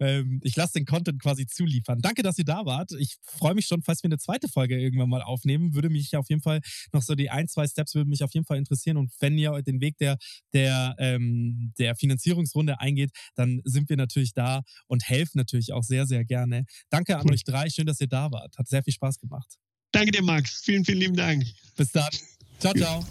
Ähm, 0.00 0.40
ich 0.42 0.56
lasse 0.56 0.74
den 0.74 0.86
Content 0.86 1.20
quasi 1.20 1.46
zuliefern. 1.46 2.00
Danke, 2.00 2.22
dass 2.22 2.38
ihr 2.38 2.44
da 2.44 2.64
wart. 2.64 2.92
Ich 2.98 3.16
freue 3.22 3.54
mich 3.54 3.66
schon, 3.66 3.82
falls 3.82 4.02
wir 4.02 4.08
eine 4.08 4.18
zweite 4.18 4.48
Folge 4.48 4.78
irgendwann 4.78 5.08
mal 5.08 5.22
aufnehmen. 5.22 5.74
Würde 5.74 5.88
mich 5.90 6.16
auf 6.16 6.28
jeden 6.28 6.40
Fall 6.40 6.60
noch 6.92 7.02
so 7.02 7.14
die 7.14 7.30
ein, 7.30 7.48
zwei 7.48 7.66
Steps 7.66 7.94
würde 7.94 8.08
mich 8.08 8.22
auf 8.22 8.32
jeden 8.32 8.46
Fall 8.46 8.58
interessieren. 8.58 8.96
Und 8.96 9.12
wenn 9.20 9.36
ihr 9.38 9.62
den 9.62 9.80
Weg 9.80 9.98
der, 9.98 10.18
der, 10.52 10.94
ähm, 10.98 11.72
der 11.78 11.96
Finanzierungsrunde 11.96 12.80
eingeht, 12.80 13.10
dann 13.34 13.60
sind 13.64 13.88
wir 13.88 13.96
natürlich 13.96 14.32
da 14.32 14.62
und 14.86 15.08
helfen 15.08 15.38
natürlich 15.38 15.72
auch 15.72 15.82
sehr, 15.82 16.06
sehr 16.06 16.24
gerne. 16.24 16.64
Danke 16.90 17.18
an 17.18 17.30
euch 17.30 17.44
drei. 17.44 17.68
Schön, 17.68 17.86
dass 17.86 18.00
ihr 18.00 18.08
da 18.08 18.30
wart. 18.30 18.56
Hat 18.58 18.68
sehr 18.68 18.82
viel 18.82 18.94
Spaß 18.94 19.18
gemacht. 19.18 19.58
Danke 19.94 20.10
dir, 20.10 20.22
Max. 20.22 20.60
Vielen, 20.64 20.84
vielen 20.84 20.98
lieben 20.98 21.16
Dank. 21.16 21.44
Bis 21.76 21.92
dann. 21.92 22.10
Ciao, 22.58 22.74
ciao. 22.74 23.04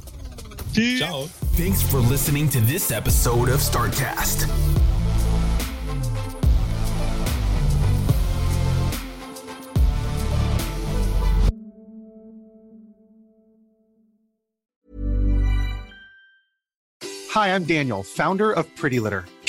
Tschüss. 0.73 0.99
Ciao. 0.99 1.29
Thanks 1.55 1.81
for 1.81 2.01
listening 2.01 2.49
to 2.49 2.59
this 2.59 2.91
episode 2.91 3.49
of 3.49 3.61
Startcast. 3.61 4.49
Hi, 17.29 17.55
I'm 17.55 17.63
Daniel, 17.63 18.03
founder 18.03 18.51
of 18.51 18.67
Pretty 18.75 18.99
Litter. 18.99 19.23